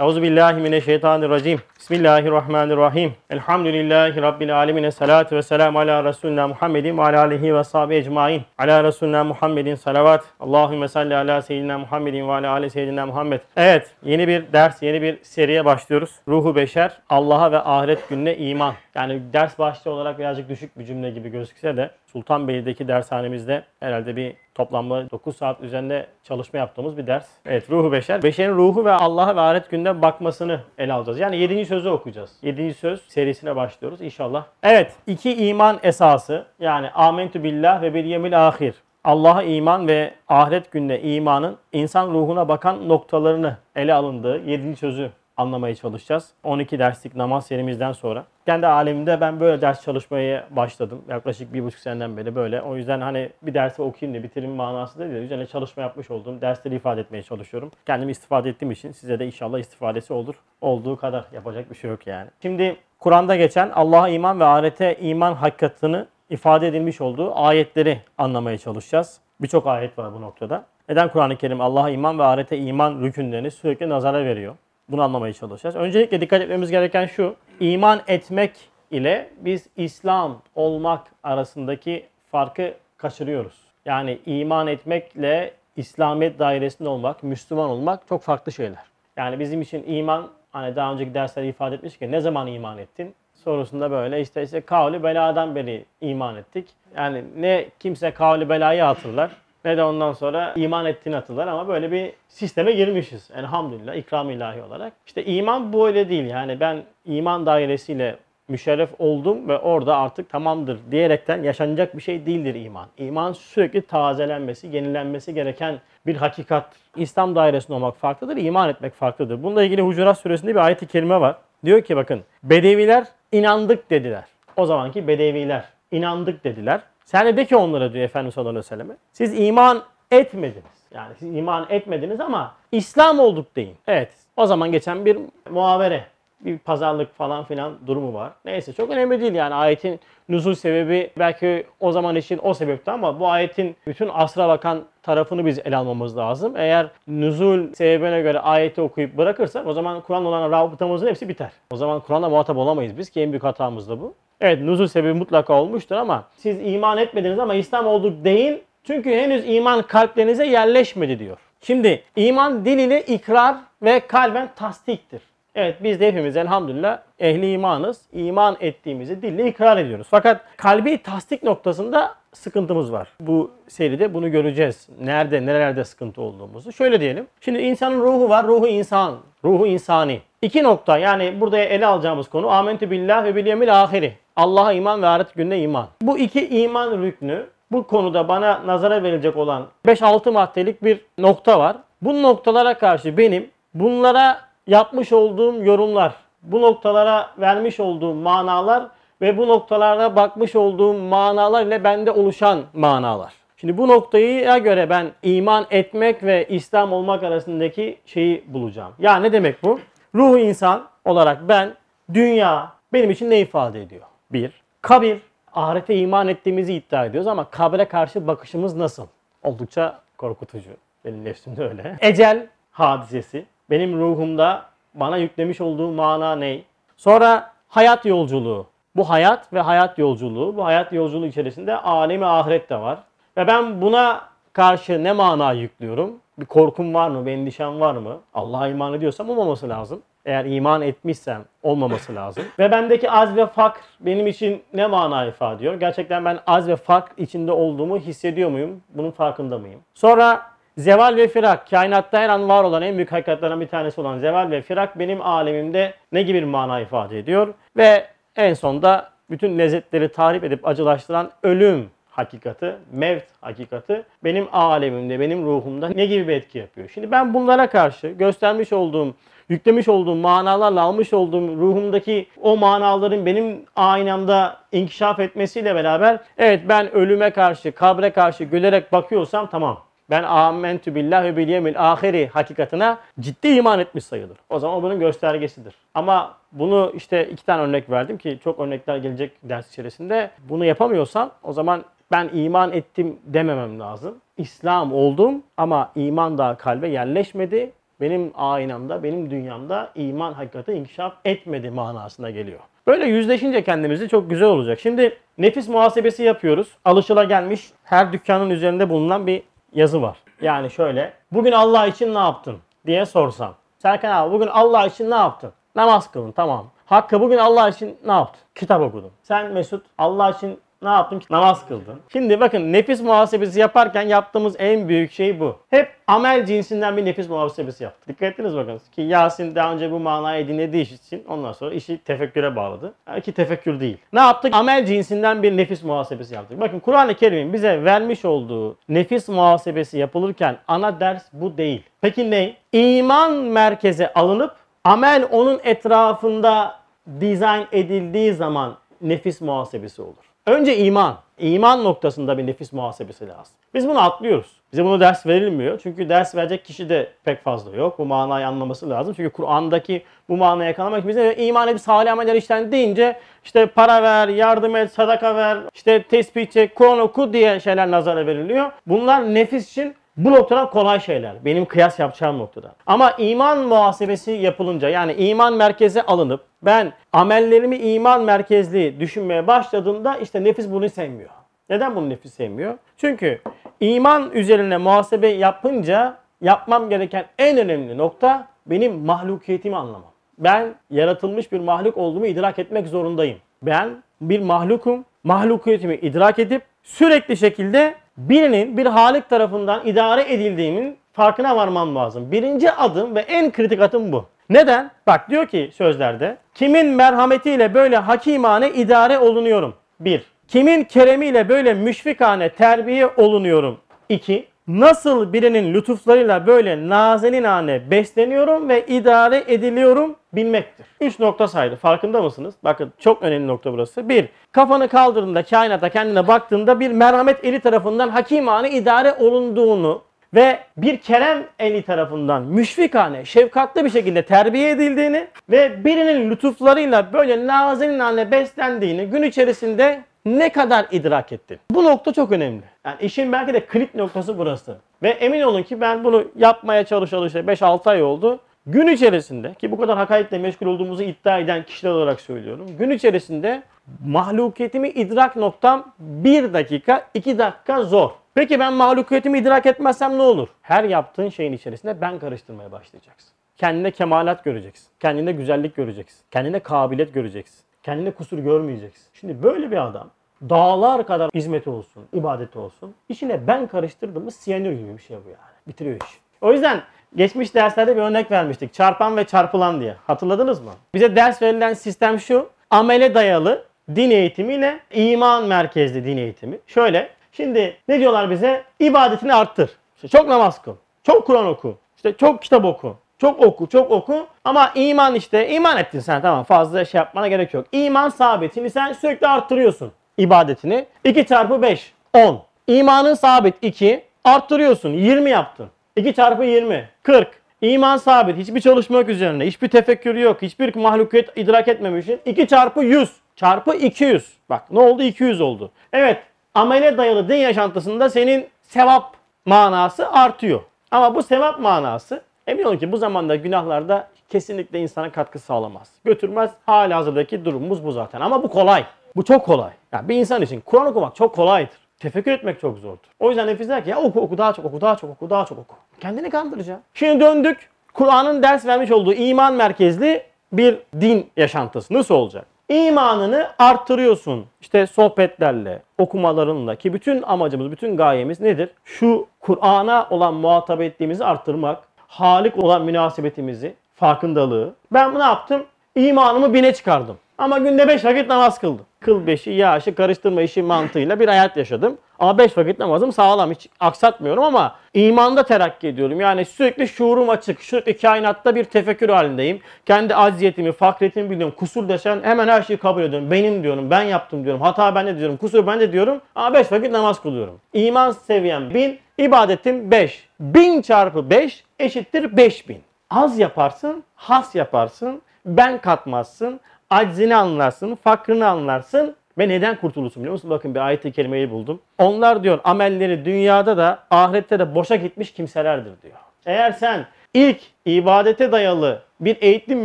Euzu 0.00 0.22
billahi 0.22 0.60
mineşşeytanirracim. 0.60 1.60
Bismillahirrahmanirrahim. 1.90 3.12
Elhamdülillahi 3.30 4.22
rabbil 4.22 4.56
alamin. 4.56 4.90
Salatu 4.90 5.36
ve 5.36 5.42
selamu 5.42 5.78
ala 5.78 6.04
resulina 6.04 6.48
Muhammedin 6.48 6.98
ve 6.98 7.02
ala 7.02 7.20
alihi 7.20 7.54
ve 7.54 7.64
sahbihi 7.64 7.98
ecmaîn. 7.98 8.42
Ala 8.58 8.84
resulina 8.84 9.24
Muhammedin 9.24 9.74
salavat. 9.74 10.24
Allahumme 10.40 10.88
salli 10.88 11.16
ala 11.16 11.42
seyyidina 11.42 11.78
Muhammedin 11.78 12.28
ve 12.28 12.32
ala 12.32 12.50
ali 12.50 12.70
seyyidina 12.70 13.06
Muhammed. 13.06 13.40
Evet, 13.56 13.90
yeni 14.02 14.28
bir 14.28 14.52
ders, 14.52 14.82
yeni 14.82 15.02
bir 15.02 15.18
seriye 15.22 15.64
başlıyoruz. 15.64 16.10
Ruhu 16.28 16.56
beşer, 16.56 16.92
Allah'a 17.08 17.52
ve 17.52 17.58
ahiret 17.58 18.08
gününe 18.08 18.36
iman. 18.36 18.74
Yani 18.94 19.20
ders 19.32 19.58
başlığı 19.58 19.90
olarak 19.90 20.18
birazcık 20.18 20.48
düşük 20.48 20.78
bir 20.78 20.84
cümle 20.84 21.10
gibi 21.10 21.28
gözükse 21.28 21.76
de 21.76 21.90
Sultanbeyli'deki 22.12 22.88
dershanemizde 22.88 23.62
herhalde 23.80 24.16
bir 24.16 24.34
toplamda 24.54 25.10
9 25.10 25.36
saat 25.36 25.60
üzerinde 25.60 26.06
çalışma 26.24 26.58
yaptığımız 26.58 26.96
bir 26.96 27.06
ders. 27.06 27.28
Evet 27.46 27.70
ruhu 27.70 27.92
beşer. 27.92 28.22
Beşerin 28.22 28.54
ruhu 28.54 28.84
ve 28.84 28.92
Allah'a 28.92 29.36
ve 29.36 29.40
ahiret 29.40 29.70
gününe 29.70 30.02
bakmasını 30.02 30.60
ele 30.78 30.92
alacağız. 30.92 31.18
Yani 31.18 31.36
7. 31.36 31.66
sözü 31.78 31.88
okuyacağız. 31.88 32.30
7. 32.42 32.74
söz 32.74 33.00
serisine 33.08 33.56
başlıyoruz 33.56 34.00
inşallah. 34.00 34.44
Evet 34.62 34.92
iki 35.06 35.46
iman 35.46 35.78
esası 35.82 36.46
yani 36.60 36.90
amentü 36.90 37.42
billah 37.42 37.82
ve 37.82 37.94
bil 37.94 38.04
yemil 38.04 38.48
ahir. 38.48 38.74
Allah'a 39.04 39.42
iman 39.42 39.88
ve 39.88 40.14
ahiret 40.28 40.70
gününe 40.70 41.00
imanın 41.00 41.56
insan 41.72 42.10
ruhuna 42.10 42.48
bakan 42.48 42.88
noktalarını 42.88 43.56
ele 43.76 43.94
alındığı 43.94 44.38
7. 44.38 44.76
sözü 44.76 45.10
anlamaya 45.38 45.74
çalışacağız. 45.74 46.30
12 46.44 46.78
derslik 46.78 47.16
namaz 47.16 47.46
serimizden 47.46 47.92
sonra. 47.92 48.24
Kendi 48.46 48.66
alemimde 48.66 49.20
ben 49.20 49.40
böyle 49.40 49.62
ders 49.62 49.82
çalışmaya 49.82 50.46
başladım. 50.50 51.02
Yaklaşık 51.08 51.52
bir 51.52 51.64
buçuk 51.64 51.80
seneden 51.80 52.16
beri 52.16 52.34
böyle. 52.34 52.62
O 52.62 52.76
yüzden 52.76 53.00
hani 53.00 53.30
bir 53.42 53.54
dersi 53.54 53.82
okuyayım 53.82 54.20
da 54.20 54.22
bitireyim 54.22 54.54
manası 54.54 54.98
değil 54.98 55.10
de 55.10 55.18
üzerine 55.18 55.46
çalışma 55.46 55.82
yapmış 55.82 56.10
olduğum 56.10 56.40
dersleri 56.40 56.74
ifade 56.74 57.00
etmeye 57.00 57.22
çalışıyorum. 57.22 57.70
Kendimi 57.86 58.12
istifade 58.12 58.48
ettiğim 58.48 58.70
için 58.70 58.92
size 58.92 59.18
de 59.18 59.26
inşallah 59.26 59.58
istifadesi 59.58 60.12
olur. 60.12 60.34
Olduğu 60.60 60.96
kadar 60.96 61.24
yapacak 61.32 61.70
bir 61.70 61.76
şey 61.76 61.90
yok 61.90 62.06
yani. 62.06 62.30
Şimdi 62.42 62.76
Kur'an'da 62.98 63.36
geçen 63.36 63.70
Allah'a 63.70 64.08
iman 64.08 64.40
ve 64.40 64.44
ahirete 64.44 64.96
iman 65.00 65.34
hakikatini 65.34 66.04
ifade 66.30 66.68
edilmiş 66.68 67.00
olduğu 67.00 67.36
ayetleri 67.36 68.00
anlamaya 68.18 68.58
çalışacağız. 68.58 69.20
Birçok 69.40 69.66
ayet 69.66 69.98
var 69.98 70.14
bu 70.14 70.22
noktada. 70.22 70.64
Neden 70.88 71.08
Kur'an-ı 71.08 71.36
Kerim 71.36 71.60
Allah'a 71.60 71.90
iman 71.90 72.18
ve 72.18 72.24
ahirete 72.24 72.58
iman 72.58 73.00
rükünlerini 73.02 73.50
sürekli 73.50 73.88
nazara 73.88 74.24
veriyor? 74.24 74.54
Bunu 74.88 75.02
anlamaya 75.02 75.32
çalışacağız. 75.32 75.76
Öncelikle 75.76 76.20
dikkat 76.20 76.42
etmemiz 76.42 76.70
gereken 76.70 77.06
şu. 77.06 77.36
iman 77.60 78.00
etmek 78.08 78.52
ile 78.90 79.30
biz 79.40 79.66
İslam 79.76 80.42
olmak 80.54 81.06
arasındaki 81.22 82.06
farkı 82.30 82.74
kaçırıyoruz. 82.96 83.54
Yani 83.84 84.18
iman 84.26 84.66
etmekle 84.66 85.52
İslamiyet 85.76 86.38
dairesinde 86.38 86.88
olmak, 86.88 87.22
Müslüman 87.22 87.70
olmak 87.70 88.08
çok 88.08 88.22
farklı 88.22 88.52
şeyler. 88.52 88.84
Yani 89.16 89.38
bizim 89.38 89.60
için 89.60 89.84
iman, 89.86 90.28
hani 90.50 90.76
daha 90.76 90.92
önceki 90.92 91.14
derslerde 91.14 91.48
ifade 91.48 91.74
etmiş 91.74 91.98
ki 91.98 92.10
ne 92.10 92.20
zaman 92.20 92.46
iman 92.46 92.78
ettin? 92.78 93.14
Sorusunda 93.34 93.90
böyle 93.90 94.20
işte 94.20 94.42
işte 94.42 94.60
kavli 94.60 95.02
beladan 95.02 95.54
beri 95.54 95.84
iman 96.00 96.36
ettik. 96.36 96.68
Yani 96.96 97.24
ne 97.36 97.66
kimse 97.80 98.10
kavli 98.10 98.48
belayı 98.48 98.82
hatırlar 98.82 99.30
ne 99.64 99.76
de 99.76 99.84
ondan 99.84 100.12
sonra 100.12 100.52
iman 100.56 100.86
ettiğini 100.86 101.14
hatırlar 101.14 101.46
ama 101.46 101.68
böyle 101.68 101.92
bir 101.92 102.12
sisteme 102.28 102.72
girmişiz. 102.72 103.30
Elhamdülillah 103.36 103.94
ikram 103.94 104.30
ilahi 104.30 104.62
olarak. 104.62 104.92
İşte 105.06 105.24
iman 105.24 105.72
böyle 105.72 106.08
değil 106.08 106.24
yani 106.30 106.60
ben 106.60 106.82
iman 107.04 107.46
dairesiyle 107.46 108.16
müşerref 108.48 108.90
oldum 108.98 109.48
ve 109.48 109.58
orada 109.58 109.96
artık 109.96 110.30
tamamdır 110.30 110.78
diyerekten 110.90 111.42
yaşanacak 111.42 111.96
bir 111.96 112.02
şey 112.02 112.26
değildir 112.26 112.54
iman. 112.54 112.86
İman 112.98 113.32
sürekli 113.32 113.82
tazelenmesi, 113.82 114.66
yenilenmesi 114.66 115.34
gereken 115.34 115.80
bir 116.06 116.16
hakikat. 116.16 116.72
İslam 116.96 117.34
dairesinde 117.34 117.74
olmak 117.74 117.96
farklıdır, 117.96 118.36
iman 118.36 118.68
etmek 118.68 118.94
farklıdır. 118.94 119.42
Bununla 119.42 119.62
ilgili 119.62 119.82
Hucurat 119.82 120.18
suresinde 120.18 120.50
bir 120.50 120.60
ayet-i 120.60 120.86
kerime 120.86 121.20
var. 121.20 121.36
Diyor 121.64 121.82
ki 121.82 121.96
bakın 121.96 122.22
Bedeviler 122.42 123.04
inandık 123.32 123.90
dediler. 123.90 124.24
O 124.56 124.66
zamanki 124.66 125.08
Bedeviler 125.08 125.64
inandık 125.90 126.44
dediler. 126.44 126.80
Sen 127.08 127.26
de 127.26 127.36
de 127.36 127.44
ki 127.44 127.56
onlara 127.56 127.92
diyor 127.92 128.04
Efendimiz 128.04 128.34
sallallahu 128.34 128.50
aleyhi 128.50 128.64
ve 128.64 128.68
selleme. 128.68 128.96
Siz 129.12 129.40
iman 129.40 129.82
etmediniz. 130.10 130.64
Yani 130.94 131.14
siz 131.18 131.34
iman 131.36 131.66
etmediniz 131.70 132.20
ama 132.20 132.54
İslam 132.72 133.18
olduk 133.18 133.56
deyin. 133.56 133.76
Evet 133.86 134.12
o 134.36 134.46
zaman 134.46 134.72
geçen 134.72 135.04
bir 135.04 135.18
muhavere 135.50 136.04
bir 136.40 136.58
pazarlık 136.58 137.14
falan 137.14 137.44
filan 137.44 137.74
durumu 137.86 138.14
var. 138.14 138.32
Neyse 138.44 138.72
çok 138.72 138.90
önemli 138.90 139.20
değil 139.20 139.34
yani 139.34 139.54
ayetin 139.54 140.00
nüzul 140.28 140.54
sebebi 140.54 141.10
belki 141.18 141.66
o 141.80 141.92
zaman 141.92 142.16
için 142.16 142.40
o 142.42 142.54
sebepti 142.54 142.90
ama 142.90 143.20
bu 143.20 143.28
ayetin 143.28 143.76
bütün 143.86 144.10
asra 144.12 144.48
bakan 144.48 144.84
tarafını 145.02 145.46
biz 145.46 145.58
ele 145.58 145.76
almamız 145.76 146.16
lazım. 146.16 146.56
Eğer 146.56 146.90
nüzul 147.06 147.72
sebebine 147.72 148.22
göre 148.22 148.40
ayeti 148.40 148.80
okuyup 148.80 149.16
bırakırsak 149.16 149.66
o 149.66 149.72
zaman 149.72 150.00
Kur'an 150.00 150.24
olan 150.24 150.50
rabıtamızın 150.50 151.06
hepsi 151.06 151.28
biter. 151.28 151.50
O 151.70 151.76
zaman 151.76 152.00
Kur'an'la 152.00 152.28
muhatap 152.28 152.56
olamayız 152.56 152.98
biz 152.98 153.10
ki 153.10 153.20
en 153.20 153.32
büyük 153.32 153.44
hatamız 153.44 153.88
da 153.88 154.00
bu. 154.00 154.14
Evet 154.40 154.60
nüzul 154.62 154.86
sebebi 154.86 155.12
mutlaka 155.12 155.62
olmuştur 155.62 155.96
ama 155.96 156.24
siz 156.36 156.56
iman 156.60 156.98
etmediniz 156.98 157.38
ama 157.38 157.54
İslam 157.54 157.86
olduk 157.86 158.24
deyin. 158.24 158.62
Çünkü 158.84 159.10
henüz 159.10 159.42
iman 159.46 159.82
kalplerinize 159.82 160.46
yerleşmedi 160.46 161.18
diyor. 161.18 161.36
Şimdi 161.60 162.02
iman 162.16 162.64
dil 162.64 162.78
ile 162.78 163.02
ikrar 163.02 163.56
ve 163.82 164.00
kalben 164.00 164.48
tasdiktir. 164.56 165.22
Evet 165.54 165.76
biz 165.82 166.00
de 166.00 166.08
hepimiz 166.08 166.36
elhamdülillah 166.36 166.98
ehli 167.18 167.52
imanız. 167.52 168.00
İman 168.12 168.56
ettiğimizi 168.60 169.22
dille 169.22 169.48
ikrar 169.48 169.76
ediyoruz. 169.76 170.06
Fakat 170.10 170.40
kalbi 170.56 171.02
tasdik 171.02 171.42
noktasında 171.42 172.14
sıkıntımız 172.32 172.92
var. 172.92 173.08
Bu 173.20 173.50
seride 173.68 174.14
bunu 174.14 174.30
göreceğiz. 174.30 174.88
Nerede, 175.00 175.46
nerelerde 175.46 175.84
sıkıntı 175.84 176.22
olduğumuzu. 176.22 176.72
Şöyle 176.72 177.00
diyelim. 177.00 177.26
Şimdi 177.40 177.58
insanın 177.58 178.00
ruhu 178.00 178.28
var, 178.28 178.46
ruhu 178.46 178.68
insan, 178.68 179.18
ruhu 179.44 179.66
insani. 179.66 180.20
İki 180.42 180.62
nokta 180.62 180.98
yani 180.98 181.40
burada 181.40 181.58
ele 181.58 181.86
alacağımız 181.86 182.28
konu 182.28 182.50
amentü 182.50 182.90
billah 182.90 183.24
ve 183.24 183.36
bil 183.36 183.46
yemil 183.46 183.82
ahiri. 183.82 184.14
Allah'a 184.38 184.72
iman 184.72 185.02
ve 185.02 185.06
ahiret 185.06 185.34
gününe 185.34 185.60
iman. 185.60 185.86
Bu 186.02 186.18
iki 186.18 186.48
iman 186.48 187.02
rüknü 187.02 187.46
bu 187.72 187.86
konuda 187.86 188.28
bana 188.28 188.66
nazara 188.66 189.02
verilecek 189.02 189.36
olan 189.36 189.66
5-6 189.86 190.30
maddelik 190.30 190.84
bir 190.84 191.00
nokta 191.18 191.58
var. 191.58 191.76
Bu 192.02 192.22
noktalara 192.22 192.78
karşı 192.78 193.16
benim 193.16 193.50
bunlara 193.74 194.40
yapmış 194.66 195.12
olduğum 195.12 195.64
yorumlar, 195.64 196.12
bu 196.42 196.62
noktalara 196.62 197.30
vermiş 197.38 197.80
olduğum 197.80 198.14
manalar 198.14 198.86
ve 199.20 199.38
bu 199.38 199.48
noktalarda 199.48 200.16
bakmış 200.16 200.56
olduğum 200.56 200.94
manalar 200.94 201.66
ile 201.66 201.84
bende 201.84 202.10
oluşan 202.10 202.62
manalar. 202.72 203.32
Şimdi 203.56 203.78
bu 203.78 203.88
noktaya 203.88 204.58
göre 204.58 204.90
ben 204.90 205.12
iman 205.22 205.66
etmek 205.70 206.22
ve 206.22 206.46
İslam 206.48 206.92
olmak 206.92 207.22
arasındaki 207.22 207.98
şeyi 208.06 208.44
bulacağım. 208.46 208.92
Ya 208.98 209.16
ne 209.16 209.32
demek 209.32 209.64
bu? 209.64 209.80
Ruh 210.14 210.38
insan 210.38 210.84
olarak 211.04 211.48
ben, 211.48 211.74
dünya 212.14 212.72
benim 212.92 213.10
için 213.10 213.30
ne 213.30 213.40
ifade 213.40 213.82
ediyor? 213.82 214.07
Bir, 214.32 214.62
kabir, 214.82 215.20
ahirete 215.54 215.96
iman 215.96 216.28
ettiğimizi 216.28 216.74
iddia 216.74 217.04
ediyoruz 217.04 217.26
ama 217.26 217.50
kabre 217.50 217.84
karşı 217.84 218.26
bakışımız 218.26 218.76
nasıl? 218.76 219.06
Oldukça 219.42 220.00
korkutucu. 220.18 220.70
Benim 221.04 221.24
nefsimde 221.24 221.68
öyle. 221.68 221.96
Ecel 222.00 222.46
hadisesi. 222.70 223.46
Benim 223.70 224.00
ruhumda 224.00 224.64
bana 224.94 225.16
yüklemiş 225.16 225.60
olduğu 225.60 225.92
mana 225.92 226.36
ne? 226.36 226.60
Sonra 226.96 227.52
hayat 227.68 228.06
yolculuğu. 228.06 228.66
Bu 228.96 229.10
hayat 229.10 229.52
ve 229.52 229.60
hayat 229.60 229.98
yolculuğu. 229.98 230.56
Bu 230.56 230.64
hayat 230.64 230.92
yolculuğu 230.92 231.26
içerisinde 231.26 231.76
alemi 231.76 232.26
ahiret 232.26 232.70
de 232.70 232.76
var. 232.76 232.98
Ve 233.36 233.46
ben 233.46 233.80
buna 233.80 234.28
karşı 234.52 235.04
ne 235.04 235.12
mana 235.12 235.52
yüklüyorum? 235.52 236.16
Bir 236.38 236.46
korkum 236.46 236.94
var 236.94 237.08
mı? 237.08 237.26
Bir 237.26 237.32
endişem 237.32 237.80
var 237.80 237.94
mı? 237.94 238.20
Allah'a 238.34 238.68
iman 238.68 238.94
ediyorsam 238.94 239.30
olmaması 239.30 239.68
lazım. 239.68 240.02
Eğer 240.24 240.44
iman 240.44 240.82
etmişsem 240.82 241.44
olmaması 241.62 242.14
lazım. 242.14 242.44
Ve 242.58 242.70
bendeki 242.70 243.10
az 243.10 243.36
ve 243.36 243.46
fakr 243.46 243.80
benim 244.00 244.26
için 244.26 244.62
ne 244.74 244.86
mana 244.86 245.26
ifade 245.26 245.56
ediyor? 245.56 245.74
Gerçekten 245.74 246.24
ben 246.24 246.38
az 246.46 246.68
ve 246.68 246.76
fakr 246.76 247.12
içinde 247.16 247.52
olduğumu 247.52 247.98
hissediyor 247.98 248.50
muyum? 248.50 248.82
Bunun 248.94 249.10
farkında 249.10 249.58
mıyım? 249.58 249.80
Sonra 249.94 250.42
Zeval 250.78 251.16
ve 251.16 251.28
firak, 251.28 251.70
kainatta 251.70 252.20
her 252.20 252.28
an 252.28 252.48
var 252.48 252.64
olan 252.64 252.82
en 252.82 252.94
büyük 252.94 253.12
hakikatlerden 253.12 253.60
bir 253.60 253.66
tanesi 253.66 254.00
olan 254.00 254.18
zeval 254.18 254.50
ve 254.50 254.62
firak 254.62 254.98
benim 254.98 255.22
alemimde 255.22 255.94
ne 256.12 256.22
gibi 256.22 256.38
bir 256.38 256.46
mana 256.46 256.80
ifade 256.80 257.18
ediyor? 257.18 257.54
Ve 257.76 258.06
en 258.36 258.54
sonda 258.54 259.10
bütün 259.30 259.58
lezzetleri 259.58 260.08
tahrip 260.08 260.44
edip 260.44 260.66
acılaştıran 260.66 261.30
ölüm 261.42 261.90
hakikati, 262.10 262.76
mevt 262.92 263.24
hakikati 263.40 264.02
benim 264.24 264.48
alemimde, 264.52 265.20
benim 265.20 265.46
ruhumda 265.46 265.88
ne 265.88 266.06
gibi 266.06 266.28
bir 266.28 266.32
etki 266.32 266.58
yapıyor? 266.58 266.88
Şimdi 266.94 267.10
ben 267.10 267.34
bunlara 267.34 267.66
karşı 267.66 268.08
göstermiş 268.08 268.72
olduğum, 268.72 269.14
yüklemiş 269.48 269.88
olduğum 269.88 270.14
manalarla 270.14 270.82
almış 270.82 271.12
olduğum 271.12 271.56
ruhumdaki 271.56 272.26
o 272.42 272.56
manaların 272.56 273.26
benim 273.26 273.64
aynamda 273.76 274.56
inkişaf 274.72 275.20
etmesiyle 275.20 275.74
beraber 275.74 276.18
evet 276.38 276.62
ben 276.68 276.94
ölüme 276.94 277.30
karşı, 277.30 277.72
kabre 277.72 278.10
karşı 278.10 278.44
gülerek 278.44 278.92
bakıyorsam 278.92 279.46
tamam 279.50 279.78
ben 280.10 280.22
amentü 280.22 280.94
billah 280.94 281.24
ve 281.24 281.36
bil 281.36 281.48
yemil 281.48 281.92
ahiri 281.92 282.26
hakikatine 282.26 282.96
ciddi 283.20 283.48
iman 283.48 283.78
etmiş 283.78 284.04
sayılır. 284.04 284.38
O 284.50 284.58
zaman 284.58 284.76
o 284.76 284.82
bunun 284.82 285.00
göstergesidir. 285.00 285.74
Ama 285.94 286.34
bunu 286.52 286.92
işte 286.94 287.28
iki 287.30 287.44
tane 287.44 287.62
örnek 287.62 287.90
verdim 287.90 288.18
ki 288.18 288.38
çok 288.44 288.60
örnekler 288.60 288.96
gelecek 288.96 289.32
ders 289.42 289.68
içerisinde. 289.68 290.30
Bunu 290.48 290.64
yapamıyorsam 290.64 291.30
o 291.42 291.52
zaman 291.52 291.84
ben 292.10 292.30
iman 292.32 292.72
ettim 292.72 293.16
dememem 293.24 293.80
lazım. 293.80 294.14
İslam 294.36 294.92
oldum 294.92 295.42
ama 295.56 295.92
iman 295.96 296.38
daha 296.38 296.56
kalbe 296.56 296.88
yerleşmedi. 296.88 297.72
Benim 298.00 298.32
aynamda, 298.34 299.02
benim 299.02 299.30
dünyamda 299.30 299.90
iman 299.94 300.32
hakikati 300.32 300.72
inkişaf 300.72 301.12
etmedi 301.24 301.70
manasına 301.70 302.30
geliyor. 302.30 302.60
Böyle 302.86 303.06
yüzleşince 303.06 303.64
kendimizi 303.64 304.08
çok 304.08 304.30
güzel 304.30 304.48
olacak. 304.48 304.80
Şimdi 304.80 305.16
nefis 305.38 305.68
muhasebesi 305.68 306.22
yapıyoruz. 306.22 306.68
Alışılagelmiş 306.84 307.70
her 307.84 308.12
dükkanın 308.12 308.50
üzerinde 308.50 308.90
bulunan 308.90 309.26
bir 309.26 309.42
yazı 309.72 310.02
var. 310.02 310.18
Yani 310.40 310.70
şöyle, 310.70 311.12
bugün 311.32 311.52
Allah 311.52 311.86
için 311.86 312.14
ne 312.14 312.18
yaptın 312.18 312.56
diye 312.86 313.06
sorsam. 313.06 313.54
Serkan 313.78 314.10
abi 314.12 314.32
bugün 314.32 314.46
Allah 314.46 314.86
için 314.86 315.10
ne 315.10 315.14
yaptın? 315.14 315.52
Namaz 315.76 316.10
kılın 316.10 316.32
tamam. 316.32 316.66
Hakkı 316.86 317.20
bugün 317.20 317.38
Allah 317.38 317.68
için 317.68 317.98
ne 318.06 318.12
yaptın? 318.12 318.40
Kitap 318.54 318.82
okudum. 318.82 319.10
Sen 319.22 319.52
Mesut 319.52 319.86
Allah 319.98 320.30
için 320.30 320.60
ne 320.82 320.88
yaptın? 320.88 321.22
Namaz 321.30 321.68
kıldın. 321.68 322.00
Şimdi 322.12 322.40
bakın 322.40 322.72
nefis 322.72 323.00
muhasebesi 323.00 323.60
yaparken 323.60 324.02
yaptığımız 324.02 324.54
en 324.58 324.88
büyük 324.88 325.12
şey 325.12 325.40
bu. 325.40 325.56
Hep 325.70 325.92
amel 326.06 326.46
cinsinden 326.46 326.96
bir 326.96 327.04
nefis 327.04 327.28
muhasebesi 327.28 327.84
yaptık. 327.84 328.08
Dikkat 328.08 328.32
ettiniz 328.32 328.56
bakın 328.56 328.80
ki 328.92 329.02
Yasin 329.02 329.54
daha 329.54 329.72
önce 329.72 329.92
bu 329.92 330.00
manayı 330.00 330.48
dinlediği 330.48 330.82
için 330.82 331.24
ondan 331.28 331.52
sonra 331.52 331.74
işi 331.74 331.98
tefekküre 331.98 332.56
bağladı. 332.56 332.94
Yani 333.08 333.20
ki 333.20 333.32
tefekkür 333.32 333.80
değil. 333.80 333.96
Ne 334.12 334.20
yaptık? 334.20 334.54
Amel 334.54 334.86
cinsinden 334.86 335.42
bir 335.42 335.56
nefis 335.56 335.82
muhasebesi 335.82 336.34
yaptık. 336.34 336.60
Bakın 336.60 336.80
Kur'an-ı 336.80 337.14
Kerim'in 337.14 337.52
bize 337.52 337.84
vermiş 337.84 338.24
olduğu 338.24 338.76
nefis 338.88 339.28
muhasebesi 339.28 339.98
yapılırken 339.98 340.56
ana 340.68 341.00
ders 341.00 341.22
bu 341.32 341.58
değil. 341.58 341.82
Peki 342.00 342.30
ne? 342.30 342.56
İman 342.72 343.32
merkeze 343.32 344.12
alınıp 344.12 344.54
amel 344.84 345.28
onun 345.30 345.60
etrafında 345.64 346.74
dizayn 347.20 347.66
edildiği 347.72 348.32
zaman 348.32 348.76
nefis 349.00 349.40
muhasebesi 349.40 350.02
olur. 350.02 350.27
Önce 350.48 350.76
iman. 350.76 351.16
İman 351.38 351.84
noktasında 351.84 352.38
bir 352.38 352.46
nefis 352.46 352.72
muhasebesi 352.72 353.28
lazım. 353.28 353.54
Biz 353.74 353.88
bunu 353.88 354.02
atlıyoruz. 354.02 354.52
Bize 354.72 354.84
bunu 354.84 355.00
ders 355.00 355.26
verilmiyor. 355.26 355.80
Çünkü 355.82 356.08
ders 356.08 356.34
verecek 356.34 356.64
kişi 356.64 356.88
de 356.88 357.08
pek 357.24 357.44
fazla 357.44 357.76
yok. 357.76 357.98
Bu 357.98 358.04
manayı 358.04 358.46
anlaması 358.46 358.90
lazım. 358.90 359.14
Çünkü 359.16 359.30
Kur'an'daki 359.30 360.02
bu 360.28 360.36
manayı 360.36 360.68
yakalamak 360.68 360.98
için 360.98 361.08
bize 361.08 361.34
iman 361.34 361.68
edip 361.68 361.80
salih 361.80 362.12
ameller 362.12 362.34
işten 362.34 362.72
deyince 362.72 363.16
işte 363.44 363.66
para 363.66 364.02
ver, 364.02 364.28
yardım 364.28 364.76
et, 364.76 364.92
sadaka 364.92 365.36
ver, 365.36 365.58
işte 365.74 366.02
tesbih 366.02 366.46
çek, 366.46 366.74
Kur'an 366.74 366.98
oku 366.98 367.32
diye 367.32 367.60
şeyler 367.60 367.90
nazara 367.90 368.26
veriliyor. 368.26 368.72
Bunlar 368.86 369.34
nefis 369.34 369.70
için 369.70 369.94
bu 370.18 370.32
noktadan 370.32 370.70
kolay 370.70 371.00
şeyler. 371.00 371.44
Benim 371.44 371.64
kıyas 371.64 371.98
yapacağım 371.98 372.38
noktada. 372.38 372.74
Ama 372.86 373.10
iman 373.10 373.58
muhasebesi 373.58 374.30
yapılınca 374.30 374.88
yani 374.88 375.12
iman 375.12 375.54
merkeze 375.54 376.02
alınıp 376.02 376.40
ben 376.62 376.92
amellerimi 377.12 377.76
iman 377.76 378.24
merkezli 378.24 379.00
düşünmeye 379.00 379.46
başladığımda 379.46 380.16
işte 380.16 380.44
nefis 380.44 380.70
bunu 380.70 380.88
sevmiyor. 380.88 381.30
Neden 381.70 381.96
bunu 381.96 382.10
nefis 382.10 382.34
sevmiyor? 382.34 382.74
Çünkü 382.96 383.40
iman 383.80 384.30
üzerine 384.30 384.76
muhasebe 384.76 385.28
yapınca 385.28 386.16
yapmam 386.40 386.90
gereken 386.90 387.24
en 387.38 387.58
önemli 387.58 387.98
nokta 387.98 388.46
benim 388.66 388.98
mahlukiyetimi 388.98 389.76
anlamam. 389.76 390.12
Ben 390.38 390.74
yaratılmış 390.90 391.52
bir 391.52 391.60
mahluk 391.60 391.96
olduğumu 391.96 392.26
idrak 392.26 392.58
etmek 392.58 392.86
zorundayım. 392.86 393.38
Ben 393.62 394.02
bir 394.20 394.40
mahlukum. 394.40 395.04
Mahlukiyetimi 395.24 395.94
idrak 395.94 396.38
edip 396.38 396.62
sürekli 396.82 397.36
şekilde 397.36 397.94
birinin 398.18 398.76
bir 398.76 398.86
halik 398.86 399.30
tarafından 399.30 399.86
idare 399.86 400.32
edildiğimin 400.32 400.96
farkına 401.12 401.56
varmam 401.56 401.96
lazım. 401.96 402.30
Birinci 402.32 402.72
adım 402.72 403.14
ve 403.14 403.20
en 403.20 403.52
kritik 403.52 403.80
adım 403.80 404.12
bu. 404.12 404.24
Neden? 404.50 404.90
Bak 405.06 405.30
diyor 405.30 405.46
ki 405.46 405.70
sözlerde 405.74 406.36
kimin 406.54 406.86
merhametiyle 406.86 407.74
böyle 407.74 407.96
hakimane 407.96 408.70
idare 408.70 409.18
olunuyorum. 409.18 409.74
Bir. 410.00 410.22
Kimin 410.48 410.84
keremiyle 410.84 411.48
böyle 411.48 411.74
müşfikane 411.74 412.48
terbiye 412.48 413.06
olunuyorum. 413.06 413.78
İki. 414.08 414.48
Nasıl 414.68 415.32
birinin 415.32 415.74
lütuflarıyla 415.74 416.46
böyle 416.46 416.88
nazeninane 416.88 417.90
besleniyorum 417.90 418.68
ve 418.68 418.86
idare 418.86 419.44
ediliyorum 419.48 420.16
bilmektir. 420.32 420.86
Üç 421.00 421.18
nokta 421.18 421.48
saydı. 421.48 421.76
Farkında 421.76 422.22
mısınız? 422.22 422.54
Bakın 422.64 422.92
çok 422.98 423.22
önemli 423.22 423.46
nokta 423.46 423.72
burası. 423.72 424.08
Bir, 424.08 424.28
kafanı 424.52 424.88
kaldırdığında 424.88 425.42
kainata 425.42 425.88
kendine 425.88 426.28
baktığında 426.28 426.80
bir 426.80 426.90
merhamet 426.90 427.44
eli 427.44 427.60
tarafından 427.60 428.08
hakimane 428.08 428.70
idare 428.70 429.12
olunduğunu 429.12 430.02
ve 430.34 430.58
bir 430.76 430.96
kerem 430.96 431.46
eli 431.58 431.82
tarafından 431.82 432.42
müşfikane, 432.42 433.24
şefkatli 433.24 433.84
bir 433.84 433.90
şekilde 433.90 434.22
terbiye 434.22 434.70
edildiğini 434.70 435.26
ve 435.50 435.84
birinin 435.84 436.30
lütuflarıyla 436.30 437.12
böyle 437.12 437.46
nazeninane 437.46 438.30
beslendiğini 438.30 439.06
gün 439.06 439.22
içerisinde 439.22 440.04
ne 440.26 440.52
kadar 440.52 440.86
idrak 440.90 441.32
ettin? 441.32 441.58
Bu 441.70 441.84
nokta 441.84 442.12
çok 442.12 442.32
önemli. 442.32 442.62
Yani 442.84 442.96
işin 443.00 443.32
belki 443.32 443.54
de 443.54 443.66
kilit 443.66 443.94
noktası 443.94 444.38
burası. 444.38 444.78
Ve 445.02 445.08
emin 445.08 445.42
olun 445.42 445.62
ki 445.62 445.80
ben 445.80 446.04
bunu 446.04 446.24
yapmaya 446.36 446.84
çalışalı 446.84 447.26
işte 447.26 447.40
5-6 447.40 447.90
ay 447.90 448.02
oldu. 448.02 448.40
Gün 448.68 448.86
içerisinde 448.86 449.54
ki 449.54 449.70
bu 449.70 449.78
kadar 449.78 449.98
hakaretle 449.98 450.38
meşgul 450.38 450.66
olduğumuzu 450.66 451.02
iddia 451.02 451.38
eden 451.38 451.62
kişiler 451.62 451.90
olarak 451.90 452.20
söylüyorum. 452.20 452.66
Gün 452.78 452.90
içerisinde 452.90 453.62
mahlukiyetimi 454.06 454.88
idrak 454.88 455.36
noktam 455.36 455.92
1 455.98 456.52
dakika 456.52 457.06
2 457.14 457.38
dakika 457.38 457.82
zor. 457.82 458.10
Peki 458.34 458.60
ben 458.60 458.72
mahlukiyetimi 458.72 459.38
idrak 459.38 459.66
etmezsem 459.66 460.18
ne 460.18 460.22
olur? 460.22 460.48
Her 460.62 460.84
yaptığın 460.84 461.28
şeyin 461.28 461.52
içerisinde 461.52 462.00
ben 462.00 462.18
karıştırmaya 462.18 462.72
başlayacaksın. 462.72 463.30
Kendine 463.56 463.90
kemalat 463.90 464.44
göreceksin. 464.44 464.88
Kendine 465.00 465.32
güzellik 465.32 465.76
göreceksin. 465.76 466.20
Kendine 466.30 466.58
kabiliyet 466.60 467.14
göreceksin. 467.14 467.60
Kendine 467.82 468.10
kusur 468.10 468.38
görmeyeceksin. 468.38 469.06
Şimdi 469.14 469.42
böyle 469.42 469.70
bir 469.70 469.86
adam 469.86 470.10
dağlar 470.48 471.06
kadar 471.06 471.30
hizmeti 471.34 471.70
olsun, 471.70 472.04
ibadeti 472.12 472.58
olsun. 472.58 472.94
İçine 473.08 473.46
ben 473.46 473.66
karıştırdım 473.66 474.24
mı 474.24 474.30
siyanür 474.30 474.72
gibi 474.72 474.96
bir 474.96 475.02
şey 475.02 475.16
bu 475.16 475.28
yani. 475.28 475.58
Bitiriyor 475.68 475.96
işi. 475.96 476.18
O 476.40 476.52
yüzden 476.52 476.82
geçmiş 477.16 477.54
derslerde 477.54 477.96
bir 477.96 478.02
örnek 478.02 478.30
vermiştik. 478.30 478.74
Çarpan 478.74 479.16
ve 479.16 479.24
çarpılan 479.24 479.80
diye. 479.80 479.96
Hatırladınız 480.06 480.60
mı? 480.60 480.70
Bize 480.94 481.16
ders 481.16 481.42
verilen 481.42 481.74
sistem 481.74 482.20
şu. 482.20 482.48
Amele 482.70 483.14
dayalı 483.14 483.64
din 483.94 484.10
eğitimiyle 484.10 484.80
iman 484.90 485.44
merkezli 485.44 486.04
din 486.04 486.16
eğitimi. 486.16 486.58
Şöyle. 486.66 487.10
Şimdi 487.32 487.76
ne 487.88 487.98
diyorlar 487.98 488.30
bize? 488.30 488.62
İbadetini 488.80 489.34
arttır. 489.34 489.70
İşte 489.94 490.08
çok 490.08 490.28
namaz 490.28 490.62
kıl. 490.62 490.74
Çok 491.02 491.26
Kur'an 491.26 491.46
oku. 491.46 491.78
İşte 491.96 492.12
çok 492.16 492.42
kitap 492.42 492.64
oku. 492.64 492.96
Çok 493.18 493.40
oku, 493.40 493.68
çok 493.68 493.90
oku. 493.90 494.26
Ama 494.44 494.72
iman 494.74 495.14
işte, 495.14 495.48
iman 495.48 495.76
ettin 495.76 496.00
sen 496.00 496.22
tamam 496.22 496.44
fazla 496.44 496.84
şey 496.84 496.98
yapmana 496.98 497.28
gerek 497.28 497.54
yok. 497.54 497.66
İman 497.72 498.08
sabit. 498.08 498.54
Şimdi 498.54 498.70
sen 498.70 498.92
sürekli 498.92 499.26
arttırıyorsun 499.26 499.92
ibadetini. 500.18 500.86
2 501.04 501.26
çarpı 501.26 501.62
5, 501.62 501.92
10. 502.14 502.42
İmanın 502.66 503.14
sabit 503.14 503.54
2, 503.62 504.04
arttırıyorsun 504.24 504.92
20 504.92 505.30
yaptın. 505.30 505.68
2 505.98 506.14
çarpı 506.14 506.44
20, 506.44 506.88
40. 507.02 507.28
İman 507.60 507.96
sabit, 507.96 508.36
hiçbir 508.36 508.60
çalışma 508.60 508.98
yok 508.98 509.08
üzerine, 509.08 509.46
hiçbir 509.46 509.68
tefekkür 509.68 510.14
yok, 510.14 510.42
hiçbir 510.42 510.74
mahlukiyet 510.76 511.38
idrak 511.38 511.68
etmemişsin. 511.68 512.20
2 512.24 512.46
çarpı 512.46 512.84
100, 512.84 513.12
çarpı 513.36 513.76
200. 513.76 514.32
Bak 514.50 514.70
ne 514.70 514.80
oldu? 514.80 515.02
200 515.02 515.40
oldu. 515.40 515.70
Evet, 515.92 516.22
amele 516.54 516.98
dayalı 516.98 517.28
din 517.28 517.34
yaşantısında 517.34 518.10
senin 518.10 518.46
sevap 518.62 519.14
manası 519.46 520.08
artıyor. 520.12 520.60
Ama 520.90 521.14
bu 521.14 521.22
sevap 521.22 521.60
manası 521.60 522.22
emin 522.46 522.64
olun 522.64 522.78
ki 522.78 522.92
bu 522.92 522.96
zamanda 522.96 523.36
günahlarda 523.36 524.08
kesinlikle 524.28 524.78
insana 524.80 525.12
katkı 525.12 525.38
sağlamaz. 525.38 525.90
Götürmez. 526.04 526.50
Hala 526.66 526.96
hazırdaki 526.96 527.44
durumumuz 527.44 527.84
bu 527.84 527.92
zaten. 527.92 528.20
Ama 528.20 528.42
bu 528.42 528.50
kolay. 528.50 528.84
Bu 529.16 529.24
çok 529.24 529.44
kolay. 529.44 529.70
Yani 529.92 530.08
bir 530.08 530.16
insan 530.16 530.42
için 530.42 530.60
Kur'an 530.60 530.86
okumak 530.86 531.16
çok 531.16 531.34
kolaydır. 531.34 531.87
Tefekkür 532.00 532.32
etmek 532.32 532.60
çok 532.60 532.78
zordur. 532.78 533.08
O 533.20 533.28
yüzden 533.28 533.46
nefis 533.46 533.68
der 533.68 533.84
ki 533.84 533.90
ya 533.90 534.00
oku 534.00 534.20
oku 534.20 534.38
daha 534.38 534.52
çok 534.52 534.64
oku 534.64 534.80
daha 534.80 534.96
çok 534.96 535.10
oku 535.10 535.30
daha 535.30 535.44
çok 535.44 535.58
oku. 535.58 535.76
Kendini 536.00 536.30
kandıracaksın. 536.30 536.84
Şimdi 536.94 537.24
döndük. 537.24 537.70
Kur'an'ın 537.94 538.42
ders 538.42 538.66
vermiş 538.66 538.90
olduğu 538.90 539.12
iman 539.12 539.54
merkezli 539.54 540.22
bir 540.52 540.78
din 541.00 541.30
yaşantısı. 541.36 541.94
Nasıl 541.94 542.14
olacak? 542.14 542.46
İmanını 542.68 543.48
arttırıyorsun. 543.58 544.46
İşte 544.60 544.86
sohbetlerle, 544.86 545.82
okumalarınla 545.98 546.76
ki 546.76 546.92
bütün 546.92 547.22
amacımız, 547.22 547.70
bütün 547.70 547.96
gayemiz 547.96 548.40
nedir? 548.40 548.70
Şu 548.84 549.26
Kur'an'a 549.40 550.06
olan 550.10 550.34
muhatap 550.34 550.80
ettiğimizi 550.80 551.24
arttırmak, 551.24 551.78
halik 551.96 552.58
olan 552.58 552.82
münasebetimizi, 552.82 553.74
farkındalığı. 553.94 554.74
Ben 554.92 555.18
ne 555.18 555.22
yaptım? 555.22 555.66
İmanımı 555.94 556.54
bine 556.54 556.74
çıkardım. 556.74 557.16
Ama 557.38 557.58
günde 557.58 557.88
5 557.88 558.04
vakit 558.04 558.28
namaz 558.28 558.58
kıldım. 558.58 558.86
Kıl 559.00 559.26
beşi, 559.26 559.50
yaşı, 559.50 559.94
karıştırma 559.94 560.42
işi 560.42 560.62
mantığıyla 560.62 561.20
bir 561.20 561.28
hayat 561.28 561.56
yaşadım. 561.56 561.98
Ama 562.18 562.38
5 562.38 562.58
vakit 562.58 562.78
namazım 562.78 563.12
sağlam. 563.12 563.50
Hiç 563.50 563.68
aksatmıyorum 563.80 564.44
ama 564.44 564.76
imanda 564.94 565.42
terakki 565.42 565.88
ediyorum. 565.88 566.20
Yani 566.20 566.44
sürekli 566.44 566.88
şuurum 566.88 567.30
açık. 567.30 567.62
Sürekli 567.62 567.96
kainatta 567.96 568.54
bir 568.54 568.64
tefekkür 568.64 569.08
halindeyim. 569.08 569.60
Kendi 569.86 570.14
acziyetimi, 570.14 570.72
fakretimi 570.72 571.30
biliyorum. 571.30 571.54
Kusur 571.58 571.88
desen 571.88 572.20
hemen 572.22 572.48
her 572.48 572.62
şeyi 572.62 572.76
kabul 572.76 573.02
ediyorum. 573.02 573.30
Benim 573.30 573.62
diyorum, 573.62 573.90
ben 573.90 574.02
yaptım 574.02 574.44
diyorum. 574.44 574.60
Hata 574.60 574.94
bende 574.94 575.18
diyorum, 575.18 575.36
kusur 575.36 575.66
bende 575.66 575.92
diyorum. 575.92 576.20
Ama 576.34 576.54
5 576.54 576.72
vakit 576.72 576.92
namaz 576.92 577.22
kılıyorum. 577.22 577.60
İman 577.72 578.10
seviyem 578.10 578.74
1000, 578.74 578.98
ibadetim 579.18 579.90
5. 579.90 580.28
1000 580.40 580.82
çarpı 580.82 581.30
5 581.30 581.64
eşittir 581.78 582.36
5000. 582.36 582.82
Az 583.10 583.38
yaparsın, 583.38 584.04
has 584.14 584.54
yaparsın, 584.54 585.22
ben 585.46 585.80
katmazsın, 585.80 586.60
aczini 586.90 587.36
anlarsın, 587.36 587.94
fakrını 587.94 588.48
anlarsın 588.48 589.16
ve 589.38 589.48
neden 589.48 589.76
kurtulursun 589.76 590.22
biliyor 590.22 590.32
musun? 590.32 590.50
Bakın 590.50 590.74
bir 590.74 590.80
ayet-i 590.80 591.12
kerimeyi 591.12 591.50
buldum. 591.50 591.80
Onlar 591.98 592.42
diyor 592.42 592.58
amelleri 592.64 593.24
dünyada 593.24 593.76
da 593.76 593.98
ahirette 594.10 594.58
de 594.58 594.74
boşa 594.74 594.96
gitmiş 594.96 595.32
kimselerdir 595.32 596.02
diyor. 596.02 596.16
Eğer 596.46 596.72
sen 596.72 597.06
ilk 597.34 597.60
ibadete 597.84 598.52
dayalı 598.52 599.02
bir 599.20 599.36
eğitim 599.40 599.84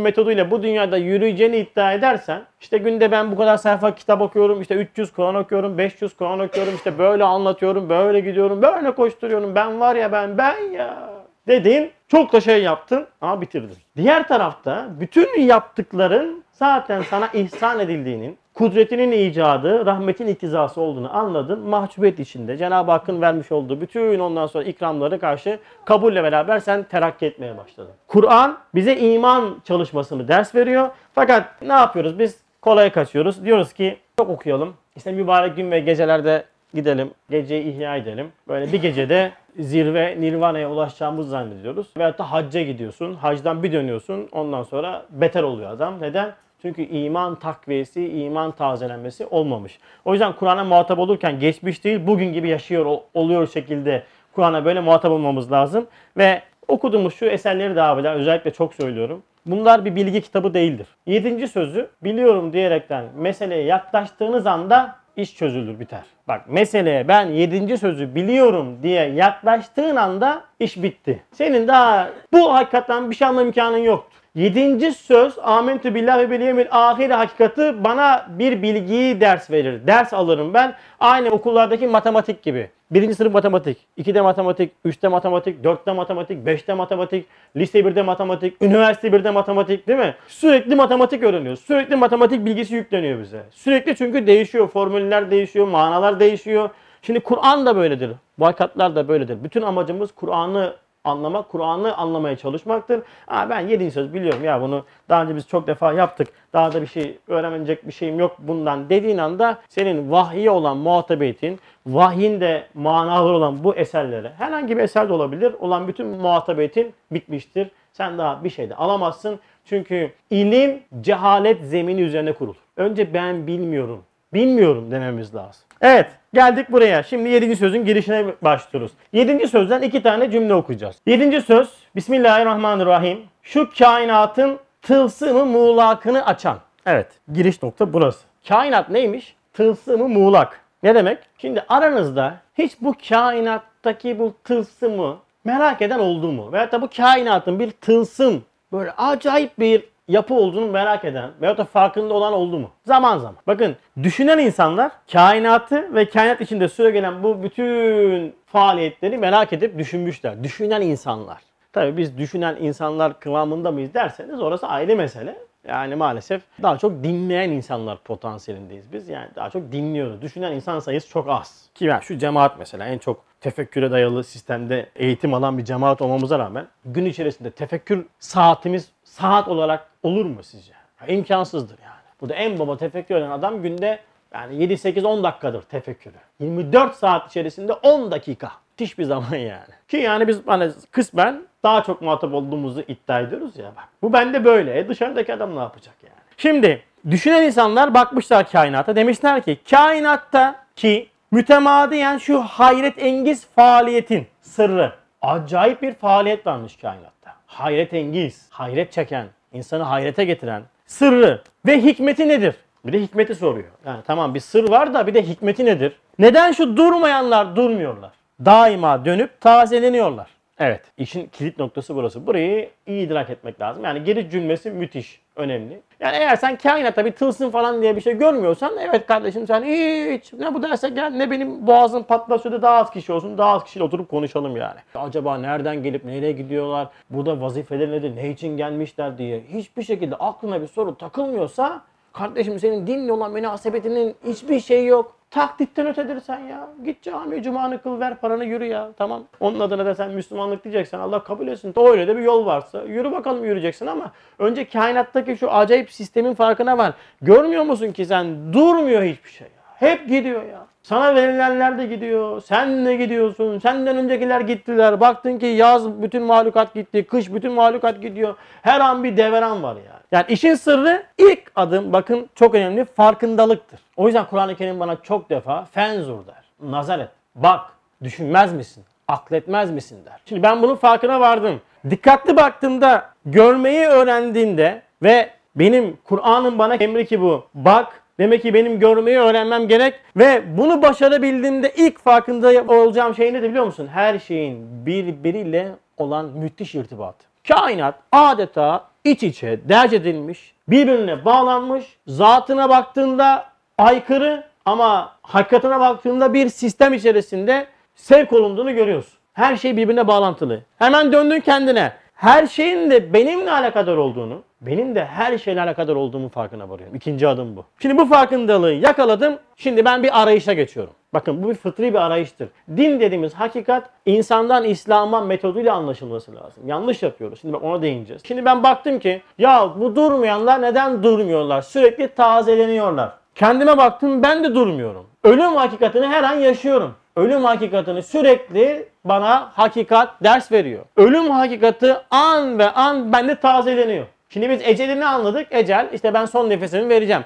metoduyla 0.00 0.50
bu 0.50 0.62
dünyada 0.62 0.96
yürüyeceğini 0.96 1.56
iddia 1.56 1.92
edersen 1.92 2.42
işte 2.60 2.78
günde 2.78 3.10
ben 3.10 3.32
bu 3.32 3.36
kadar 3.36 3.56
sayfa 3.56 3.94
kitap 3.94 4.20
okuyorum 4.20 4.60
işte 4.60 4.74
300 4.74 5.12
Kur'an 5.12 5.34
okuyorum 5.34 5.78
500 5.78 6.16
Kur'an 6.16 6.40
okuyorum 6.40 6.74
işte 6.74 6.98
böyle 6.98 7.24
anlatıyorum 7.24 7.88
böyle 7.88 8.20
gidiyorum 8.20 8.62
böyle 8.62 8.94
koşturuyorum 8.94 9.54
ben 9.54 9.80
var 9.80 9.96
ya 9.96 10.12
ben 10.12 10.38
ben 10.38 10.72
ya 10.72 11.10
dedin 11.48 11.90
çok 12.08 12.32
da 12.32 12.40
şey 12.40 12.62
yaptın 12.62 13.06
ama 13.20 13.40
bitirdin. 13.40 13.76
Diğer 13.96 14.28
tarafta 14.28 14.86
bütün 15.00 15.40
yaptıkların 15.40 16.43
zaten 16.54 17.02
sana 17.02 17.28
ihsan 17.32 17.80
edildiğinin 17.80 18.38
kudretinin 18.54 19.12
icadı, 19.12 19.86
rahmetin 19.86 20.26
iktizası 20.26 20.80
olduğunu 20.80 21.16
anladın. 21.16 21.60
Mahcubiyet 21.60 22.20
içinde 22.20 22.56
Cenab-ı 22.56 22.90
Hakk'ın 22.90 23.20
vermiş 23.20 23.52
olduğu 23.52 23.80
bütün 23.80 24.18
ondan 24.18 24.46
sonra 24.46 24.64
ikramları 24.64 25.20
karşı 25.20 25.58
kabulle 25.84 26.22
beraber 26.22 26.58
sen 26.58 26.82
terakki 26.82 27.26
etmeye 27.26 27.56
başladın. 27.56 27.92
Kur'an 28.06 28.58
bize 28.74 28.96
iman 28.96 29.60
çalışmasını 29.64 30.28
ders 30.28 30.54
veriyor. 30.54 30.88
Fakat 31.14 31.62
ne 31.62 31.72
yapıyoruz? 31.72 32.18
Biz 32.18 32.38
kolaya 32.62 32.92
kaçıyoruz. 32.92 33.44
Diyoruz 33.44 33.72
ki 33.72 33.98
çok 34.18 34.30
okuyalım. 34.30 34.74
İşte 34.96 35.12
mübarek 35.12 35.56
gün 35.56 35.70
ve 35.70 35.80
gecelerde 35.80 36.44
gidelim. 36.74 37.10
Geceyi 37.30 37.64
ihya 37.64 37.96
edelim. 37.96 38.32
Böyle 38.48 38.72
bir 38.72 38.82
gecede 38.82 39.32
zirve 39.58 40.20
nirvana'ya 40.20 40.70
ulaşacağımızı 40.70 41.30
zannediyoruz. 41.30 41.86
Veyahut 41.96 42.18
da 42.18 42.32
hacca 42.32 42.62
gidiyorsun. 42.62 43.14
Hacdan 43.14 43.62
bir 43.62 43.72
dönüyorsun. 43.72 44.28
Ondan 44.32 44.62
sonra 44.62 45.06
beter 45.10 45.42
oluyor 45.42 45.70
adam. 45.70 46.00
Neden? 46.00 46.32
Çünkü 46.62 46.82
iman 46.82 47.34
takviyesi, 47.38 48.08
iman 48.08 48.50
tazelenmesi 48.50 49.26
olmamış. 49.26 49.78
O 50.04 50.12
yüzden 50.12 50.32
Kur'an'a 50.32 50.64
muhatap 50.64 50.98
olurken 50.98 51.40
geçmiş 51.40 51.84
değil, 51.84 52.00
bugün 52.06 52.32
gibi 52.32 52.48
yaşıyor 52.48 52.86
ol- 52.86 53.00
oluyor 53.14 53.46
şekilde 53.48 54.02
Kur'an'a 54.32 54.64
böyle 54.64 54.80
muhatap 54.80 55.12
olmamız 55.12 55.52
lazım. 55.52 55.86
Ve 56.16 56.42
okuduğumuz 56.68 57.14
şu 57.14 57.26
eserleri 57.26 57.76
de 57.76 57.82
abiler 57.82 58.14
özellikle 58.14 58.50
çok 58.50 58.74
söylüyorum. 58.74 59.22
Bunlar 59.46 59.84
bir 59.84 59.96
bilgi 59.96 60.20
kitabı 60.20 60.54
değildir. 60.54 60.86
Yedinci 61.06 61.48
sözü 61.48 61.88
biliyorum 62.04 62.52
diyerekten 62.52 63.04
meseleye 63.16 63.62
yaklaştığınız 63.62 64.46
anda 64.46 64.96
iş 65.16 65.36
çözülür 65.36 65.80
biter. 65.80 66.02
Bak 66.28 66.48
meseleye 66.48 67.08
ben 67.08 67.26
yedinci 67.26 67.78
sözü 67.78 68.14
biliyorum 68.14 68.78
diye 68.82 69.08
yaklaştığın 69.08 69.96
anda 69.96 70.44
iş 70.60 70.82
bitti. 70.82 71.22
Senin 71.32 71.68
daha 71.68 72.10
bu 72.32 72.54
hakikaten 72.54 73.10
bir 73.10 73.16
şey 73.16 73.28
anlama 73.28 73.46
imkanın 73.46 73.78
yoktur. 73.78 74.23
Yedinci 74.34 74.92
söz 74.92 75.38
amentü 75.42 75.94
billahi 75.94 76.18
ve 76.18 76.30
bil 76.30 76.40
yevmil 76.40 76.66
ahir 76.70 77.10
hakikati 77.10 77.84
bana 77.84 78.26
bir 78.28 78.62
bilgiyi 78.62 79.20
ders 79.20 79.50
verir. 79.50 79.86
Ders 79.86 80.12
alırım 80.12 80.54
ben. 80.54 80.74
Aynı 81.00 81.28
okullardaki 81.28 81.86
matematik 81.86 82.42
gibi. 82.42 82.70
Birinci 82.90 83.14
sınıf 83.14 83.32
matematik, 83.32 83.78
ikide 83.96 84.20
matematik, 84.20 84.72
üçte 84.84 85.08
matematik, 85.08 85.64
dörtte 85.64 85.92
matematik, 85.92 86.46
beşte 86.46 86.74
matematik, 86.74 87.26
lise 87.56 87.84
birde 87.84 88.02
matematik, 88.02 88.62
üniversite 88.62 89.12
birde 89.12 89.30
matematik 89.30 89.88
değil 89.88 89.98
mi? 89.98 90.14
Sürekli 90.28 90.74
matematik 90.74 91.22
öğreniyoruz. 91.22 91.60
Sürekli 91.60 91.96
matematik 91.96 92.44
bilgisi 92.44 92.74
yükleniyor 92.74 93.20
bize. 93.20 93.42
Sürekli 93.50 93.96
çünkü 93.96 94.26
değişiyor. 94.26 94.68
Formüller 94.68 95.30
değişiyor, 95.30 95.68
manalar 95.68 96.20
değişiyor. 96.20 96.70
Şimdi 97.02 97.20
Kur'an 97.20 97.66
da 97.66 97.76
böyledir. 97.76 98.10
Bu 98.38 98.46
hakikatler 98.46 98.96
de 98.96 99.08
böyledir. 99.08 99.44
Bütün 99.44 99.62
amacımız 99.62 100.12
Kur'an'ı 100.12 100.74
anlamak, 101.04 101.48
Kur'an'ı 101.48 101.96
anlamaya 101.96 102.36
çalışmaktır. 102.36 103.02
Ha, 103.26 103.50
ben 103.50 103.60
yedinci 103.60 103.90
söz 103.90 104.14
biliyorum 104.14 104.44
ya 104.44 104.60
bunu 104.60 104.84
daha 105.08 105.22
önce 105.22 105.36
biz 105.36 105.48
çok 105.48 105.66
defa 105.66 105.92
yaptık. 105.92 106.28
Daha 106.52 106.72
da 106.72 106.82
bir 106.82 106.86
şey 106.86 107.18
öğrenecek 107.28 107.86
bir 107.86 107.92
şeyim 107.92 108.18
yok 108.18 108.36
bundan 108.38 108.90
dediğin 108.90 109.18
anda 109.18 109.58
senin 109.68 110.10
vahye 110.10 110.50
olan 110.50 110.76
muhatabetin, 110.76 111.60
vahyin 111.86 112.40
de 112.40 112.66
manalı 112.74 113.28
olan 113.28 113.64
bu 113.64 113.74
eserlere 113.74 114.32
herhangi 114.38 114.76
bir 114.76 114.82
eser 114.82 115.08
de 115.08 115.12
olabilir 115.12 115.54
olan 115.60 115.88
bütün 115.88 116.06
muhatabetin 116.06 116.94
bitmiştir. 117.10 117.70
Sen 117.92 118.18
daha 118.18 118.44
bir 118.44 118.50
şey 118.50 118.70
de 118.70 118.74
alamazsın. 118.74 119.40
Çünkü 119.64 120.12
ilim 120.30 120.82
cehalet 121.00 121.62
zemini 121.64 122.00
üzerine 122.00 122.32
kurulur. 122.32 122.56
Önce 122.76 123.14
ben 123.14 123.46
bilmiyorum 123.46 124.02
bilmiyorum 124.34 124.90
dememiz 124.90 125.34
lazım. 125.34 125.64
Evet 125.84 126.06
geldik 126.34 126.72
buraya. 126.72 127.02
Şimdi 127.02 127.28
7. 127.28 127.56
sözün 127.56 127.84
girişine 127.84 128.26
başlıyoruz. 128.42 128.92
7. 129.12 129.48
sözden 129.48 129.82
iki 129.82 130.02
tane 130.02 130.30
cümle 130.30 130.54
okuyacağız. 130.54 130.96
7. 131.06 131.40
söz 131.40 131.68
Bismillahirrahmanirrahim. 131.96 133.18
Şu 133.42 133.70
kainatın 133.78 134.58
tılsımı 134.82 135.46
muğlakını 135.46 136.26
açan. 136.26 136.58
Evet 136.86 137.06
giriş 137.32 137.62
nokta 137.62 137.92
burası. 137.92 138.18
Kainat 138.48 138.90
neymiş? 138.90 139.36
Tılsımı 139.52 140.08
muğlak. 140.08 140.60
Ne 140.82 140.94
demek? 140.94 141.18
Şimdi 141.38 141.64
aranızda 141.68 142.34
hiç 142.58 142.72
bu 142.80 142.94
kainattaki 143.08 144.18
bu 144.18 144.34
tılsımı 144.44 145.16
merak 145.44 145.82
eden 145.82 145.98
oldu 145.98 146.32
mu? 146.32 146.52
Veyahut 146.52 146.72
da 146.72 146.82
bu 146.82 146.88
kainatın 146.96 147.58
bir 147.58 147.70
tılsım 147.70 148.44
böyle 148.72 148.92
acayip 148.92 149.58
bir 149.58 149.84
yapı 150.08 150.34
olduğunu 150.34 150.66
merak 150.66 151.04
eden 151.04 151.30
veyahut 151.40 151.58
da 151.58 151.64
farkında 151.64 152.14
olan 152.14 152.32
oldu 152.32 152.58
mu? 152.58 152.70
Zaman 152.86 153.18
zaman. 153.18 153.36
Bakın 153.46 153.76
düşünen 154.02 154.38
insanlar 154.38 154.92
kainatı 155.12 155.94
ve 155.94 156.08
kainat 156.08 156.40
içinde 156.40 156.68
süre 156.68 156.90
gelen 156.90 157.22
bu 157.22 157.42
bütün 157.42 158.34
faaliyetleri 158.46 159.18
merak 159.18 159.52
edip 159.52 159.78
düşünmüşler. 159.78 160.44
Düşünen 160.44 160.80
insanlar. 160.80 161.38
Tabii 161.72 161.96
biz 161.96 162.18
düşünen 162.18 162.56
insanlar 162.60 163.20
kıvamında 163.20 163.70
mıyız 163.70 163.94
derseniz 163.94 164.40
orası 164.40 164.66
ayrı 164.66 164.96
mesele. 164.96 165.36
Yani 165.68 165.94
maalesef 165.94 166.42
daha 166.62 166.78
çok 166.78 167.04
dinleyen 167.04 167.50
insanlar 167.50 167.98
potansiyelindeyiz 167.98 168.92
biz. 168.92 169.08
Yani 169.08 169.28
daha 169.36 169.50
çok 169.50 169.72
dinliyoruz. 169.72 170.22
Düşünen 170.22 170.52
insan 170.52 170.78
sayısı 170.78 171.08
çok 171.08 171.28
az. 171.28 171.68
Ki 171.74 171.88
ben 171.88 172.00
şu 172.00 172.18
cemaat 172.18 172.58
mesela 172.58 172.86
en 172.86 172.98
çok 172.98 173.24
tefekküre 173.40 173.90
dayalı 173.90 174.24
sistemde 174.24 174.86
eğitim 174.96 175.34
alan 175.34 175.58
bir 175.58 175.64
cemaat 175.64 176.02
olmamıza 176.02 176.38
rağmen 176.38 176.66
gün 176.84 177.04
içerisinde 177.04 177.50
tefekkür 177.50 178.06
saatimiz 178.18 178.88
saat 179.14 179.48
olarak 179.48 179.86
olur 180.02 180.24
mu 180.24 180.42
sizce? 180.42 180.72
Ya, 181.00 181.06
imkansızdır 181.06 181.78
yani. 181.82 181.94
Burada 182.20 182.34
en 182.34 182.58
baba 182.58 182.76
tefekkür 182.76 183.14
eden 183.14 183.30
adam 183.30 183.62
günde 183.62 183.98
yani 184.34 184.62
7 184.62 184.78
8 184.78 185.04
10 185.04 185.24
dakikadır 185.24 185.62
tefekkürü. 185.62 186.14
24 186.40 186.94
saat 186.94 187.30
içerisinde 187.30 187.72
10 187.72 188.10
dakika. 188.10 188.52
Müthiş 188.70 188.98
bir 188.98 189.04
zaman 189.04 189.36
yani. 189.36 189.74
Ki 189.88 189.96
yani 189.96 190.28
biz 190.28 190.40
hani 190.46 190.70
kısmen 190.90 191.42
daha 191.62 191.82
çok 191.82 192.02
muhatap 192.02 192.34
olduğumuzu 192.34 192.80
iddia 192.88 193.20
ediyoruz 193.20 193.56
ya 193.56 193.72
bak. 193.76 193.88
Bu 194.02 194.12
bende 194.12 194.44
böyle. 194.44 194.78
E 194.78 194.88
dışarıdaki 194.88 195.34
adam 195.34 195.56
ne 195.56 195.60
yapacak 195.60 195.94
yani? 196.02 196.14
Şimdi 196.36 196.82
düşünen 197.10 197.42
insanlar 197.42 197.94
bakmışlar 197.94 198.50
kainata. 198.50 198.96
Demişler 198.96 199.42
ki 199.42 199.58
kainatta 199.70 200.56
ki 200.76 201.08
mütemadiyen 201.30 202.18
şu 202.18 202.40
hayret 202.40 203.02
engiz 203.02 203.46
faaliyetin 203.46 204.26
sırrı. 204.40 204.92
Acayip 205.22 205.82
bir 205.82 205.94
faaliyet 205.94 206.46
varmış 206.46 206.76
kainatta. 206.76 207.13
Hayret 207.54 207.94
engiz, 207.94 208.46
hayret 208.50 208.92
çeken, 208.92 209.26
insanı 209.52 209.82
hayrete 209.82 210.24
getiren 210.24 210.62
sırrı 210.86 211.42
ve 211.66 211.82
hikmeti 211.82 212.28
nedir? 212.28 212.54
Bir 212.86 212.92
de 212.92 213.02
hikmeti 213.02 213.34
soruyor. 213.34 213.68
Yani 213.86 214.00
tamam 214.06 214.34
bir 214.34 214.40
sır 214.40 214.68
var 214.68 214.94
da 214.94 215.06
bir 215.06 215.14
de 215.14 215.22
hikmeti 215.22 215.64
nedir? 215.64 215.96
Neden 216.18 216.52
şu 216.52 216.76
durmayanlar 216.76 217.56
durmuyorlar? 217.56 218.10
Daima 218.44 219.04
dönüp 219.04 219.40
tazeleniyorlar. 219.40 220.26
Evet, 220.58 220.82
işin 220.98 221.26
kilit 221.26 221.58
noktası 221.58 221.96
burası. 221.96 222.26
Burayı 222.26 222.70
iyi 222.86 223.06
idrak 223.06 223.30
etmek 223.30 223.60
lazım. 223.60 223.84
Yani 223.84 224.04
geri 224.04 224.30
cümlesi 224.30 224.70
müthiş, 224.70 225.20
önemli. 225.36 225.80
Yani 226.00 226.16
eğer 226.16 226.36
sen 226.36 226.56
kainatta 226.58 227.04
bir 227.04 227.12
tılsım 227.12 227.50
falan 227.50 227.82
diye 227.82 227.96
bir 227.96 228.00
şey 228.00 228.18
görmüyorsan 228.18 228.72
evet 228.78 229.06
kardeşim 229.06 229.46
sen 229.46 229.62
hiç 229.62 230.32
ne 230.32 230.54
bu 230.54 230.62
derse 230.62 230.88
gel 230.88 231.10
ne 231.10 231.30
benim 231.30 231.66
boğazım 231.66 232.02
patlasıyor 232.02 232.54
da 232.54 232.62
daha 232.62 232.76
az 232.76 232.90
kişi 232.90 233.12
olsun 233.12 233.38
daha 233.38 233.50
az 233.50 233.64
kişiyle 233.64 233.84
oturup 233.84 234.08
konuşalım 234.08 234.56
yani. 234.56 234.80
Acaba 234.94 235.38
nereden 235.38 235.82
gelip 235.82 236.04
nereye 236.04 236.32
gidiyorlar? 236.32 236.88
Burada 237.10 237.40
vazifeleri 237.40 237.92
nedir? 237.92 238.16
Ne 238.16 238.30
için 238.30 238.56
gelmişler 238.56 239.18
diye 239.18 239.40
hiçbir 239.52 239.82
şekilde 239.82 240.16
aklına 240.16 240.62
bir 240.62 240.66
soru 240.66 240.96
takılmıyorsa 240.98 241.82
kardeşim 242.14 242.58
senin 242.58 242.86
dinle 242.86 243.12
olan 243.12 243.32
münasebetinin 243.32 244.14
hiçbir 244.26 244.60
şey 244.60 244.86
yok. 244.86 245.16
Taklitten 245.30 245.86
ötedir 245.86 246.20
sen 246.20 246.38
ya. 246.38 246.68
Git 246.84 247.02
camiye 247.02 247.42
cumanı 247.42 247.82
kıl 247.82 248.00
ver 248.00 248.20
paranı 248.20 248.44
yürü 248.44 248.64
ya. 248.64 248.90
Tamam. 248.98 249.24
Onun 249.40 249.60
adına 249.60 249.86
da 249.86 249.94
sen 249.94 250.10
Müslümanlık 250.10 250.64
diyeceksen 250.64 250.98
Allah 250.98 251.24
kabul 251.24 251.48
etsin. 251.48 251.74
Öyle 251.76 252.08
de 252.08 252.16
bir 252.16 252.22
yol 252.22 252.46
varsa 252.46 252.82
yürü 252.82 253.12
bakalım 253.12 253.44
yürüyeceksin 253.44 253.86
ama 253.86 254.12
önce 254.38 254.68
kainattaki 254.68 255.36
şu 255.36 255.52
acayip 255.52 255.90
sistemin 255.90 256.34
farkına 256.34 256.78
var. 256.78 256.94
Görmüyor 257.22 257.64
musun 257.64 257.92
ki 257.92 258.06
sen 258.06 258.52
durmuyor 258.52 259.02
hiçbir 259.02 259.30
şey 259.30 259.46
ya. 259.46 259.62
Hep 259.88 260.08
gidiyor 260.08 260.42
ya. 260.42 260.66
Sana 260.84 261.14
verilenler 261.14 261.78
de 261.78 261.86
gidiyor. 261.86 262.40
Sen 262.40 262.86
de 262.86 262.96
gidiyorsun. 262.96 263.58
Senden 263.58 263.96
öncekiler 263.96 264.40
gittiler. 264.40 265.00
Baktın 265.00 265.38
ki 265.38 265.46
yaz 265.46 266.02
bütün 266.02 266.22
mahlukat 266.22 266.74
gitti. 266.74 267.06
Kış 267.06 267.32
bütün 267.34 267.52
mahlukat 267.52 268.02
gidiyor. 268.02 268.34
Her 268.62 268.80
an 268.80 269.04
bir 269.04 269.16
deveran 269.16 269.62
var 269.62 269.76
yani. 269.76 270.02
Yani 270.12 270.24
işin 270.28 270.54
sırrı 270.54 271.02
ilk 271.18 271.52
adım 271.56 271.92
bakın 271.92 272.28
çok 272.34 272.54
önemli 272.54 272.84
farkındalıktır. 272.84 273.80
O 273.96 274.06
yüzden 274.06 274.26
Kur'an-ı 274.26 274.56
Kerim 274.56 274.80
bana 274.80 274.96
çok 275.02 275.30
defa 275.30 275.64
fenzur 275.64 276.26
der. 276.26 276.70
Nazar 276.70 276.98
et. 276.98 277.10
Bak. 277.34 277.60
Düşünmez 278.02 278.52
misin? 278.52 278.84
Akletmez 279.08 279.70
misin 279.70 279.98
der. 280.06 280.20
Şimdi 280.26 280.42
ben 280.42 280.62
bunun 280.62 280.76
farkına 280.76 281.20
vardım. 281.20 281.60
Dikkatli 281.90 282.36
baktığımda 282.36 283.10
görmeyi 283.26 283.86
öğrendiğimde 283.86 284.82
ve 285.02 285.30
benim 285.56 285.98
Kur'an'ın 286.04 286.58
bana 286.58 286.74
emri 286.74 287.06
ki 287.06 287.20
bu. 287.20 287.46
Bak 287.54 288.03
Demek 288.18 288.42
ki 288.42 288.54
benim 288.54 288.78
görmeyi 288.78 289.18
öğrenmem 289.18 289.68
gerek 289.68 289.94
ve 290.16 290.42
bunu 290.56 290.82
başarabildiğimde 290.82 291.72
ilk 291.76 291.98
farkında 291.98 292.74
olacağım 292.74 293.14
şey 293.14 293.32
nedir 293.32 293.48
biliyor 293.48 293.66
musun? 293.66 293.88
Her 293.92 294.18
şeyin 294.18 294.86
birbiriyle 294.86 295.68
olan 295.96 296.26
müthiş 296.26 296.74
irtibatı. 296.74 297.24
Kainat 297.48 297.94
adeta 298.12 298.88
iç 299.04 299.22
içe 299.22 299.68
derc 299.68 299.96
edilmiş, 299.96 300.54
birbirine 300.68 301.24
bağlanmış, 301.24 301.84
zatına 302.06 302.68
baktığında 302.68 303.46
aykırı 303.78 304.44
ama 304.64 305.12
hakikatine 305.22 305.80
baktığında 305.80 306.34
bir 306.34 306.48
sistem 306.48 306.92
içerisinde 306.92 307.66
sevk 307.94 308.32
olunduğunu 308.32 308.74
görüyorsun. 308.74 309.18
Her 309.32 309.56
şey 309.56 309.76
birbirine 309.76 310.06
bağlantılı. 310.06 310.62
Hemen 310.78 311.12
döndün 311.12 311.40
kendine. 311.40 311.92
Her 312.24 312.46
şeyin 312.46 312.90
de 312.90 313.12
benimle 313.12 313.50
alakadar 313.50 313.96
olduğunu, 313.96 314.42
benim 314.60 314.94
de 314.94 315.04
her 315.04 315.38
şeyle 315.38 315.60
alakadar 315.62 315.94
olduğumu 315.94 316.28
farkına 316.28 316.68
varıyorum. 316.68 316.96
İkinci 316.96 317.28
adım 317.28 317.56
bu. 317.56 317.64
Şimdi 317.82 317.98
bu 317.98 318.06
farkındalığı 318.06 318.72
yakaladım. 318.72 319.38
Şimdi 319.56 319.84
ben 319.84 320.02
bir 320.02 320.22
arayışa 320.22 320.52
geçiyorum. 320.52 320.92
Bakın 321.14 321.42
bu 321.42 321.48
bir 321.48 321.54
fıtri 321.54 321.92
bir 321.92 321.98
arayıştır. 321.98 322.48
Din 322.76 323.00
dediğimiz 323.00 323.34
hakikat 323.34 323.90
insandan 324.06 324.64
İslam'a 324.64 325.20
metoduyla 325.20 325.74
anlaşılması 325.74 326.34
lazım. 326.34 326.68
Yanlış 326.68 327.02
yapıyoruz. 327.02 327.40
Şimdi 327.40 327.54
bak 327.54 327.62
ona 327.62 327.82
değineceğiz. 327.82 328.22
Şimdi 328.26 328.44
ben 328.44 328.62
baktım 328.62 328.98
ki 328.98 329.22
ya 329.38 329.70
bu 329.80 329.96
durmayanlar 329.96 330.62
neden 330.62 331.02
durmuyorlar? 331.02 331.62
Sürekli 331.62 332.08
tazeleniyorlar. 332.08 333.12
Kendime 333.34 333.76
baktım 333.76 334.22
ben 334.22 334.44
de 334.44 334.54
durmuyorum. 334.54 335.06
Ölüm 335.24 335.56
hakikatini 335.56 336.06
her 336.06 336.22
an 336.22 336.34
yaşıyorum. 336.34 336.94
Ölüm 337.16 337.44
hakikatini 337.44 338.02
sürekli 338.02 338.88
bana 339.04 339.50
hakikat 339.54 340.24
ders 340.24 340.52
veriyor. 340.52 340.84
Ölüm 340.96 341.30
hakikati 341.30 341.94
an 342.10 342.58
ve 342.58 342.70
an 342.70 343.12
bende 343.12 343.34
tazeleniyor. 343.40 344.06
Şimdi 344.30 344.50
biz 344.50 344.62
ecelini 344.62 345.06
anladık. 345.06 345.46
Ecel 345.50 345.88
işte 345.92 346.14
ben 346.14 346.24
son 346.24 346.50
nefesimi 346.50 346.88
vereceğim. 346.88 347.22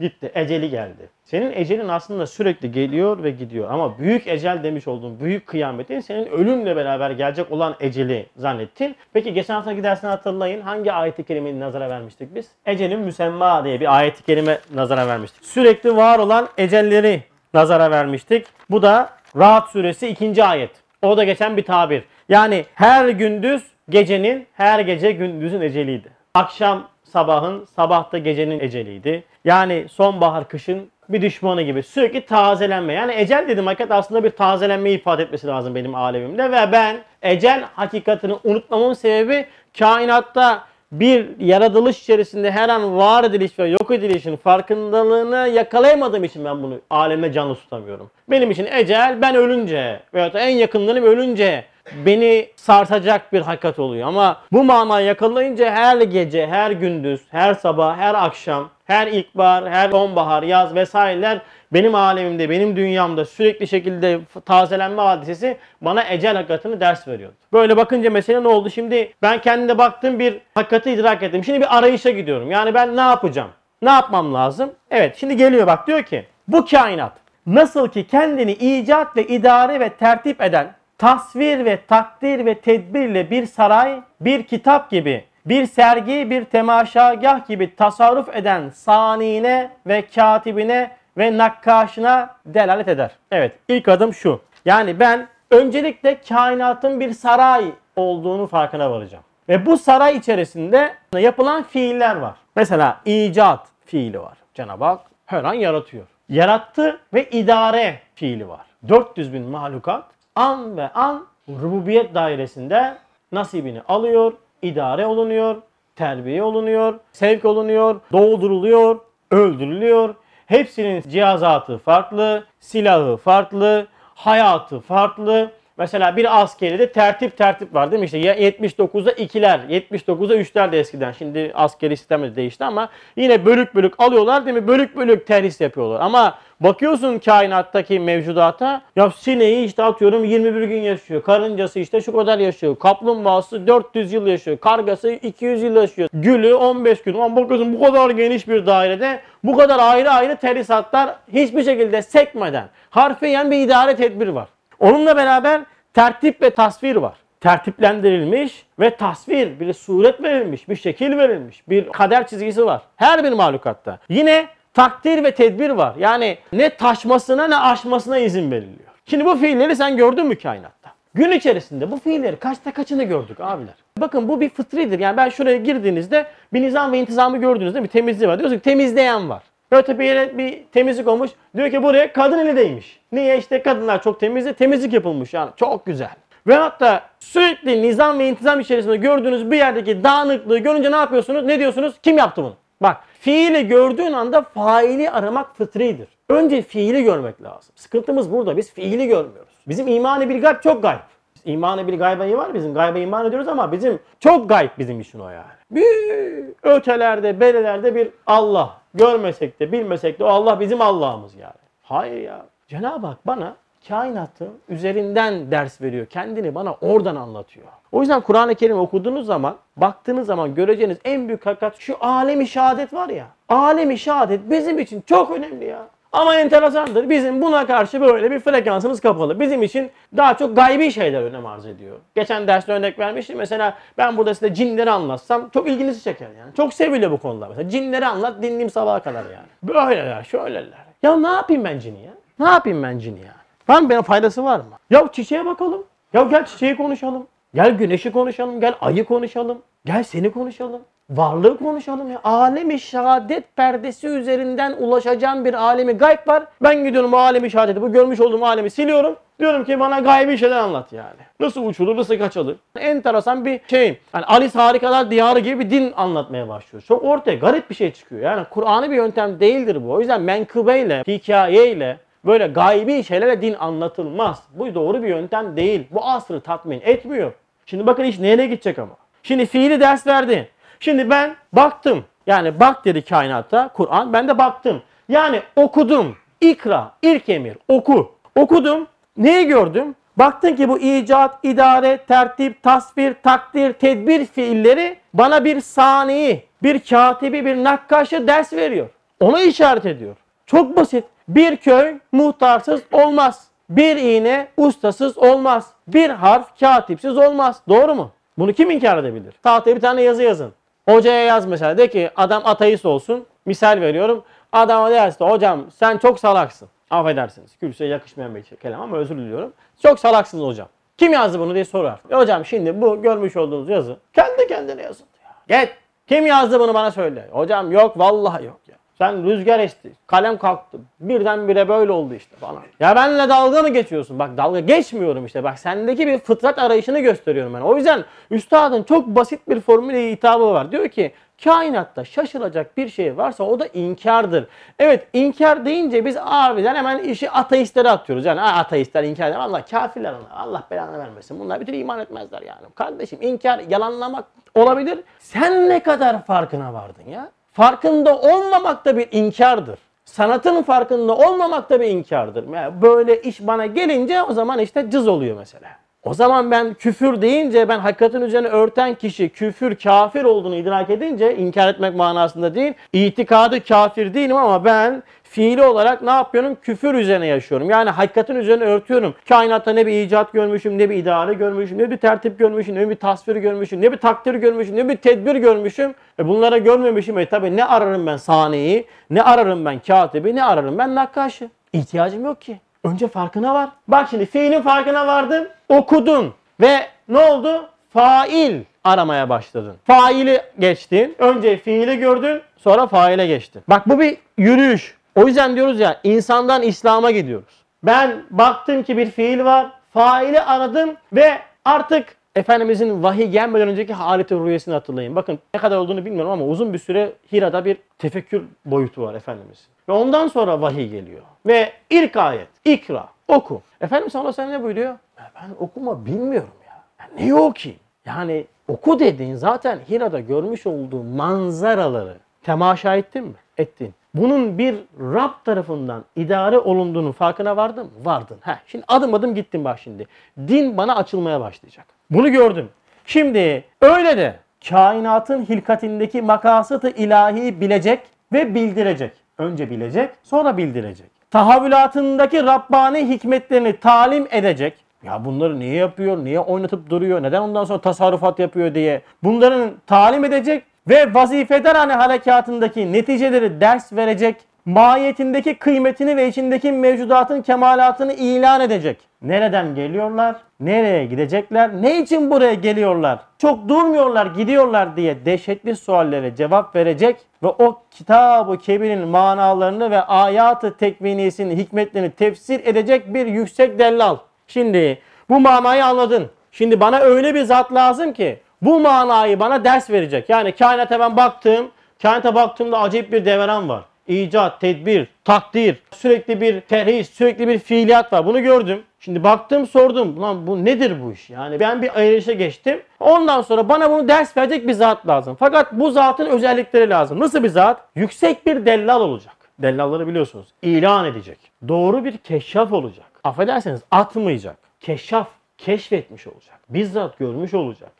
Gitti. 0.00 0.32
Eceli 0.34 0.70
geldi. 0.70 1.08
Senin 1.24 1.52
ecelin 1.52 1.88
aslında 1.88 2.26
sürekli 2.26 2.72
geliyor 2.72 3.22
ve 3.22 3.30
gidiyor. 3.30 3.70
Ama 3.70 3.98
büyük 3.98 4.26
ecel 4.26 4.62
demiş 4.64 4.88
olduğun 4.88 5.20
büyük 5.20 5.46
kıyametin 5.46 6.00
senin 6.00 6.26
ölümle 6.26 6.76
beraber 6.76 7.10
gelecek 7.10 7.52
olan 7.52 7.76
eceli 7.80 8.26
zannettin. 8.36 8.96
Peki 9.12 9.34
geçen 9.34 9.54
hafta 9.54 9.72
gidersen 9.72 10.08
hatırlayın. 10.08 10.60
Hangi 10.60 10.92
ayet-i 10.92 11.22
kerimeyi 11.22 11.60
nazara 11.60 11.90
vermiştik 11.90 12.34
biz? 12.34 12.48
Ecelin 12.66 13.00
müsemma 13.00 13.64
diye 13.64 13.80
bir 13.80 13.96
ayet-i 13.98 14.22
kerime 14.22 14.58
nazara 14.74 15.08
vermiştik. 15.08 15.44
Sürekli 15.44 15.96
var 15.96 16.18
olan 16.18 16.48
ecelleri 16.58 17.29
nazara 17.54 17.90
vermiştik. 17.90 18.46
Bu 18.70 18.82
da 18.82 19.10
Rahat 19.36 19.70
suresi 19.70 20.08
2. 20.08 20.44
ayet. 20.44 20.70
O 21.02 21.16
da 21.16 21.24
geçen 21.24 21.56
bir 21.56 21.64
tabir. 21.64 22.04
Yani 22.28 22.64
her 22.74 23.08
gündüz 23.08 23.62
gecenin, 23.88 24.46
her 24.54 24.80
gece 24.80 25.12
gündüzün 25.12 25.60
eceliydi. 25.60 26.08
Akşam 26.34 26.88
sabahın, 27.04 27.64
sabah 27.64 28.12
da 28.12 28.18
gecenin 28.18 28.60
eceliydi. 28.60 29.24
Yani 29.44 29.86
sonbahar 29.90 30.48
kışın 30.48 30.90
bir 31.08 31.22
düşmanı 31.22 31.62
gibi 31.62 31.82
sürekli 31.82 32.26
tazelenme. 32.26 32.92
Yani 32.92 33.14
ecel 33.16 33.48
dedim 33.48 33.66
hakikat 33.66 33.90
aslında 33.90 34.24
bir 34.24 34.30
tazelenmeyi 34.30 34.98
ifade 34.98 35.22
etmesi 35.22 35.46
lazım 35.46 35.74
benim 35.74 35.94
alemimde 35.94 36.50
ve 36.50 36.72
ben 36.72 36.96
ecel 37.22 37.64
hakikatini 37.74 38.34
unutmamın 38.44 38.92
sebebi 38.92 39.46
kainatta 39.78 40.64
bir 40.92 41.40
yaratılış 41.40 42.02
içerisinde 42.02 42.50
her 42.50 42.68
an 42.68 42.96
var 42.96 43.24
ediliş 43.24 43.58
ve 43.58 43.68
yok 43.68 43.90
edilişin 43.90 44.36
farkındalığını 44.36 45.48
yakalayamadığım 45.48 46.24
için 46.24 46.44
ben 46.44 46.62
bunu 46.62 46.80
alemde 46.90 47.32
canlı 47.32 47.54
tutamıyorum. 47.54 48.10
Benim 48.30 48.50
için 48.50 48.66
ecel 48.72 49.22
ben 49.22 49.34
ölünce 49.34 50.00
veyahut 50.14 50.34
da 50.34 50.40
en 50.40 50.56
yakınlarım 50.56 51.04
ölünce 51.04 51.64
beni 52.06 52.48
sarsacak 52.56 53.32
bir 53.32 53.40
hakikat 53.40 53.78
oluyor. 53.78 54.08
Ama 54.08 54.40
bu 54.52 54.64
manayı 54.64 55.06
yakalayınca 55.06 55.70
her 55.70 56.00
gece, 56.00 56.46
her 56.46 56.70
gündüz, 56.70 57.20
her 57.30 57.54
sabah, 57.54 57.96
her 57.96 58.14
akşam, 58.14 58.70
her 58.90 59.06
ilkbahar, 59.06 59.70
her 59.70 59.90
sonbahar, 59.90 60.42
yaz 60.42 60.74
vesaireler 60.74 61.40
benim 61.72 61.94
alemimde, 61.94 62.50
benim 62.50 62.76
dünyamda 62.76 63.24
sürekli 63.24 63.68
şekilde 63.68 64.20
tazelenme 64.46 65.02
hadisesi 65.02 65.56
bana 65.80 66.04
ecel 66.08 66.36
hakikatini 66.36 66.80
ders 66.80 67.08
veriyordu. 67.08 67.34
Böyle 67.52 67.76
bakınca 67.76 68.10
mesele 68.10 68.42
ne 68.42 68.48
oldu? 68.48 68.70
Şimdi 68.70 69.12
ben 69.22 69.40
kendime 69.40 69.78
baktım 69.78 70.18
bir 70.18 70.40
hakikati 70.54 70.90
idrak 70.90 71.22
ettim. 71.22 71.44
Şimdi 71.44 71.60
bir 71.60 71.78
arayışa 71.78 72.10
gidiyorum. 72.10 72.50
Yani 72.50 72.74
ben 72.74 72.96
ne 72.96 73.00
yapacağım? 73.00 73.50
Ne 73.82 73.90
yapmam 73.90 74.34
lazım? 74.34 74.70
Evet 74.90 75.16
şimdi 75.16 75.36
geliyor 75.36 75.66
bak 75.66 75.86
diyor 75.86 76.02
ki 76.02 76.26
bu 76.48 76.66
kainat 76.66 77.12
nasıl 77.46 77.88
ki 77.88 78.06
kendini 78.06 78.52
icat 78.52 79.16
ve 79.16 79.26
idare 79.26 79.80
ve 79.80 79.88
tertip 79.88 80.40
eden 80.40 80.72
tasvir 80.98 81.64
ve 81.64 81.78
takdir 81.88 82.46
ve 82.46 82.54
tedbirle 82.54 83.30
bir 83.30 83.46
saray, 83.46 84.00
bir 84.20 84.42
kitap 84.42 84.90
gibi, 84.90 85.24
bir 85.46 85.66
sergi, 85.66 86.30
bir 86.30 86.44
temaşagah 86.44 87.48
gibi 87.48 87.76
tasarruf 87.76 88.36
eden 88.36 88.68
sanine 88.68 89.70
ve 89.86 90.06
katibine 90.14 90.90
ve 91.18 91.38
nakkaşına 91.38 92.36
delalet 92.46 92.88
eder. 92.88 93.10
Evet 93.30 93.52
ilk 93.68 93.88
adım 93.88 94.14
şu. 94.14 94.40
Yani 94.64 95.00
ben 95.00 95.28
öncelikle 95.50 96.20
kainatın 96.28 97.00
bir 97.00 97.12
saray 97.12 97.64
olduğunu 97.96 98.46
farkına 98.46 98.90
varacağım. 98.90 99.24
Ve 99.48 99.66
bu 99.66 99.78
saray 99.78 100.16
içerisinde 100.16 100.94
yapılan 101.18 101.62
fiiller 101.62 102.16
var. 102.16 102.34
Mesela 102.56 103.00
icat 103.04 103.66
fiili 103.84 104.20
var. 104.20 104.38
Cenab-ı 104.54 104.84
Hak 104.84 105.00
her 105.26 105.44
an 105.44 105.54
yaratıyor. 105.54 106.06
Yarattı 106.28 107.00
ve 107.14 107.30
idare 107.30 107.98
fiili 108.14 108.48
var. 108.48 108.66
400 108.88 109.32
bin 109.32 109.42
mahlukat 109.42 110.04
an 110.36 110.76
ve 110.76 110.88
an 110.88 111.26
rububiyet 111.48 112.14
dairesinde 112.14 112.98
nasibini 113.32 113.82
alıyor, 113.88 114.32
idare 114.62 115.06
olunuyor, 115.06 115.56
terbiye 115.96 116.42
olunuyor, 116.42 117.00
sevk 117.12 117.44
olunuyor, 117.44 118.00
doğduruluyor, 118.12 118.98
öldürülüyor. 119.30 120.14
Hepsinin 120.46 121.00
cihazatı 121.00 121.78
farklı, 121.78 122.44
silahı 122.60 123.16
farklı, 123.16 123.86
hayatı 124.14 124.80
farklı. 124.80 125.50
Mesela 125.80 126.16
bir 126.16 126.40
askeri 126.40 126.78
de 126.78 126.92
tertip 126.92 127.36
tertip 127.36 127.74
var 127.74 127.90
değil 127.90 128.00
mi? 128.00 128.04
İşte 128.04 128.18
79'a 128.18 129.12
2'ler, 129.12 129.58
79'a 129.68 130.36
3'ler 130.36 130.72
de 130.72 130.80
eskiden. 130.80 131.12
Şimdi 131.12 131.52
askeri 131.54 131.96
sistem 131.96 132.22
de 132.22 132.36
değişti 132.36 132.64
ama 132.64 132.88
yine 133.16 133.46
bölük 133.46 133.74
bölük 133.74 134.00
alıyorlar 134.00 134.46
değil 134.46 134.56
mi? 134.56 134.68
Bölük 134.68 134.96
bölük 134.96 135.26
terhis 135.26 135.60
yapıyorlar. 135.60 136.00
Ama 136.00 136.38
bakıyorsun 136.60 137.18
kainattaki 137.18 138.00
mevcudata 138.00 138.82
ya 138.96 139.10
sineği 139.10 139.66
işte 139.66 139.82
atıyorum 139.82 140.24
21 140.24 140.62
gün 140.62 140.80
yaşıyor. 140.80 141.22
Karıncası 141.22 141.78
işte 141.78 142.00
şu 142.00 142.12
kadar 142.12 142.38
yaşıyor. 142.38 142.78
Kaplumbağası 142.78 143.66
400 143.66 144.12
yıl 144.12 144.26
yaşıyor. 144.26 144.58
Kargası 144.58 145.10
200 145.10 145.62
yıl 145.62 145.76
yaşıyor. 145.76 146.08
Gülü 146.12 146.54
15 146.54 147.02
gün. 147.02 147.14
Ama 147.14 147.36
bakıyorsun 147.36 147.74
bu 147.74 147.84
kadar 147.84 148.10
geniş 148.10 148.48
bir 148.48 148.66
dairede 148.66 149.20
bu 149.44 149.56
kadar 149.56 149.78
ayrı 149.78 150.10
ayrı 150.10 150.36
terhisatlar 150.36 151.16
hiçbir 151.32 151.64
şekilde 151.64 152.02
sekmeden 152.02 152.68
harfiyen 152.90 153.50
bir 153.50 153.58
idare 153.58 153.96
tedbir 153.96 154.28
var. 154.28 154.48
Onunla 154.80 155.16
beraber 155.16 155.62
tertip 155.94 156.42
ve 156.42 156.50
tasvir 156.50 156.96
var. 156.96 157.16
Tertiplendirilmiş 157.40 158.66
ve 158.80 158.96
tasvir, 158.96 159.60
bir 159.60 159.72
suret 159.72 160.22
verilmiş, 160.22 160.68
bir 160.68 160.76
şekil 160.76 161.16
verilmiş, 161.16 161.68
bir 161.68 161.88
kader 161.88 162.26
çizgisi 162.26 162.66
var. 162.66 162.82
Her 162.96 163.24
bir 163.24 163.32
mahlukatta. 163.32 163.98
Yine 164.08 164.46
takdir 164.74 165.24
ve 165.24 165.34
tedbir 165.34 165.70
var. 165.70 165.94
Yani 165.98 166.38
ne 166.52 166.70
taşmasına 166.70 167.48
ne 167.48 167.56
aşmasına 167.56 168.18
izin 168.18 168.50
veriliyor. 168.50 168.90
Şimdi 169.06 169.24
bu 169.24 169.36
fiilleri 169.36 169.76
sen 169.76 169.96
gördün 169.96 170.26
mü 170.26 170.38
kainatta? 170.38 170.90
Gün 171.14 171.30
içerisinde 171.30 171.90
bu 171.90 171.98
fiilleri 171.98 172.36
kaçta 172.36 172.72
kaçını 172.72 173.04
gördük 173.04 173.40
abiler? 173.40 173.74
Bakın 173.98 174.28
bu 174.28 174.40
bir 174.40 174.48
fıtridir. 174.48 174.98
Yani 174.98 175.16
ben 175.16 175.28
şuraya 175.28 175.56
girdiğinizde 175.56 176.26
bir 176.52 176.62
nizam 176.62 176.92
ve 176.92 176.98
intizamı 176.98 177.38
gördüğünüzde 177.38 177.82
bir 177.82 177.88
temizliği 177.88 178.28
var. 178.28 178.38
Diyorsun 178.38 178.56
ki 178.56 178.62
temizleyen 178.62 179.28
var. 179.28 179.42
Böyle 179.72 179.98
bir 179.98 180.04
yere 180.04 180.38
bir 180.38 180.64
temizlik 180.72 181.08
olmuş. 181.08 181.30
Diyor 181.56 181.70
ki 181.70 181.82
buraya 181.82 182.12
kadın 182.12 182.38
eli 182.38 182.56
değmiş. 182.56 183.00
Niye? 183.12 183.38
işte 183.38 183.62
kadınlar 183.62 184.02
çok 184.02 184.20
temizdi. 184.20 184.54
Temizlik 184.54 184.92
yapılmış 184.92 185.34
yani. 185.34 185.50
Çok 185.56 185.86
güzel. 185.86 186.10
Ve 186.46 186.54
hatta 186.54 187.02
sürekli 187.20 187.82
nizam 187.82 188.18
ve 188.18 188.28
intizam 188.28 188.60
içerisinde 188.60 188.96
gördüğünüz 188.96 189.50
bir 189.50 189.56
yerdeki 189.56 190.04
dağınıklığı 190.04 190.58
görünce 190.58 190.92
ne 190.92 190.96
yapıyorsunuz? 190.96 191.44
Ne 191.44 191.58
diyorsunuz? 191.58 191.94
Kim 192.02 192.18
yaptı 192.18 192.42
bunu? 192.42 192.54
Bak 192.82 192.96
fiili 193.20 193.68
gördüğün 193.68 194.12
anda 194.12 194.42
faili 194.42 195.10
aramak 195.10 195.56
fıtridir. 195.56 196.08
Önce 196.28 196.62
fiili 196.62 197.04
görmek 197.04 197.42
lazım. 197.42 197.72
Sıkıntımız 197.76 198.32
burada. 198.32 198.56
Biz 198.56 198.72
fiili 198.72 199.06
görmüyoruz. 199.06 199.52
Bizim 199.68 199.88
imanı 199.88 200.28
bil 200.28 200.40
gayb 200.40 200.60
çok 200.62 200.82
gayb. 200.82 200.98
İmanı 201.44 201.88
bil 201.88 201.98
gayba 201.98 202.38
var 202.38 202.54
bizim. 202.54 202.74
Gayba 202.74 202.98
iman 202.98 203.26
ediyoruz 203.26 203.48
ama 203.48 203.72
bizim 203.72 203.98
çok 204.20 204.48
gayb 204.48 204.70
bizim 204.78 205.00
işin 205.00 205.18
o 205.18 205.28
yani. 205.28 205.52
Bir 205.70 206.44
ötelerde, 206.62 207.40
belelerde 207.40 207.94
bir 207.94 208.08
Allah. 208.26 208.79
Görmesek 208.94 209.60
de 209.60 209.72
bilmesek 209.72 210.18
de 210.18 210.24
o 210.24 210.26
Allah 210.26 210.60
bizim 210.60 210.80
Allah'ımız 210.80 211.34
yani. 211.34 211.52
Hayır 211.82 212.22
ya. 212.22 212.46
Cenab-ı 212.68 213.06
Hak 213.06 213.26
bana 213.26 213.56
kainatın 213.88 214.50
üzerinden 214.68 215.50
ders 215.50 215.80
veriyor. 215.80 216.06
Kendini 216.06 216.54
bana 216.54 216.74
oradan 216.74 217.16
anlatıyor. 217.16 217.66
O 217.92 218.00
yüzden 218.00 218.20
Kur'an-ı 218.20 218.54
Kerim 218.54 218.78
okuduğunuz 218.78 219.26
zaman, 219.26 219.56
baktığınız 219.76 220.26
zaman 220.26 220.54
göreceğiniz 220.54 220.98
en 221.04 221.28
büyük 221.28 221.46
hakikat 221.46 221.76
şu 221.78 221.96
alemi 222.00 222.48
şehadet 222.48 222.92
var 222.92 223.08
ya. 223.08 223.26
Alemi 223.48 223.98
şehadet 223.98 224.50
bizim 224.50 224.78
için 224.78 225.00
çok 225.00 225.30
önemli 225.30 225.64
ya. 225.64 225.86
Ama 226.12 226.34
enteresandır. 226.34 227.10
Bizim 227.10 227.42
buna 227.42 227.66
karşı 227.66 228.00
böyle 228.00 228.30
bir 228.30 228.40
frekansımız 228.40 229.00
kapalı. 229.00 229.40
Bizim 229.40 229.62
için 229.62 229.90
daha 230.16 230.36
çok 230.36 230.56
gaybi 230.56 230.90
şeyler 230.90 231.22
önem 231.22 231.46
arz 231.46 231.66
ediyor. 231.66 231.96
Geçen 232.14 232.46
derste 232.46 232.72
örnek 232.72 232.98
vermiştim. 232.98 233.38
Mesela 233.38 233.78
ben 233.98 234.16
burada 234.16 234.34
size 234.34 234.54
cinleri 234.54 234.90
anlatsam 234.90 235.48
çok 235.54 235.68
ilginizi 235.68 236.04
çeker 236.04 236.28
yani. 236.38 236.54
Çok 236.56 236.74
seviliyor 236.74 237.10
bu 237.10 237.18
konular. 237.18 237.48
Mesela 237.48 237.68
cinleri 237.68 238.06
anlat 238.06 238.36
dinleyeyim 238.42 238.70
sabaha 238.70 239.02
kadar 239.02 239.24
yani. 239.24 239.46
Böyleler, 239.62 240.22
şöyleler. 240.24 240.78
Ya 241.02 241.16
ne 241.16 241.28
yapayım 241.28 241.64
ben 241.64 241.78
cini 241.78 242.02
ya? 242.02 242.12
Ne 242.38 242.48
yapayım 242.48 242.82
ben 242.82 242.98
cini 242.98 243.20
ya? 243.20 243.34
Var 243.68 243.90
bana 243.90 244.02
faydası 244.02 244.44
var 244.44 244.56
mı? 244.56 244.78
Ya 244.90 245.08
çiçeğe 245.12 245.46
bakalım. 245.46 245.84
Ya 246.12 246.22
gel 246.22 246.46
çiçeği 246.46 246.76
konuşalım. 246.76 247.26
Gel 247.54 247.70
güneşi 247.70 248.12
konuşalım, 248.12 248.60
gel 248.60 248.74
ayı 248.80 249.04
konuşalım, 249.04 249.62
gel 249.84 250.02
seni 250.02 250.32
konuşalım. 250.32 250.82
Varlığı 251.10 251.58
konuşalım 251.58 252.10
ya. 252.10 252.20
Alemi 252.24 252.80
şehadet 252.80 253.56
perdesi 253.56 254.08
üzerinden 254.08 254.72
ulaşacağım 254.78 255.44
bir 255.44 255.54
alemi 255.54 255.92
gayb 255.92 256.28
var. 256.28 256.42
Ben 256.62 256.84
gidiyorum 256.84 257.14
o 257.14 257.16
alemi 257.16 257.50
şehadeti, 257.50 257.82
bu 257.82 257.92
görmüş 257.92 258.20
olduğum 258.20 258.46
alemi 258.46 258.70
siliyorum. 258.70 259.16
Diyorum 259.40 259.64
ki 259.64 259.80
bana 259.80 260.00
gaybi 260.00 260.38
şeyler 260.38 260.56
anlat 260.56 260.92
yani. 260.92 261.20
Nasıl 261.40 261.66
uçulur, 261.66 261.96
nasıl 261.96 262.18
kaçılır? 262.18 262.56
Enteresan 262.78 263.44
bir 263.44 263.60
şey. 263.70 263.98
Yani 264.14 264.24
Alice 264.24 264.58
Harikalar 264.58 265.10
Diyarı 265.10 265.38
gibi 265.38 265.64
bir 265.64 265.70
din 265.70 265.92
anlatmaya 265.96 266.48
başlıyor. 266.48 266.82
Çok 266.88 267.04
ortaya 267.04 267.36
garip 267.36 267.70
bir 267.70 267.74
şey 267.74 267.92
çıkıyor. 267.92 268.22
Yani 268.22 268.46
Kur'an'ı 268.50 268.90
bir 268.90 268.96
yöntem 268.96 269.40
değildir 269.40 269.84
bu. 269.84 269.92
O 269.92 270.00
yüzden 270.00 270.22
menkıbeyle, 270.22 271.04
hikayeyle, 271.08 271.96
böyle 272.24 272.46
gaybi 272.46 273.04
şeylerle 273.04 273.42
din 273.42 273.54
anlatılmaz. 273.54 274.42
Bu 274.54 274.74
doğru 274.74 275.02
bir 275.02 275.08
yöntem 275.08 275.56
değil. 275.56 275.86
Bu 275.90 276.04
asrı 276.04 276.40
tatmin 276.40 276.80
etmiyor. 276.84 277.32
Şimdi 277.66 277.86
bakın 277.86 278.04
iş 278.04 278.18
nereye 278.18 278.46
gidecek 278.46 278.78
ama. 278.78 278.96
Şimdi 279.22 279.46
fiili 279.46 279.80
ders 279.80 280.06
verdi. 280.06 280.48
Şimdi 280.80 281.10
ben 281.10 281.36
baktım. 281.52 282.04
Yani 282.26 282.60
bak 282.60 282.84
dedi 282.84 283.04
kainatta 283.04 283.68
Kur'an. 283.68 284.12
Ben 284.12 284.28
de 284.28 284.38
baktım. 284.38 284.82
Yani 285.08 285.42
okudum. 285.56 286.16
İkra, 286.40 286.92
ilk 287.02 287.28
emir, 287.28 287.56
oku. 287.68 288.14
Okudum. 288.36 288.86
Neyi 289.16 289.46
gördüm? 289.46 289.94
Baktın 290.16 290.56
ki 290.56 290.68
bu 290.68 290.78
icat, 290.78 291.38
idare, 291.42 291.96
tertip, 292.08 292.62
tasvir, 292.62 293.14
takdir, 293.22 293.72
tedbir 293.72 294.26
fiilleri 294.26 294.96
bana 295.14 295.44
bir 295.44 295.60
saniyi, 295.60 296.44
bir 296.62 296.78
katibi, 296.78 297.44
bir 297.44 297.64
nakkaşı 297.64 298.26
ders 298.26 298.52
veriyor. 298.52 298.88
Ona 299.20 299.42
işaret 299.42 299.86
ediyor. 299.86 300.16
Çok 300.46 300.76
basit. 300.76 301.04
Bir 301.28 301.56
köy 301.56 301.98
muhtarsız 302.12 302.82
olmaz. 302.92 303.48
Bir 303.70 303.96
iğne 303.96 304.48
ustasız 304.56 305.18
olmaz. 305.18 305.70
Bir 305.88 306.10
harf 306.10 306.60
katipsiz 306.60 307.18
olmaz. 307.18 307.62
Doğru 307.68 307.94
mu? 307.94 308.10
Bunu 308.38 308.52
kim 308.52 308.70
inkar 308.70 308.98
edebilir? 308.98 309.34
Tahtaya 309.42 309.76
bir 309.76 309.80
tane 309.80 310.02
yazı 310.02 310.22
yazın. 310.22 310.52
Hocaya 310.88 311.24
yaz 311.24 311.46
mesela. 311.46 311.78
De 311.78 311.88
ki 311.90 312.10
adam 312.16 312.42
ateist 312.44 312.86
olsun. 312.86 313.26
Misal 313.46 313.80
veriyorum. 313.80 314.24
Adama 314.52 314.90
dersin 314.90 315.24
hocam 315.24 315.66
sen 315.70 315.98
çok 315.98 316.20
salaksın. 316.20 316.68
Affedersiniz. 316.90 317.56
Kürsüye 317.56 317.90
yakışmayan 317.90 318.34
bir 318.34 318.42
kelam 318.42 318.80
ama 318.80 318.96
özür 318.96 319.16
diliyorum. 319.16 319.52
Çok 319.82 319.98
salaksınız 319.98 320.44
hocam. 320.44 320.68
Kim 320.98 321.12
yazdı 321.12 321.40
bunu 321.40 321.54
diye 321.54 321.64
sorar. 321.64 322.00
E 322.10 322.14
hocam 322.14 322.44
şimdi 322.44 322.80
bu 322.80 323.02
görmüş 323.02 323.36
olduğunuz 323.36 323.68
yazı 323.68 323.96
kendi 324.12 324.46
kendine 324.46 324.82
yazıldı 324.82 325.08
ya. 325.24 325.30
Gel. 325.48 325.68
Kim 326.06 326.26
yazdı 326.26 326.60
bunu 326.60 326.74
bana 326.74 326.90
söyle. 326.90 327.28
Hocam 327.32 327.72
yok 327.72 327.98
vallahi 327.98 328.44
yok. 328.44 328.60
Sen 329.00 329.24
rüzgar 329.24 329.58
esti. 329.58 329.92
Kalem 330.06 330.38
kalktı. 330.38 330.78
Birdenbire 331.00 331.68
böyle 331.68 331.92
oldu 331.92 332.14
işte 332.14 332.36
falan. 332.36 332.62
Ya 332.80 332.96
benimle 332.96 333.28
dalga 333.28 333.62
mı 333.62 333.68
geçiyorsun? 333.68 334.18
Bak 334.18 334.36
dalga 334.36 334.60
geçmiyorum 334.60 335.26
işte. 335.26 335.44
Bak 335.44 335.58
sendeki 335.58 336.06
bir 336.06 336.18
fıtrat 336.18 336.58
arayışını 336.58 337.00
gösteriyorum 337.00 337.54
ben. 337.54 337.60
O 337.60 337.76
yüzden 337.76 338.04
üstadın 338.30 338.82
çok 338.82 339.06
basit 339.06 339.48
bir 339.48 339.60
formüle 339.60 340.10
hitabı 340.12 340.52
var. 340.52 340.72
Diyor 340.72 340.88
ki 340.88 341.12
kainatta 341.44 342.04
şaşılacak 342.04 342.76
bir 342.76 342.88
şey 342.88 343.16
varsa 343.16 343.44
o 343.44 343.58
da 343.60 343.66
inkardır. 343.66 344.46
Evet 344.78 345.06
inkar 345.12 345.64
deyince 345.64 346.04
biz 346.04 346.16
abiden 346.20 346.74
hemen 346.74 346.98
işi 346.98 347.30
ateistlere 347.30 347.88
atıyoruz. 347.90 348.24
Yani 348.24 348.40
"Aa, 348.40 348.52
ateistler 348.58 349.04
inkar 349.04 349.28
eder. 349.30 349.38
Allah 349.38 349.64
kafirler 349.64 350.12
onlar. 350.12 350.30
Allah 350.46 350.62
belanı 350.70 350.98
vermesin. 350.98 351.40
Bunlar 351.40 351.60
bir 351.60 351.66
türlü 351.66 351.76
iman 351.76 351.98
etmezler 351.98 352.42
yani. 352.42 352.60
Kardeşim 352.74 353.18
inkar 353.22 353.58
yalanlamak 353.68 354.24
olabilir. 354.54 354.98
Sen 355.18 355.68
ne 355.68 355.82
kadar 355.82 356.24
farkına 356.24 356.72
vardın 356.74 357.10
ya? 357.10 357.28
Farkında 357.52 358.18
olmamak 358.18 358.84
da 358.84 358.96
bir 358.96 359.08
inkardır. 359.12 359.78
Sanatın 360.04 360.62
farkında 360.62 361.16
olmamak 361.16 361.70
da 361.70 361.80
bir 361.80 361.86
inkardır. 361.86 362.44
Yani 362.54 362.82
böyle 362.82 363.22
iş 363.22 363.46
bana 363.46 363.66
gelince 363.66 364.22
o 364.22 364.32
zaman 364.32 364.58
işte 364.58 364.90
cız 364.90 365.08
oluyor 365.08 365.36
mesela. 365.36 365.68
O 366.02 366.14
zaman 366.14 366.50
ben 366.50 366.74
küfür 366.74 367.22
deyince 367.22 367.68
ben 367.68 367.78
hakikatin 367.78 368.20
üzerine 368.20 368.48
örten 368.48 368.94
kişi 368.94 369.28
küfür 369.28 369.74
kafir 369.76 370.24
olduğunu 370.24 370.56
idrak 370.56 370.90
edince 370.90 371.36
inkar 371.36 371.68
etmek 371.68 371.94
manasında 371.94 372.54
değil. 372.54 372.74
itikadı 372.92 373.64
kafir 373.64 374.14
değilim 374.14 374.36
ama 374.36 374.64
ben 374.64 375.02
fiili 375.30 375.62
olarak 375.62 376.02
ne 376.02 376.10
yapıyorum? 376.10 376.56
Küfür 376.62 376.94
üzerine 376.94 377.26
yaşıyorum. 377.26 377.70
Yani 377.70 377.90
hakikatin 377.90 378.34
üzerine 378.34 378.64
örtüyorum. 378.64 379.14
Kainatta 379.28 379.72
ne 379.72 379.86
bir 379.86 380.02
icat 380.02 380.32
görmüşüm, 380.32 380.78
ne 380.78 380.90
bir 380.90 380.96
idare 380.96 381.34
görmüşüm, 381.34 381.78
ne 381.78 381.90
bir 381.90 381.96
tertip 381.96 382.38
görmüşüm, 382.38 382.74
ne 382.74 382.90
bir 382.90 382.94
tasvir 382.94 383.36
görmüşüm, 383.36 383.82
ne 383.82 383.92
bir 383.92 383.96
takdir 383.96 384.34
görmüşüm, 384.34 384.76
ne 384.76 384.88
bir 384.88 384.96
tedbir 384.96 385.34
görmüşüm. 385.34 385.94
E 386.18 386.28
bunlara 386.28 386.58
görmemişim. 386.58 387.18
E 387.18 387.26
tabi 387.26 387.56
ne 387.56 387.64
ararım 387.64 388.06
ben 388.06 388.16
saniyi, 388.16 388.86
ne 389.10 389.22
ararım 389.22 389.64
ben 389.64 389.78
katibi, 389.78 390.36
ne 390.36 390.44
ararım 390.44 390.78
ben 390.78 390.94
nakkaşı. 390.94 391.50
İhtiyacım 391.72 392.24
yok 392.24 392.40
ki. 392.40 392.60
Önce 392.84 393.08
farkına 393.08 393.54
var. 393.54 393.68
Bak 393.88 394.08
şimdi 394.10 394.26
fiilin 394.26 394.62
farkına 394.62 395.06
vardın, 395.06 395.48
okudun 395.68 396.34
ve 396.60 396.80
ne 397.08 397.18
oldu? 397.18 397.68
Fail 397.92 398.60
aramaya 398.84 399.28
başladın. 399.28 399.76
Faili 399.84 400.40
geçtin. 400.58 401.14
Önce 401.18 401.56
fiili 401.56 401.98
gördün, 401.98 402.40
sonra 402.56 402.86
faile 402.86 403.26
geçtin. 403.26 403.62
Bak 403.68 403.88
bu 403.88 404.00
bir 404.00 404.16
yürüyüş. 404.38 404.99
O 405.16 405.26
yüzden 405.26 405.56
diyoruz 405.56 405.80
ya 405.80 406.00
insandan 406.04 406.62
İslam'a 406.62 407.10
gidiyoruz. 407.10 407.64
Ben 407.82 408.22
baktım 408.30 408.82
ki 408.82 408.96
bir 408.96 409.10
fiil 409.10 409.44
var, 409.44 409.70
faili 409.92 410.40
aradım 410.40 410.96
ve 411.12 411.38
artık 411.64 412.20
Efendimizin 412.36 413.02
vahiy 413.02 413.26
gelmeden 413.26 413.68
önceki 413.68 413.92
haleti 413.92 414.34
rüyesini 414.34 414.74
hatırlayın. 414.74 415.16
Bakın 415.16 415.38
ne 415.54 415.60
kadar 415.60 415.76
olduğunu 415.76 416.04
bilmiyorum 416.04 416.30
ama 416.30 416.44
uzun 416.44 416.72
bir 416.72 416.78
süre 416.78 417.12
Hira'da 417.32 417.64
bir 417.64 417.76
tefekkür 417.98 418.42
boyutu 418.64 419.02
var 419.02 419.14
Efendimiz. 419.14 419.68
Ve 419.88 419.92
ondan 419.92 420.28
sonra 420.28 420.60
vahiy 420.60 420.88
geliyor. 420.88 421.22
Ve 421.46 421.72
ilk 421.90 422.16
ayet, 422.16 422.48
ikra, 422.64 423.08
oku. 423.28 423.62
Efendimiz 423.80 424.12
sallallahu 424.12 424.28
aleyhi 424.28 424.48
ve 424.48 424.52
sellem 424.52 424.60
ne 424.60 424.64
buyuruyor? 424.64 424.98
Ya 425.18 425.30
ben 425.34 425.50
okuma 425.64 426.06
bilmiyorum 426.06 426.50
ya. 426.66 426.82
ya 426.98 427.10
neyi 427.16 427.34
okuyayım? 427.34 427.80
Yani 428.06 428.44
oku 428.68 428.98
dediğin 429.00 429.34
zaten 429.34 429.78
Hira'da 429.90 430.20
görmüş 430.20 430.66
olduğu 430.66 431.02
manzaraları 431.02 432.16
temaşa 432.42 432.96
ettin 432.96 433.24
mi? 433.24 433.34
Ettin. 433.60 433.94
Bunun 434.14 434.58
bir 434.58 434.74
Rab 435.00 435.30
tarafından 435.44 436.04
idare 436.16 436.58
olunduğunun 436.58 437.12
farkına 437.12 437.56
vardın 437.56 437.84
mı? 437.84 437.90
Vardın. 438.04 438.36
Heh, 438.40 438.56
şimdi 438.66 438.84
adım 438.88 439.14
adım 439.14 439.34
gittim 439.34 439.64
bak 439.64 439.78
şimdi. 439.78 440.06
Din 440.38 440.76
bana 440.76 440.96
açılmaya 440.96 441.40
başlayacak. 441.40 441.86
Bunu 442.10 442.30
gördüm. 442.30 442.68
Şimdi 443.06 443.64
öyle 443.80 444.16
de 444.16 444.36
kainatın 444.68 445.44
hilkatindeki 445.44 446.22
makasıtı 446.22 446.90
ilahi 446.90 447.60
bilecek 447.60 448.00
ve 448.32 448.54
bildirecek. 448.54 449.12
Önce 449.38 449.70
bilecek, 449.70 450.10
sonra 450.22 450.56
bildirecek. 450.56 451.10
Tahavülatındaki 451.30 452.44
Rabbani 452.44 453.08
hikmetlerini 453.08 453.76
talim 453.76 454.26
edecek. 454.30 454.74
Ya 455.02 455.24
bunları 455.24 455.58
niye 455.58 455.74
yapıyor, 455.74 456.24
niye 456.24 456.40
oynatıp 456.40 456.90
duruyor, 456.90 457.22
neden 457.22 457.40
ondan 457.40 457.64
sonra 457.64 457.80
tasarrufat 457.80 458.38
yapıyor 458.38 458.74
diye. 458.74 459.02
Bunların 459.22 459.70
talim 459.86 460.24
edecek 460.24 460.64
ve 460.90 461.14
vazifedarane 461.14 461.92
harekatındaki 461.92 462.92
neticeleri 462.92 463.60
ders 463.60 463.92
verecek. 463.92 464.36
Mahiyetindeki 464.64 465.54
kıymetini 465.54 466.16
ve 466.16 466.28
içindeki 466.28 466.72
mevcudatın 466.72 467.42
kemalatını 467.42 468.12
ilan 468.12 468.60
edecek. 468.60 468.98
Nereden 469.22 469.74
geliyorlar? 469.74 470.36
Nereye 470.60 471.06
gidecekler? 471.06 471.82
Ne 471.82 472.00
için 472.00 472.30
buraya 472.30 472.54
geliyorlar? 472.54 473.18
Çok 473.38 473.68
durmuyorlar, 473.68 474.26
gidiyorlar 474.26 474.96
diye 474.96 475.24
dehşetli 475.24 475.76
suallere 475.76 476.36
cevap 476.36 476.76
verecek 476.76 477.16
ve 477.42 477.48
o 477.48 477.82
kitab-ı 477.90 478.58
kebirin 478.58 479.08
manalarını 479.08 479.90
ve 479.90 480.00
ayatı 480.00 480.76
tekvinisinin 480.76 481.56
hikmetlerini 481.56 482.10
tefsir 482.10 482.60
edecek 482.64 483.14
bir 483.14 483.26
yüksek 483.26 483.78
dellal. 483.78 484.16
Şimdi 484.46 484.98
bu 485.28 485.40
manayı 485.40 485.84
anladın. 485.84 486.30
Şimdi 486.52 486.80
bana 486.80 486.98
öyle 486.98 487.34
bir 487.34 487.42
zat 487.42 487.74
lazım 487.74 488.12
ki 488.12 488.40
bu 488.62 488.80
manayı 488.80 489.40
bana 489.40 489.64
ders 489.64 489.90
verecek. 489.90 490.28
Yani 490.28 490.52
kainata 490.52 491.00
ben 491.00 491.16
baktım. 491.16 491.70
Kainata 492.02 492.34
baktığımda 492.34 492.80
acayip 492.80 493.12
bir 493.12 493.24
devran 493.24 493.68
var. 493.68 493.84
İcat, 494.08 494.60
tedbir, 494.60 495.08
takdir, 495.24 495.82
sürekli 495.90 496.40
bir 496.40 496.60
terhis, 496.60 497.10
sürekli 497.10 497.48
bir 497.48 497.58
fiiliyat 497.58 498.12
var. 498.12 498.26
Bunu 498.26 498.42
gördüm. 498.42 498.82
Şimdi 499.00 499.24
baktım 499.24 499.66
sordum. 499.66 500.22
Lan 500.22 500.46
bu 500.46 500.64
nedir 500.64 501.02
bu 501.04 501.12
iş? 501.12 501.30
Yani 501.30 501.60
ben 501.60 501.82
bir 501.82 501.98
ayrışa 501.98 502.32
geçtim. 502.32 502.82
Ondan 503.00 503.42
sonra 503.42 503.68
bana 503.68 503.90
bunu 503.90 504.08
ders 504.08 504.36
verecek 504.36 504.68
bir 504.68 504.72
zat 504.72 505.06
lazım. 505.06 505.36
Fakat 505.38 505.72
bu 505.72 505.90
zatın 505.90 506.26
özellikleri 506.26 506.90
lazım. 506.90 507.20
Nasıl 507.20 507.42
bir 507.42 507.48
zat? 507.48 507.80
Yüksek 507.94 508.46
bir 508.46 508.66
dellal 508.66 509.00
olacak. 509.00 509.36
Dellalları 509.58 510.06
biliyorsunuz. 510.06 510.46
İlan 510.62 511.04
edecek. 511.04 511.38
Doğru 511.68 512.04
bir 512.04 512.16
keşşaf 512.16 512.72
olacak. 512.72 513.06
Affederseniz 513.24 513.80
atmayacak. 513.90 514.56
Keşşaf, 514.80 515.28
keşfetmiş 515.58 516.26
olacak. 516.26 516.60
Bizzat 516.68 517.18
görmüş 517.18 517.54
olacak. 517.54 517.92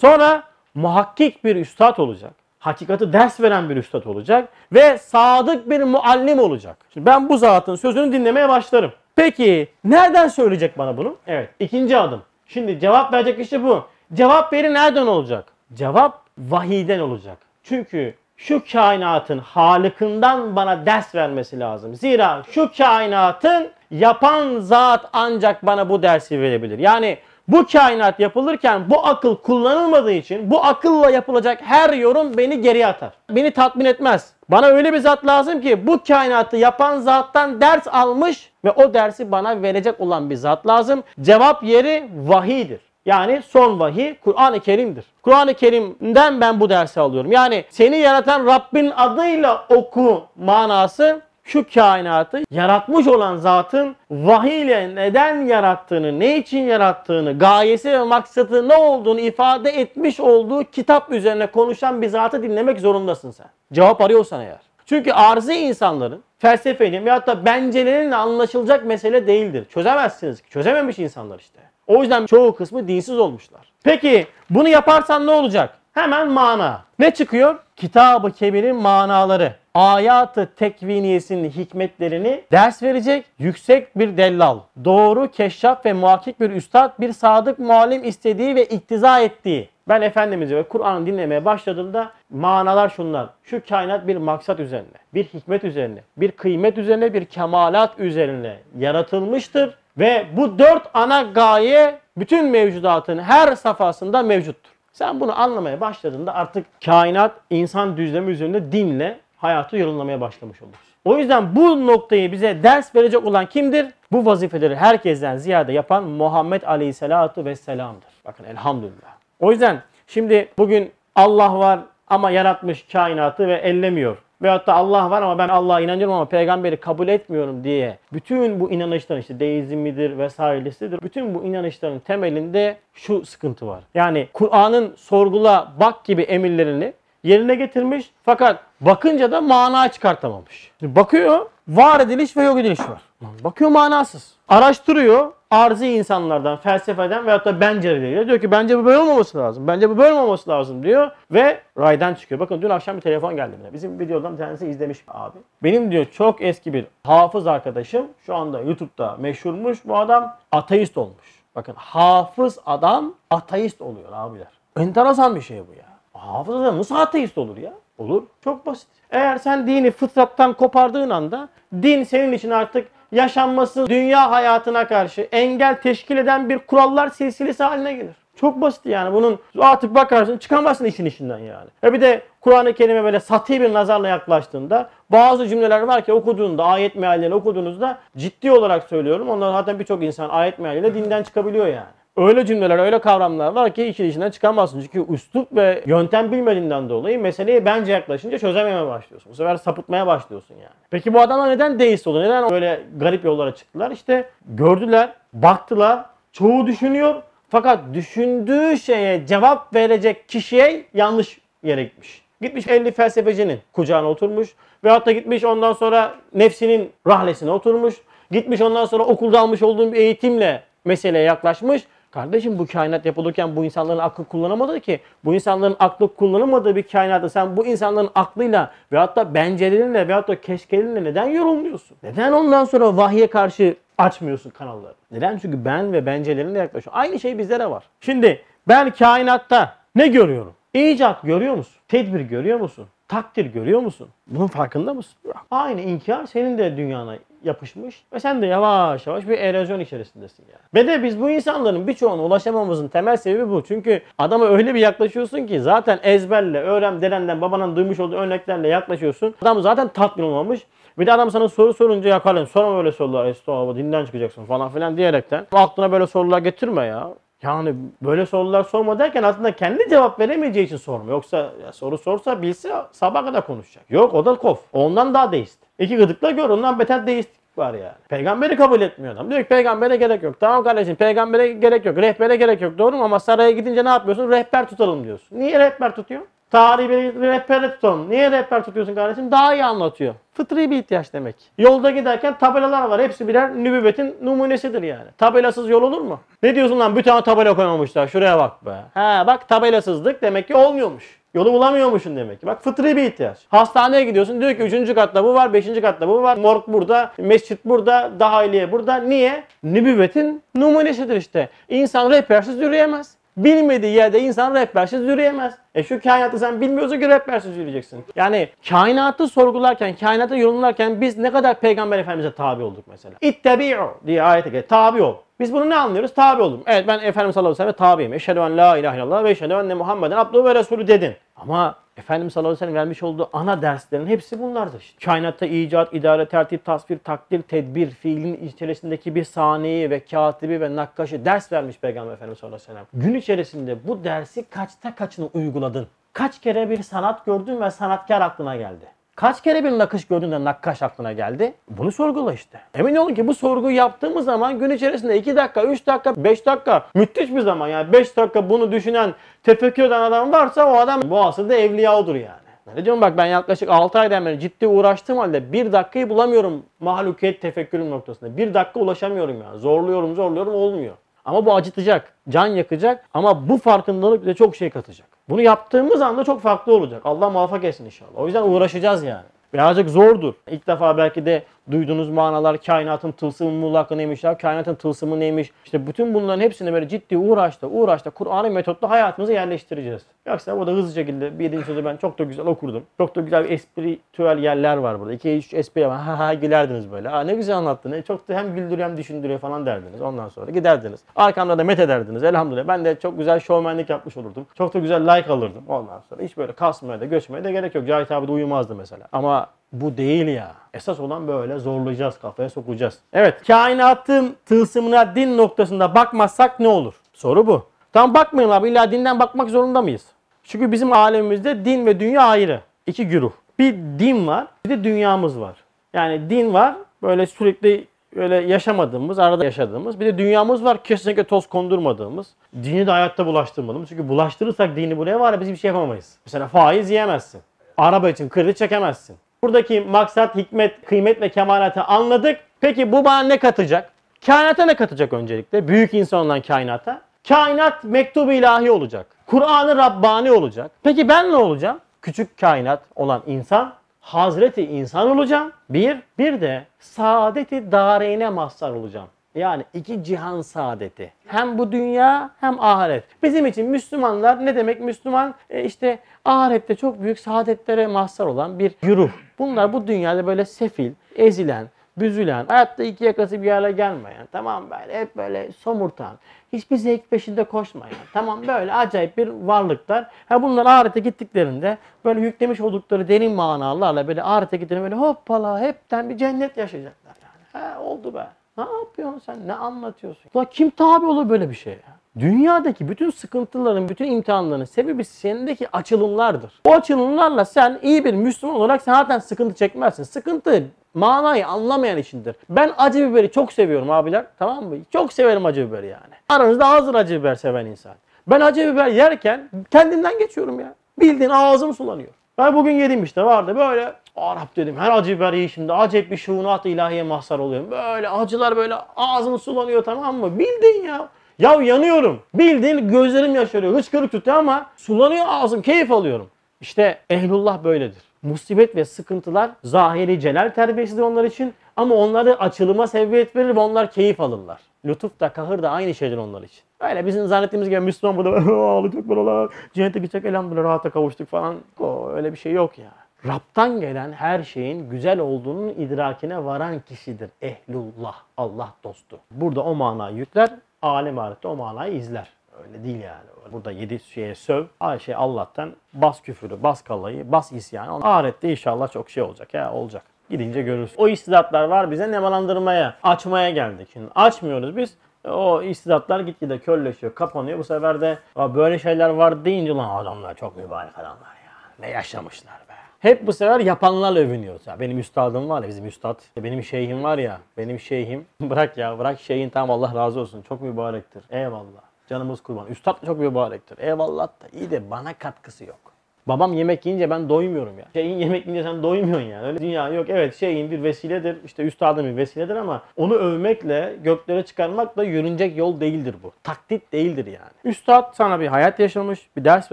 Sonra 0.00 0.42
muhakkik 0.74 1.44
bir 1.44 1.56
üstad 1.56 1.98
olacak. 1.98 2.32
Hakikati 2.58 3.12
ders 3.12 3.40
veren 3.40 3.70
bir 3.70 3.76
üstad 3.76 4.04
olacak. 4.04 4.48
Ve 4.72 4.98
sadık 4.98 5.70
bir 5.70 5.80
muallim 5.80 6.38
olacak. 6.38 6.76
Şimdi 6.94 7.06
ben 7.06 7.28
bu 7.28 7.38
zatın 7.38 7.74
sözünü 7.74 8.12
dinlemeye 8.12 8.48
başlarım. 8.48 8.92
Peki 9.16 9.68
nereden 9.84 10.28
söyleyecek 10.28 10.78
bana 10.78 10.96
bunu? 10.96 11.16
Evet 11.26 11.50
ikinci 11.60 11.96
adım. 11.96 12.22
Şimdi 12.46 12.80
cevap 12.80 13.12
verecek 13.12 13.38
işte 13.38 13.64
bu. 13.64 13.84
Cevap 14.14 14.52
veri 14.52 14.74
nereden 14.74 15.06
olacak? 15.06 15.44
Cevap 15.74 16.22
vahiyden 16.38 17.00
olacak. 17.00 17.38
Çünkü 17.62 18.14
şu 18.36 18.62
kainatın 18.72 19.38
halıkından 19.38 20.56
bana 20.56 20.86
ders 20.86 21.14
vermesi 21.14 21.60
lazım. 21.60 21.94
Zira 21.94 22.42
şu 22.50 22.70
kainatın 22.76 23.68
yapan 23.90 24.58
zat 24.58 25.08
ancak 25.12 25.66
bana 25.66 25.88
bu 25.88 26.02
dersi 26.02 26.40
verebilir. 26.40 26.78
Yani 26.78 27.18
bu 27.48 27.66
kainat 27.66 28.20
yapılırken 28.20 28.90
bu 28.90 29.06
akıl 29.06 29.36
kullanılmadığı 29.36 30.12
için 30.12 30.50
bu 30.50 30.64
akılla 30.64 31.10
yapılacak 31.10 31.60
her 31.62 31.92
yorum 31.92 32.36
beni 32.36 32.60
geriye 32.60 32.86
atar. 32.86 33.10
Beni 33.30 33.50
tatmin 33.50 33.84
etmez. 33.84 34.32
Bana 34.48 34.66
öyle 34.66 34.92
bir 34.92 34.98
zat 34.98 35.26
lazım 35.26 35.60
ki 35.60 35.86
bu 35.86 36.02
kainatı 36.08 36.56
yapan 36.56 36.98
zattan 36.98 37.60
ders 37.60 37.88
almış 37.88 38.50
ve 38.64 38.70
o 38.70 38.94
dersi 38.94 39.32
bana 39.32 39.62
verecek 39.62 40.00
olan 40.00 40.30
bir 40.30 40.36
zat 40.36 40.66
lazım. 40.66 41.02
Cevap 41.20 41.64
yeri 41.64 42.08
vahidir. 42.14 42.80
Yani 43.06 43.42
son 43.48 43.80
vahiy 43.80 44.14
Kur'an-ı 44.14 44.60
Kerim'dir. 44.60 45.04
Kur'an-ı 45.22 45.54
Kerim'den 45.54 46.40
ben 46.40 46.60
bu 46.60 46.70
dersi 46.70 47.00
alıyorum. 47.00 47.32
Yani 47.32 47.64
seni 47.70 47.96
yaratan 47.96 48.46
Rabbin 48.46 48.92
adıyla 48.96 49.66
oku 49.68 50.22
manası 50.36 51.20
şu 51.48 51.66
kainatı 51.74 52.42
yaratmış 52.50 53.06
olan 53.06 53.36
zatın 53.36 53.96
vahiy 54.10 54.66
neden 54.94 55.46
yarattığını, 55.46 56.20
ne 56.20 56.36
için 56.36 56.62
yarattığını, 56.62 57.38
gayesi 57.38 57.92
ve 57.92 58.02
maksadı 58.02 58.68
ne 58.68 58.74
olduğunu 58.74 59.20
ifade 59.20 59.70
etmiş 59.70 60.20
olduğu 60.20 60.64
kitap 60.64 61.12
üzerine 61.12 61.46
konuşan 61.46 62.02
bir 62.02 62.08
zatı 62.08 62.42
dinlemek 62.42 62.80
zorundasın 62.80 63.30
sen. 63.30 63.46
Cevap 63.72 64.00
arıyorsan 64.00 64.40
eğer. 64.40 64.58
Çünkü 64.86 65.12
arzi 65.12 65.54
insanların 65.54 66.22
felsefenin 66.38 67.04
veyahut 67.04 67.26
da 67.26 67.44
bencelerin 67.44 68.10
anlaşılacak 68.10 68.84
mesele 68.84 69.26
değildir. 69.26 69.66
Çözemezsiniz 69.70 70.40
ki. 70.40 70.50
Çözememiş 70.50 70.98
insanlar 70.98 71.38
işte. 71.38 71.60
O 71.86 72.02
yüzden 72.02 72.26
çoğu 72.26 72.54
kısmı 72.54 72.88
dinsiz 72.88 73.18
olmuşlar. 73.18 73.72
Peki 73.84 74.26
bunu 74.50 74.68
yaparsan 74.68 75.26
ne 75.26 75.30
olacak? 75.30 75.77
Hemen 75.98 76.28
mana. 76.28 76.82
Ne 76.98 77.14
çıkıyor? 77.14 77.56
Kitab-ı 77.76 78.32
Kebir'in 78.32 78.76
manaları. 78.76 79.54
Ayatı 79.74 80.48
tekviniyesinin 80.56 81.50
hikmetlerini 81.50 82.44
ders 82.52 82.82
verecek 82.82 83.24
yüksek 83.38 83.98
bir 83.98 84.16
dellal. 84.16 84.58
Doğru, 84.84 85.30
keşşaf 85.30 85.86
ve 85.86 85.92
muhakkik 85.92 86.40
bir 86.40 86.50
üstad, 86.50 87.00
bir 87.00 87.12
sadık 87.12 87.58
muallim 87.58 88.04
istediği 88.04 88.54
ve 88.54 88.64
iktiza 88.64 89.20
ettiği. 89.20 89.68
Ben 89.88 90.02
Efendimiz'i 90.02 90.56
ve 90.56 90.62
Kur'an'ı 90.62 91.06
dinlemeye 91.06 91.44
başladığımda 91.44 92.10
manalar 92.30 92.88
şunlar. 92.88 93.28
Şu 93.44 93.60
kainat 93.68 94.06
bir 94.06 94.16
maksat 94.16 94.60
üzerine, 94.60 94.98
bir 95.14 95.24
hikmet 95.24 95.64
üzerine, 95.64 96.00
bir 96.16 96.30
kıymet 96.30 96.78
üzerine, 96.78 97.14
bir 97.14 97.24
kemalat 97.24 98.00
üzerine 98.00 98.56
yaratılmıştır. 98.78 99.74
Ve 99.98 100.26
bu 100.36 100.58
dört 100.58 100.86
ana 100.94 101.22
gaye 101.22 101.98
bütün 102.16 102.44
mevcudatın 102.44 103.18
her 103.18 103.56
safhasında 103.56 104.22
mevcuttur. 104.22 104.77
Sen 104.98 105.20
bunu 105.20 105.40
anlamaya 105.40 105.80
başladığında 105.80 106.34
artık 106.34 106.66
kainat 106.84 107.32
insan 107.50 107.96
düzlemi 107.96 108.30
üzerinde 108.30 108.72
dinle 108.72 109.20
hayatı 109.36 109.76
yorumlamaya 109.76 110.20
başlamış 110.20 110.62
olursun. 110.62 110.80
O 111.04 111.18
yüzden 111.18 111.56
bu 111.56 111.86
noktayı 111.86 112.32
bize 112.32 112.62
ders 112.62 112.94
verecek 112.94 113.26
olan 113.26 113.46
kimdir? 113.46 113.86
Bu 114.12 114.26
vazifeleri 114.26 114.76
herkesten 114.76 115.36
ziyade 115.36 115.72
yapan 115.72 116.04
Muhammed 116.04 116.62
Aleyhisselatu 116.62 117.44
Vesselam'dır. 117.44 118.08
Bakın 118.24 118.44
elhamdülillah. 118.44 119.12
O 119.40 119.52
yüzden 119.52 119.82
şimdi 120.06 120.48
bugün 120.58 120.92
Allah 121.14 121.58
var 121.58 121.80
ama 122.08 122.30
yaratmış 122.30 122.86
kainatı 122.92 123.48
ve 123.48 123.54
ellemiyor. 123.54 124.16
Veyahut 124.42 124.66
da 124.66 124.74
Allah 124.74 125.10
var 125.10 125.22
ama 125.22 125.38
ben 125.38 125.48
Allah'a 125.48 125.80
inanıyorum 125.80 126.14
ama 126.14 126.24
peygamberi 126.24 126.76
kabul 126.76 127.08
etmiyorum 127.08 127.64
diye 127.64 127.98
bütün 128.12 128.60
bu 128.60 128.70
inanışların 128.70 129.20
işte 129.20 129.40
deizmidir 129.40 130.18
vesairesidir. 130.18 131.02
Bütün 131.02 131.34
bu 131.34 131.44
inanışların 131.44 131.98
temelinde 131.98 132.76
şu 132.94 133.26
sıkıntı 133.26 133.66
var. 133.66 133.84
Yani 133.94 134.28
Kur'an'ın 134.32 134.94
sorgula 134.96 135.72
bak 135.80 136.04
gibi 136.04 136.22
emirlerini 136.22 136.92
yerine 137.24 137.54
getirmiş 137.54 138.10
fakat 138.24 138.60
bakınca 138.80 139.32
da 139.32 139.40
mana 139.40 139.88
çıkartamamış. 139.88 140.72
Bakıyor 140.82 141.46
var 141.68 142.00
ediliş 142.00 142.36
ve 142.36 142.42
yok 142.42 142.58
ediliş 142.58 142.80
var. 142.80 143.00
Bakıyor 143.20 143.70
manasız. 143.70 144.34
Araştırıyor 144.48 145.32
arzi 145.50 145.88
insanlardan, 145.88 146.56
felsefeden 146.56 147.26
veyahut 147.26 147.44
da 147.44 147.60
benceleriyle 147.60 148.26
diyor 148.26 148.40
ki 148.40 148.50
bence 148.50 148.78
bu 148.78 148.84
böyle 148.84 148.98
olmaması 148.98 149.38
lazım. 149.38 149.66
Bence 149.66 149.90
bu 149.90 149.98
böyle 149.98 150.14
olmaması 150.14 150.50
lazım 150.50 150.82
diyor 150.82 151.10
ve 151.30 151.60
raydan 151.78 152.14
çıkıyor. 152.14 152.40
Bakın 152.40 152.62
dün 152.62 152.70
akşam 152.70 152.96
bir 152.96 153.00
telefon 153.00 153.36
geldi 153.36 153.56
bana. 153.62 153.72
Bizim 153.72 153.98
videodan 153.98 154.32
bir 154.32 154.38
tanesi 154.38 154.66
izlemiş 154.66 155.04
abi. 155.08 155.38
Benim 155.62 155.90
diyor 155.90 156.04
çok 156.04 156.42
eski 156.42 156.72
bir 156.72 156.86
hafız 157.04 157.46
arkadaşım 157.46 158.06
şu 158.26 158.34
anda 158.34 158.60
YouTube'da 158.60 159.16
meşhurmuş. 159.18 159.78
Bu 159.84 159.96
adam 159.96 160.36
ateist 160.52 160.98
olmuş. 160.98 161.42
Bakın 161.54 161.74
hafız 161.76 162.58
adam 162.66 163.14
ateist 163.30 163.80
oluyor 163.80 164.08
abiler. 164.12 164.48
Enteresan 164.76 165.36
bir 165.36 165.40
şey 165.40 165.58
bu 165.58 165.72
ya. 165.72 165.88
Hafız 166.12 166.54
adam 166.54 166.78
nasıl 166.78 166.94
ateist 166.94 167.38
olur 167.38 167.56
ya? 167.56 167.72
Olur. 167.98 168.22
Çok 168.44 168.66
basit. 168.66 168.88
Eğer 169.10 169.38
sen 169.38 169.66
dini 169.66 169.90
fıtrattan 169.90 170.52
kopardığın 170.52 171.10
anda 171.10 171.48
din 171.82 172.02
senin 172.04 172.32
için 172.32 172.50
artık 172.50 172.88
yaşanması 173.12 173.86
dünya 173.86 174.30
hayatına 174.30 174.86
karşı 174.86 175.20
engel 175.20 175.80
teşkil 175.82 176.16
eden 176.16 176.48
bir 176.48 176.58
kurallar 176.58 177.08
silsilesi 177.08 177.62
haline 177.62 177.92
gelir. 177.92 178.16
Çok 178.36 178.60
basit 178.60 178.86
yani 178.86 179.14
bunun 179.14 179.38
artık 179.58 179.94
bakarsın 179.94 180.38
çıkamazsın 180.38 180.84
işin 180.84 181.04
içinden 181.04 181.38
yani. 181.38 181.68
E 181.84 181.92
bir 181.92 182.00
de 182.00 182.22
Kur'an-ı 182.40 182.72
Kerim'e 182.72 183.04
böyle 183.04 183.20
sati 183.20 183.60
bir 183.60 183.72
nazarla 183.72 184.08
yaklaştığında 184.08 184.90
bazı 185.10 185.48
cümleler 185.48 185.80
var 185.80 186.04
ki 186.04 186.12
okuduğunda 186.12 186.64
ayet 186.64 186.96
meallerini 186.96 187.34
okuduğunuzda 187.34 187.98
ciddi 188.16 188.52
olarak 188.52 188.88
söylüyorum. 188.88 189.28
Ondan 189.28 189.52
zaten 189.52 189.78
birçok 189.78 190.02
insan 190.02 190.28
ayet 190.28 190.58
mealiyle 190.58 190.94
dinden 190.94 191.22
çıkabiliyor 191.22 191.66
yani. 191.66 191.98
Öyle 192.18 192.46
cümleler, 192.46 192.78
öyle 192.78 192.98
kavramlar 192.98 193.52
var 193.52 193.74
ki 193.74 193.84
işin 193.84 194.04
içinden 194.04 194.30
çıkamazsın. 194.30 194.80
Çünkü 194.80 195.12
üslup 195.12 195.56
ve 195.56 195.82
yöntem 195.86 196.32
bilmediğinden 196.32 196.88
dolayı 196.88 197.20
meseleye 197.20 197.64
bence 197.64 197.92
yaklaşınca 197.92 198.38
çözememeye 198.38 198.86
başlıyorsun. 198.86 199.32
Bu 199.32 199.36
sefer 199.36 199.56
sapıtmaya 199.56 200.06
başlıyorsun 200.06 200.54
yani. 200.54 200.74
Peki 200.90 201.14
bu 201.14 201.20
adamlar 201.20 201.50
neden 201.50 201.78
deist 201.78 202.06
oldu? 202.06 202.22
Neden 202.22 202.50
böyle 202.50 202.80
garip 202.96 203.24
yollara 203.24 203.54
çıktılar? 203.54 203.90
İşte 203.90 204.28
gördüler, 204.46 205.12
baktılar, 205.32 206.04
çoğu 206.32 206.66
düşünüyor. 206.66 207.14
Fakat 207.48 207.80
düşündüğü 207.94 208.78
şeye 208.78 209.26
cevap 209.26 209.74
verecek 209.74 210.28
kişiye 210.28 210.84
yanlış 210.94 211.38
yere 211.62 211.82
gitmiş. 211.82 212.22
Gitmiş 212.40 212.66
50 212.66 212.92
felsefecinin 212.92 213.58
kucağına 213.72 214.08
oturmuş. 214.08 214.48
Veyahut 214.84 215.06
da 215.06 215.12
gitmiş 215.12 215.44
ondan 215.44 215.72
sonra 215.72 216.14
nefsinin 216.34 216.92
rahlesine 217.06 217.50
oturmuş. 217.50 217.94
Gitmiş 218.30 218.60
ondan 218.60 218.84
sonra 218.84 219.04
okulda 219.04 219.40
almış 219.40 219.62
olduğum 219.62 219.92
bir 219.92 219.98
eğitimle 219.98 220.62
meseleye 220.84 221.24
yaklaşmış. 221.24 221.82
Kardeşim 222.10 222.58
bu 222.58 222.66
kainat 222.66 223.06
yapılırken 223.06 223.56
bu 223.56 223.64
insanların 223.64 223.98
aklı 223.98 224.24
kullanamadı 224.24 224.80
ki. 224.80 225.00
Bu 225.24 225.34
insanların 225.34 225.76
aklı 225.78 226.14
kullanamadığı 226.14 226.76
bir 226.76 226.82
kainatta 226.82 227.28
sen 227.28 227.56
bu 227.56 227.66
insanların 227.66 228.10
aklıyla 228.14 228.72
veyahut 228.92 229.16
da 229.16 229.34
bencelerinle 229.34 230.08
veyahut 230.08 230.28
da 230.28 230.40
keşkelerinle 230.40 231.04
neden 231.04 231.26
yorumluyorsun? 231.26 231.96
Neden 232.02 232.32
ondan 232.32 232.64
sonra 232.64 232.96
vahye 232.96 233.26
karşı 233.26 233.76
açmıyorsun 233.98 234.50
kanalları? 234.50 234.94
Neden? 235.10 235.38
Çünkü 235.38 235.64
ben 235.64 235.92
ve 235.92 236.06
bencelerinle 236.06 236.58
yaklaşıyorum. 236.58 237.00
Aynı 237.00 237.20
şey 237.20 237.38
bizlere 237.38 237.70
var. 237.70 237.84
Şimdi 238.00 238.42
ben 238.68 238.90
kainatta 238.90 239.74
ne 239.94 240.08
görüyorum? 240.08 240.54
İcat 240.74 241.22
görüyor 241.22 241.54
musun? 241.54 241.76
Tedbir 241.88 242.20
görüyor 242.20 242.60
musun? 242.60 242.86
Takdir 243.08 243.46
görüyor 243.46 243.80
musun? 243.80 244.08
Bunun 244.26 244.46
farkında 244.46 244.94
mısın? 244.94 245.14
Aynı 245.50 245.80
inkar 245.80 246.26
senin 246.26 246.58
de 246.58 246.76
dünyana 246.76 247.16
yapışmış 247.44 248.04
ve 248.12 248.20
sen 248.20 248.42
de 248.42 248.46
yavaş 248.46 249.06
yavaş 249.06 249.28
bir 249.28 249.38
erozyon 249.38 249.80
içerisindesin 249.80 250.44
yani. 250.52 250.62
Ve 250.74 250.92
de 250.92 251.02
biz 251.02 251.20
bu 251.20 251.30
insanların 251.30 251.86
birçoğuna 251.86 252.22
ulaşamamızın 252.22 252.88
temel 252.88 253.16
sebebi 253.16 253.50
bu. 253.50 253.64
Çünkü 253.68 254.02
adama 254.18 254.46
öyle 254.46 254.74
bir 254.74 254.80
yaklaşıyorsun 254.80 255.46
ki 255.46 255.60
zaten 255.60 255.98
ezberle, 256.02 256.60
öğren, 256.60 257.02
dedenden, 257.02 257.40
babanın 257.40 257.76
duymuş 257.76 258.00
olduğu 258.00 258.16
örneklerle 258.16 258.68
yaklaşıyorsun. 258.68 259.34
Adam 259.42 259.62
zaten 259.62 259.88
tatmin 259.88 260.24
olmamış. 260.24 260.60
Bir 260.98 261.06
de 261.06 261.12
adam 261.12 261.30
sana 261.30 261.48
soru 261.48 261.74
sorunca 261.74 262.10
yakalın. 262.10 262.44
Sorma 262.44 262.76
böyle 262.76 262.92
sorular. 262.92 263.26
Estağfurullah 263.26 263.76
dinden 263.76 264.04
çıkacaksın 264.04 264.44
falan 264.44 264.70
filan 264.70 264.96
diyerekten. 264.96 265.46
Aklına 265.52 265.92
böyle 265.92 266.06
sorular 266.06 266.38
getirme 266.38 266.84
ya. 266.84 267.10
Yani 267.42 267.74
böyle 268.02 268.26
sorular 268.26 268.62
sorma 268.64 268.98
derken 268.98 269.22
aslında 269.22 269.52
kendi 269.56 269.88
cevap 269.90 270.20
veremeyeceği 270.20 270.66
için 270.66 270.76
sorma. 270.76 271.10
Yoksa 271.10 271.36
ya 271.36 271.72
soru 271.72 271.98
sorsa 271.98 272.42
bilse 272.42 272.72
sabah 272.92 273.26
kadar 273.26 273.46
konuşacak. 273.46 273.84
Yok 273.90 274.14
o 274.14 274.24
da 274.24 274.34
kof. 274.34 274.60
Ondan 274.72 275.14
daha 275.14 275.32
deist. 275.32 275.58
İki 275.78 275.96
gıdıkla 275.96 276.30
gör 276.30 276.50
ondan 276.50 276.78
beter 276.78 277.06
deistlik 277.06 277.58
var 277.58 277.74
yani. 277.74 277.92
Peygamberi 278.08 278.56
kabul 278.56 278.80
etmiyor 278.80 279.14
adam. 279.14 279.30
Diyor 279.30 279.42
ki 279.42 279.48
peygambere 279.48 279.96
gerek 279.96 280.22
yok. 280.22 280.40
Tamam 280.40 280.64
kardeşim 280.64 280.96
peygambere 280.96 281.52
gerek 281.52 281.86
yok. 281.86 281.98
Rehbere 281.98 282.36
gerek 282.36 282.60
yok. 282.62 282.78
Doğru 282.78 282.96
mu? 282.96 283.04
Ama 283.04 283.20
saraya 283.20 283.50
gidince 283.50 283.84
ne 283.84 283.88
yapıyorsun? 283.88 284.30
Rehber 284.30 284.68
tutalım 284.68 285.04
diyorsun. 285.04 285.38
Niye 285.38 285.58
rehber 285.58 285.96
tutuyor? 285.96 286.22
Tarihi 286.50 286.88
bir 286.88 287.20
rehber 287.20 287.74
tutalım. 287.74 288.10
Niye 288.10 288.30
rehber 288.30 288.64
tutuyorsun 288.64 288.94
kardeşim? 288.94 289.30
Daha 289.30 289.54
iyi 289.54 289.64
anlatıyor. 289.64 290.14
Fıtri 290.32 290.70
bir 290.70 290.78
ihtiyaç 290.78 291.12
demek. 291.12 291.36
Yolda 291.58 291.90
giderken 291.90 292.38
tabelalar 292.38 292.88
var. 292.88 293.02
Hepsi 293.02 293.28
birer 293.28 293.54
nübüvvetin 293.54 294.16
numunesidir 294.22 294.82
yani. 294.82 295.10
Tabelasız 295.18 295.68
yol 295.70 295.82
olur 295.82 296.00
mu? 296.00 296.20
Ne 296.42 296.54
diyorsun 296.54 296.80
lan 296.80 296.96
bir 296.96 297.02
tane 297.02 297.22
tabela 297.22 297.56
koymamışlar. 297.56 298.08
Şuraya 298.08 298.38
bak 298.38 298.66
be. 298.66 298.76
Ha 298.94 299.24
bak 299.26 299.48
tabelasızlık 299.48 300.22
demek 300.22 300.46
ki 300.46 300.54
olmuyormuş. 300.54 301.18
Yolu 301.34 301.52
bulamıyormuşsun 301.52 302.16
demek 302.16 302.40
ki. 302.40 302.46
Bak 302.46 302.64
fıtri 302.64 302.96
bir 302.96 303.02
ihtiyaç. 303.02 303.38
Hastaneye 303.48 304.04
gidiyorsun 304.04 304.40
diyor 304.40 304.54
ki 304.54 304.62
3. 304.62 304.94
katta 304.94 305.24
bu 305.24 305.34
var, 305.34 305.52
5. 305.52 305.80
katta 305.80 306.08
bu 306.08 306.22
var. 306.22 306.36
Morg 306.36 306.62
burada, 306.68 307.12
mescit 307.18 307.64
burada, 307.64 308.10
dahiliye 308.20 308.72
burada. 308.72 308.94
Niye? 308.94 309.44
Nübüvvetin 309.62 310.42
numunesidir 310.54 311.16
işte. 311.16 311.48
İnsan 311.68 312.10
rehbersiz 312.10 312.60
yürüyemez. 312.60 313.17
Bilmediği 313.38 313.94
yerde 313.94 314.20
insan 314.20 314.54
rehbersiz 314.54 315.02
yürüyemez. 315.02 315.54
E 315.74 315.82
şu 315.82 316.02
kainatı 316.02 316.38
sen 316.38 316.60
bilmiyorsun 316.60 317.00
ki 317.00 317.08
rehbersiz 317.08 317.56
yürüyeceksin. 317.56 318.04
Yani 318.16 318.48
kainatı 318.68 319.28
sorgularken, 319.28 319.96
kainatı 319.96 320.36
yorumlarken 320.36 321.00
biz 321.00 321.18
ne 321.18 321.32
kadar 321.32 321.60
Peygamber 321.60 321.98
Efendimiz'e 321.98 322.34
tabi 322.34 322.62
olduk 322.62 322.84
mesela. 322.88 323.14
İttebi'u 323.20 323.90
diye 324.06 324.22
ayete 324.22 324.50
gel. 324.50 324.62
Tabi 324.68 325.02
ol. 325.02 325.14
Biz 325.40 325.52
bunu 325.52 325.70
ne 325.70 325.74
anlıyoruz? 325.76 326.14
Tabi 326.14 326.42
oldum. 326.42 326.62
Evet 326.66 326.88
ben 326.88 326.98
Efendimiz 326.98 327.34
sallallahu 327.34 327.52
aleyhi 327.52 327.68
ve 327.68 327.72
sellem 327.76 327.90
tabiyim. 327.90 328.12
Eşhedü 328.12 328.38
en 328.38 328.56
la 328.56 328.78
ilahe 328.78 328.96
illallah 328.96 329.24
ve 329.24 329.30
eşhedü 329.30 329.52
enne 329.52 329.74
Muhammeden 329.74 330.16
abduhu 330.16 330.44
ve 330.44 330.54
resulü 330.54 330.86
dedin. 330.86 331.12
Ama 331.36 331.74
Efendimiz 331.98 332.32
sallallahu 332.32 332.48
aleyhi 332.48 332.62
ve 332.62 332.66
sellem 332.66 332.74
vermiş 332.74 333.02
olduğu 333.02 333.30
ana 333.32 333.62
derslerin 333.62 334.06
hepsi 334.06 334.40
bunlardır 334.40 334.80
işte. 334.80 335.04
Kainatta 335.04 335.46
icat, 335.46 335.94
idare, 335.94 336.28
tertip, 336.28 336.64
tasvir, 336.64 336.98
takdir, 336.98 337.42
tedbir, 337.42 337.90
fiilin 337.90 338.48
içerisindeki 338.48 339.14
bir 339.14 339.24
saniyeyi 339.24 339.90
ve 339.90 340.04
katibi 340.04 340.60
ve 340.60 340.76
nakkaşı 340.76 341.24
ders 341.24 341.52
vermiş 341.52 341.78
Peygamber 341.78 342.12
Efendimiz 342.12 342.38
sallallahu 342.38 342.56
aleyhi 342.56 342.80
ve 342.80 342.86
sellem. 342.92 343.04
Gün 343.06 343.18
içerisinde 343.18 343.88
bu 343.88 344.04
dersi 344.04 344.50
kaçta 344.50 344.94
kaçını 344.94 345.26
uyguladın? 345.34 345.86
Kaç 346.12 346.40
kere 346.40 346.70
bir 346.70 346.82
sanat 346.82 347.26
gördün 347.26 347.60
ve 347.60 347.70
sanatkar 347.70 348.20
aklına 348.20 348.56
geldi? 348.56 348.97
Kaç 349.18 349.42
kere 349.42 349.64
bir 349.64 349.78
nakış 349.78 350.06
gördün 350.06 350.30
de 350.30 350.44
nakkaş 350.44 350.82
aklına 350.82 351.12
geldi? 351.12 351.54
Bunu 351.70 351.92
sorgula 351.92 352.32
işte. 352.32 352.60
Emin 352.74 352.96
olun 352.96 353.14
ki 353.14 353.26
bu 353.26 353.34
sorguyu 353.34 353.76
yaptığımız 353.76 354.24
zaman 354.24 354.58
gün 354.58 354.70
içerisinde 354.70 355.18
2 355.18 355.36
dakika, 355.36 355.62
3 355.62 355.86
dakika, 355.86 356.24
5 356.24 356.46
dakika 356.46 356.86
müthiş 356.94 357.34
bir 357.34 357.40
zaman 357.40 357.68
yani 357.68 357.92
5 357.92 358.16
dakika 358.16 358.50
bunu 358.50 358.72
düşünen, 358.72 359.14
tefekkür 359.42 359.82
eden 359.82 360.00
adam 360.00 360.32
varsa 360.32 360.72
o 360.72 360.76
adam 360.76 361.00
bu 361.04 361.20
aslında 361.20 361.54
evliya 361.54 361.98
odur 361.98 362.14
yani. 362.14 362.74
Ne 362.76 362.84
diyorum 362.84 363.00
bak 363.00 363.16
ben 363.16 363.26
yaklaşık 363.26 363.68
6 363.70 363.98
aydan 363.98 364.26
beri 364.26 364.40
ciddi 364.40 364.66
uğraştığım 364.66 365.18
halde 365.18 365.52
bir 365.52 365.72
dakikayı 365.72 366.08
bulamıyorum 366.08 366.62
mahlukiyet 366.80 367.42
tefekkürün 367.42 367.90
noktasında. 367.90 368.36
Bir 368.36 368.54
dakika 368.54 368.80
ulaşamıyorum 368.80 369.42
yani. 369.42 369.58
Zorluyorum 369.58 370.14
zorluyorum 370.14 370.54
olmuyor. 370.54 370.94
Ama 371.28 371.46
bu 371.46 371.54
acıtacak, 371.54 372.12
can 372.28 372.46
yakacak 372.46 373.04
ama 373.14 373.48
bu 373.48 373.58
farkındalık 373.58 374.22
bize 374.22 374.34
çok 374.34 374.56
şey 374.56 374.70
katacak. 374.70 375.08
Bunu 375.28 375.42
yaptığımız 375.42 376.02
anda 376.02 376.24
çok 376.24 376.40
farklı 376.40 376.74
olacak. 376.74 377.02
Allah 377.04 377.30
muvaffak 377.30 377.64
etsin 377.64 377.84
inşallah. 377.84 378.16
O 378.16 378.26
yüzden 378.26 378.42
uğraşacağız 378.42 379.04
yani. 379.04 379.24
Birazcık 379.52 379.90
zordur. 379.90 380.34
İlk 380.50 380.66
defa 380.66 380.96
belki 380.96 381.26
de 381.26 381.42
duyduğunuz 381.70 382.08
manalar 382.08 382.58
kainatın 382.58 383.12
tılsımı 383.12 383.50
mutlaka 383.50 383.94
neymiş 383.94 384.24
ya, 384.24 384.38
kainatın 384.38 384.74
tılsımı 384.74 385.20
neymiş. 385.20 385.50
İşte 385.64 385.86
bütün 385.86 386.14
bunların 386.14 386.40
hepsini 386.40 386.72
böyle 386.72 386.88
ciddi 386.88 387.16
uğraşta 387.16 387.66
uğraşta 387.66 388.10
Kur'an'ın 388.10 388.52
metotla 388.52 388.90
hayatımıza 388.90 389.32
yerleştireceğiz. 389.32 390.02
Yoksa 390.26 390.54
o 390.54 390.66
da 390.66 390.70
hızlı 390.70 390.94
şekilde 390.94 391.38
birinci 391.38 391.64
sözü 391.64 391.84
ben 391.84 391.96
çok 391.96 392.18
da 392.18 392.24
güzel 392.24 392.46
okurdum. 392.46 392.82
Çok 392.98 393.16
da 393.16 393.20
güzel 393.20 393.50
espritüel 393.50 394.38
yerler 394.38 394.76
var 394.76 395.00
burada. 395.00 395.12
İki 395.12 395.36
üç 395.36 395.54
espri 395.54 395.88
var. 395.88 395.98
Ha 395.98 396.18
ha 396.18 396.34
gülerdiniz 396.34 396.92
böyle. 396.92 397.10
Aa 397.10 397.20
ne 397.20 397.34
güzel 397.34 397.56
anlattın. 397.56 397.92
E, 397.92 398.02
Çok 398.02 398.28
da 398.28 398.34
hem 398.34 398.54
güldürüyor 398.54 398.88
hem 398.88 398.96
düşündürüyor 398.96 399.38
falan 399.38 399.66
derdiniz. 399.66 400.00
Ondan 400.00 400.28
sonra 400.28 400.50
giderdiniz. 400.50 401.00
Arkamda 401.16 401.58
da 401.58 401.64
met 401.64 401.78
ederdiniz. 401.78 402.22
Elhamdülillah. 402.24 402.68
Ben 402.68 402.84
de 402.84 402.98
çok 403.00 403.18
güzel 403.18 403.40
şovmenlik 403.40 403.90
yapmış 403.90 404.16
olurdum. 404.16 404.46
Çok 404.54 404.74
da 404.74 404.78
güzel 404.78 405.16
like 405.18 405.32
alırdım. 405.32 405.64
Ondan 405.68 406.00
sonra 406.08 406.22
hiç 406.22 406.36
böyle 406.36 406.52
kasmaya 406.52 407.00
da 407.00 407.04
göçmeye 407.04 407.44
de 407.44 407.52
gerek 407.52 407.74
yok. 407.74 407.86
Cahit 407.86 408.12
abi 408.12 408.28
de 408.28 408.32
uyumazdı 408.32 408.74
mesela. 408.74 409.06
Ama 409.12 409.46
bu 409.72 409.96
değil 409.96 410.26
ya. 410.26 410.54
Esas 410.74 411.00
olan 411.00 411.28
böyle 411.28 411.58
zorlayacağız, 411.58 412.18
kafaya 412.18 412.50
sokacağız. 412.50 412.98
Evet, 413.12 413.46
kainatın 413.46 414.36
tılsımına 414.46 415.14
din 415.14 415.38
noktasında 415.38 415.94
bakmazsak 415.94 416.60
ne 416.60 416.68
olur? 416.68 416.94
Soru 417.12 417.46
bu. 417.46 417.66
Tam 417.92 418.14
bakmayın 418.14 418.50
abi, 418.50 418.68
illa 418.68 418.92
dinden 418.92 419.18
bakmak 419.18 419.50
zorunda 419.50 419.82
mıyız? 419.82 420.04
Çünkü 420.44 420.72
bizim 420.72 420.92
alemimizde 420.92 421.64
din 421.64 421.86
ve 421.86 422.00
dünya 422.00 422.22
ayrı. 422.22 422.60
İki 422.86 423.08
güruh. 423.08 423.32
Bir 423.58 423.74
din 423.74 424.26
var, 424.26 424.46
bir 424.64 424.70
de 424.70 424.84
dünyamız 424.84 425.40
var. 425.40 425.56
Yani 425.92 426.30
din 426.30 426.54
var, 426.54 426.74
böyle 427.02 427.26
sürekli 427.26 427.86
böyle 428.16 428.36
yaşamadığımız, 428.36 429.18
arada 429.18 429.44
yaşadığımız. 429.44 430.00
Bir 430.00 430.06
de 430.06 430.18
dünyamız 430.18 430.64
var, 430.64 430.82
kesinlikle 430.84 431.24
toz 431.24 431.46
kondurmadığımız. 431.46 432.26
Dini 432.54 432.86
de 432.86 432.90
hayatta 432.90 433.26
bulaştırmadığımız. 433.26 433.88
Çünkü 433.88 434.08
bulaştırırsak 434.08 434.76
dini 434.76 434.96
buraya 434.96 435.20
var 435.20 435.32
ya 435.32 435.40
biz 435.40 435.50
bir 435.50 435.56
şey 435.56 435.68
yapamayız. 435.68 436.16
Mesela 436.26 436.48
faiz 436.48 436.90
yiyemezsin. 436.90 437.40
Araba 437.76 438.08
için 438.08 438.28
kredi 438.28 438.54
çekemezsin. 438.54 439.16
Buradaki 439.42 439.80
maksat, 439.80 440.34
hikmet, 440.34 440.84
kıymet 440.84 441.20
ve 441.20 441.28
kemalatı 441.28 441.82
anladık. 441.82 442.40
Peki 442.60 442.92
bu 442.92 443.04
bana 443.04 443.22
ne 443.22 443.38
katacak? 443.38 443.92
Kainata 444.26 444.64
ne 444.64 444.74
katacak 444.74 445.12
öncelikle? 445.12 445.68
Büyük 445.68 445.94
insan 445.94 446.26
olan 446.26 446.42
kainata. 446.42 447.00
Kainat 447.28 447.84
mektubu 447.84 448.32
ilahi 448.32 448.70
olacak. 448.70 449.06
Kur'an-ı 449.26 449.76
Rabbani 449.76 450.32
olacak. 450.32 450.70
Peki 450.82 451.08
ben 451.08 451.30
ne 451.32 451.36
olacağım? 451.36 451.80
Küçük 452.02 452.38
kainat 452.38 452.82
olan 452.96 453.22
insan, 453.26 453.74
Hazreti 454.00 454.62
insan 454.62 455.10
olacağım. 455.10 455.52
Bir, 455.70 455.98
bir 456.18 456.40
de 456.40 456.64
saadeti 456.80 457.72
dareyne 457.72 458.28
mazhar 458.30 458.70
olacağım. 458.70 459.08
Yani 459.38 459.64
iki 459.74 460.04
cihan 460.04 460.40
saadeti. 460.40 461.12
Hem 461.26 461.58
bu 461.58 461.72
dünya 461.72 462.30
hem 462.40 462.60
ahiret. 462.60 463.04
Bizim 463.22 463.46
için 463.46 463.70
Müslümanlar 463.70 464.46
ne 464.46 464.56
demek 464.56 464.80
Müslüman? 464.80 465.34
E 465.50 465.64
işte 465.64 465.98
ahirette 466.24 466.74
çok 466.74 467.02
büyük 467.02 467.18
saadetlere 467.18 467.86
mazhar 467.86 468.26
olan 468.26 468.58
bir 468.58 468.74
güruh. 468.82 469.10
Bunlar 469.38 469.72
bu 469.72 469.86
dünyada 469.86 470.26
böyle 470.26 470.44
sefil, 470.44 470.92
ezilen, 471.16 471.68
büzülen, 471.96 472.46
hayatta 472.46 472.84
iki 472.84 473.04
yakası 473.04 473.42
bir 473.42 473.46
yere 473.46 473.72
gelmeyen, 473.72 474.28
tamam 474.32 474.70
böyle 474.70 475.00
hep 475.00 475.16
böyle 475.16 475.52
somurtan, 475.52 476.18
hiçbir 476.52 476.76
zevk 476.76 477.10
peşinde 477.10 477.44
koşmayan, 477.44 477.94
tamam 478.12 478.46
böyle 478.46 478.74
acayip 478.74 479.16
bir 479.16 479.28
varlıklar. 479.28 480.06
Ha 480.28 480.42
bunlar 480.42 480.66
ahirete 480.66 481.00
gittiklerinde 481.00 481.78
böyle 482.04 482.20
yüklemiş 482.20 482.60
oldukları 482.60 483.08
derin 483.08 483.32
manalarla 483.32 484.08
böyle 484.08 484.22
ahirete 484.22 484.56
gittiğinde 484.56 484.84
böyle 484.84 484.94
hoppala 484.94 485.60
hepten 485.60 486.10
bir 486.10 486.16
cennet 486.16 486.56
yaşayacaklar 486.56 487.14
yani. 487.22 487.64
Ha 487.64 487.80
oldu 487.80 488.14
be. 488.14 488.26
Ne 488.58 488.64
yapıyorsun 488.64 489.18
sen? 489.26 489.48
Ne 489.48 489.54
anlatıyorsun? 489.54 490.30
Ulan 490.34 490.46
kim 490.50 490.70
tabi 490.70 491.06
olur 491.06 491.28
böyle 491.28 491.50
bir 491.50 491.54
şeye? 491.54 491.78
Dünyadaki 492.18 492.88
bütün 492.88 493.10
sıkıntıların, 493.10 493.88
bütün 493.88 494.10
imtihanların 494.10 494.64
sebebi 494.64 495.04
sendeki 495.04 495.76
açılımlardır. 495.76 496.60
O 496.64 496.72
açılımlarla 496.72 497.44
sen 497.44 497.78
iyi 497.82 498.04
bir 498.04 498.14
Müslüman 498.14 498.56
olarak 498.56 498.82
sen 498.82 498.92
zaten 498.92 499.18
sıkıntı 499.18 499.54
çekmezsin. 499.54 500.02
Sıkıntı 500.02 500.64
manayı 500.94 501.46
anlamayan 501.46 501.98
içindir. 501.98 502.36
Ben 502.50 502.72
acı 502.78 503.10
biberi 503.10 503.30
çok 503.30 503.52
seviyorum 503.52 503.90
abiler. 503.90 504.26
Tamam 504.38 504.64
mı? 504.64 504.76
Çok 504.90 505.12
severim 505.12 505.46
acı 505.46 505.68
biberi 505.68 505.86
yani. 505.86 506.14
Aranızda 506.28 506.68
hazır 506.68 506.94
acı 506.94 507.20
biber 507.20 507.34
seven 507.34 507.66
insan. 507.66 507.94
Ben 508.26 508.40
acı 508.40 508.72
biber 508.72 508.86
yerken 508.86 509.50
kendimden 509.70 510.18
geçiyorum 510.18 510.60
ya. 510.60 510.74
Bildiğin 511.00 511.30
ağzım 511.30 511.74
sulanıyor. 511.74 512.10
Ben 512.38 512.54
bugün 512.54 512.72
yedim 512.72 513.04
işte 513.04 513.22
vardı 513.22 513.56
böyle 513.56 513.94
Arap 514.20 514.56
dedim 514.56 514.76
her 514.76 514.90
acı 514.90 515.16
biber 515.16 515.32
yiyişimde 515.32 515.72
acayip 515.72 516.10
bir 516.10 516.16
şuunat 516.16 516.66
ilahiye 516.66 517.02
mahzar 517.02 517.38
oluyorum. 517.38 517.70
Böyle 517.70 518.08
acılar 518.08 518.56
böyle 518.56 518.74
ağzım 518.96 519.38
sulanıyor 519.38 519.84
tamam 519.84 520.16
mı? 520.16 520.38
Bildin 520.38 520.84
ya. 520.86 521.08
Ya 521.38 521.52
yanıyorum. 521.52 522.22
Bildiğin 522.34 522.88
gözlerim 522.88 523.34
yaşarıyor. 523.34 523.74
Hıçkırık 523.74 524.12
tutuyor 524.12 524.36
ama 524.36 524.66
sulanıyor 524.76 525.24
ağzım. 525.28 525.62
Keyif 525.62 525.92
alıyorum. 525.92 526.26
İşte 526.60 526.98
ehlullah 527.10 527.64
böyledir. 527.64 528.02
Musibet 528.22 528.76
ve 528.76 528.84
sıkıntılar 528.84 529.50
zahiri 529.64 530.20
celal 530.20 530.48
terbiyesidir 530.48 531.02
onlar 531.02 531.24
için. 531.24 531.54
Ama 531.76 531.94
onları 531.94 532.40
açılıma 532.40 532.86
sebebiyet 532.86 533.36
verir 533.36 533.56
ve 533.56 533.60
onlar 533.60 533.90
keyif 533.90 534.20
alırlar. 534.20 534.60
Lütuf 534.84 535.20
da 535.20 535.28
kahır 535.28 535.62
da 535.62 535.70
aynı 535.70 535.94
şeydir 535.94 536.16
onlar 536.16 536.42
için. 536.42 536.62
Öyle 536.80 537.06
bizim 537.06 537.26
zannettiğimiz 537.26 537.68
gibi 537.68 537.80
Müslüman 537.80 538.16
burada 538.16 538.52
ağlayacak 538.54 539.08
buralar. 539.08 539.50
Cennete 539.74 539.98
gidecek 539.98 540.24
elhamdülillah 540.24 540.64
rahata 540.64 540.90
kavuştuk 540.90 541.28
falan. 541.28 541.56
O, 541.80 542.08
öyle 542.10 542.32
bir 542.32 542.38
şey 542.38 542.52
yok 542.52 542.78
ya. 542.78 542.92
Rab'tan 543.26 543.80
gelen 543.80 544.12
her 544.12 544.42
şeyin 544.42 544.90
güzel 544.90 545.18
olduğunun 545.20 545.68
idrakine 545.68 546.44
varan 546.44 546.80
kişidir. 546.80 547.30
Ehlullah, 547.42 548.14
Allah 548.36 548.68
dostu. 548.84 549.18
Burada 549.30 549.62
o 549.62 549.74
manayı 549.74 550.16
yükler, 550.16 550.50
alem 550.82 551.18
ahirette 551.18 551.48
o 551.48 551.56
manayı 551.56 551.92
izler. 551.94 552.28
Öyle 552.64 552.84
değil 552.84 553.00
yani. 553.00 553.52
Burada 553.52 553.70
yedi 553.70 554.00
şeye 554.00 554.34
söv, 554.34 554.64
her 554.78 554.98
şey 554.98 555.14
Allah'tan 555.14 555.72
bas 555.92 556.22
küfürü, 556.22 556.62
bas 556.62 556.82
kalayı, 556.82 557.32
bas 557.32 557.52
isyanı. 557.52 558.04
Ahirette 558.04 558.50
inşallah 558.50 558.92
çok 558.92 559.10
şey 559.10 559.22
olacak 559.22 559.54
ya 559.54 559.72
olacak. 559.72 560.02
Gidince 560.30 560.62
görürüz. 560.62 560.94
O 560.96 561.08
istidatlar 561.08 561.64
var 561.64 561.90
bize 561.90 562.12
nemalandırmaya, 562.12 562.94
açmaya 563.02 563.50
geldik. 563.50 563.88
Şimdi 563.92 564.10
açmıyoruz 564.14 564.76
biz. 564.76 564.96
O 565.24 565.62
istidatlar 565.62 566.20
gitgide 566.20 566.58
körleşiyor, 566.58 567.14
kapanıyor. 567.14 567.58
Bu 567.58 567.64
sefer 567.64 568.00
de 568.00 568.18
"Aa, 568.36 568.54
böyle 568.54 568.78
şeyler 568.78 569.08
var 569.10 569.44
deyince 569.44 569.72
lan 569.72 570.02
adamlar 570.02 570.34
çok 570.34 570.56
mübarek 570.56 570.98
adamlar 570.98 571.28
ya. 571.44 571.52
Ne 571.78 571.90
yaşamışlar. 571.90 572.67
Hep 572.98 573.26
bu 573.26 573.32
sefer 573.32 573.60
yapanlarla 573.60 574.18
övünüyoruz. 574.18 574.66
Ya 574.66 574.80
benim 574.80 574.98
üstadım 574.98 575.48
var 575.48 575.62
ya 575.62 575.68
bizim 575.68 575.86
üstad. 575.86 576.20
Benim 576.36 576.62
şeyhim 576.62 577.02
var 577.02 577.18
ya. 577.18 577.40
Benim 577.56 577.80
şeyhim. 577.80 578.26
bırak 578.40 578.78
ya 578.78 578.98
bırak 578.98 579.20
şeyhin 579.20 579.50
tamam 579.50 579.70
Allah 579.70 579.94
razı 579.94 580.20
olsun. 580.20 580.42
Çok 580.42 580.62
mübarektir. 580.62 581.24
Eyvallah. 581.30 581.82
Canımız 582.08 582.40
kurban. 582.40 582.66
Üstad 582.66 583.02
da 583.02 583.06
çok 583.06 583.18
mübarektir. 583.18 583.78
Eyvallah 583.78 584.26
da 584.26 584.48
iyi 584.52 584.70
de 584.70 584.90
bana 584.90 585.14
katkısı 585.14 585.64
yok. 585.64 585.87
Babam 586.28 586.52
yemek 586.52 586.86
yiyince 586.86 587.10
ben 587.10 587.28
doymuyorum 587.28 587.78
ya. 587.78 587.84
Şeyin 587.92 588.18
yemek 588.18 588.46
yiyince 588.46 588.62
sen 588.62 588.82
doymuyorsun 588.82 589.26
yani. 589.26 589.46
Öyle 589.46 589.58
dünya 589.58 589.88
yok. 589.88 590.06
Evet 590.08 590.36
şeyin 590.36 590.70
bir 590.70 590.82
vesiledir. 590.82 591.36
işte 591.44 591.62
üstadın 591.62 592.04
bir 592.04 592.16
vesiledir 592.16 592.56
ama 592.56 592.82
onu 592.96 593.14
övmekle, 593.14 593.96
göklere 594.04 594.42
çıkarmakla 594.42 595.04
yürünecek 595.04 595.56
yol 595.56 595.80
değildir 595.80 596.14
bu. 596.22 596.32
Taklit 596.42 596.92
değildir 596.92 597.26
yani. 597.26 597.50
Üstad 597.64 598.14
sana 598.14 598.40
bir 598.40 598.46
hayat 598.46 598.80
yaşamış, 598.80 599.20
bir 599.36 599.44
ders 599.44 599.72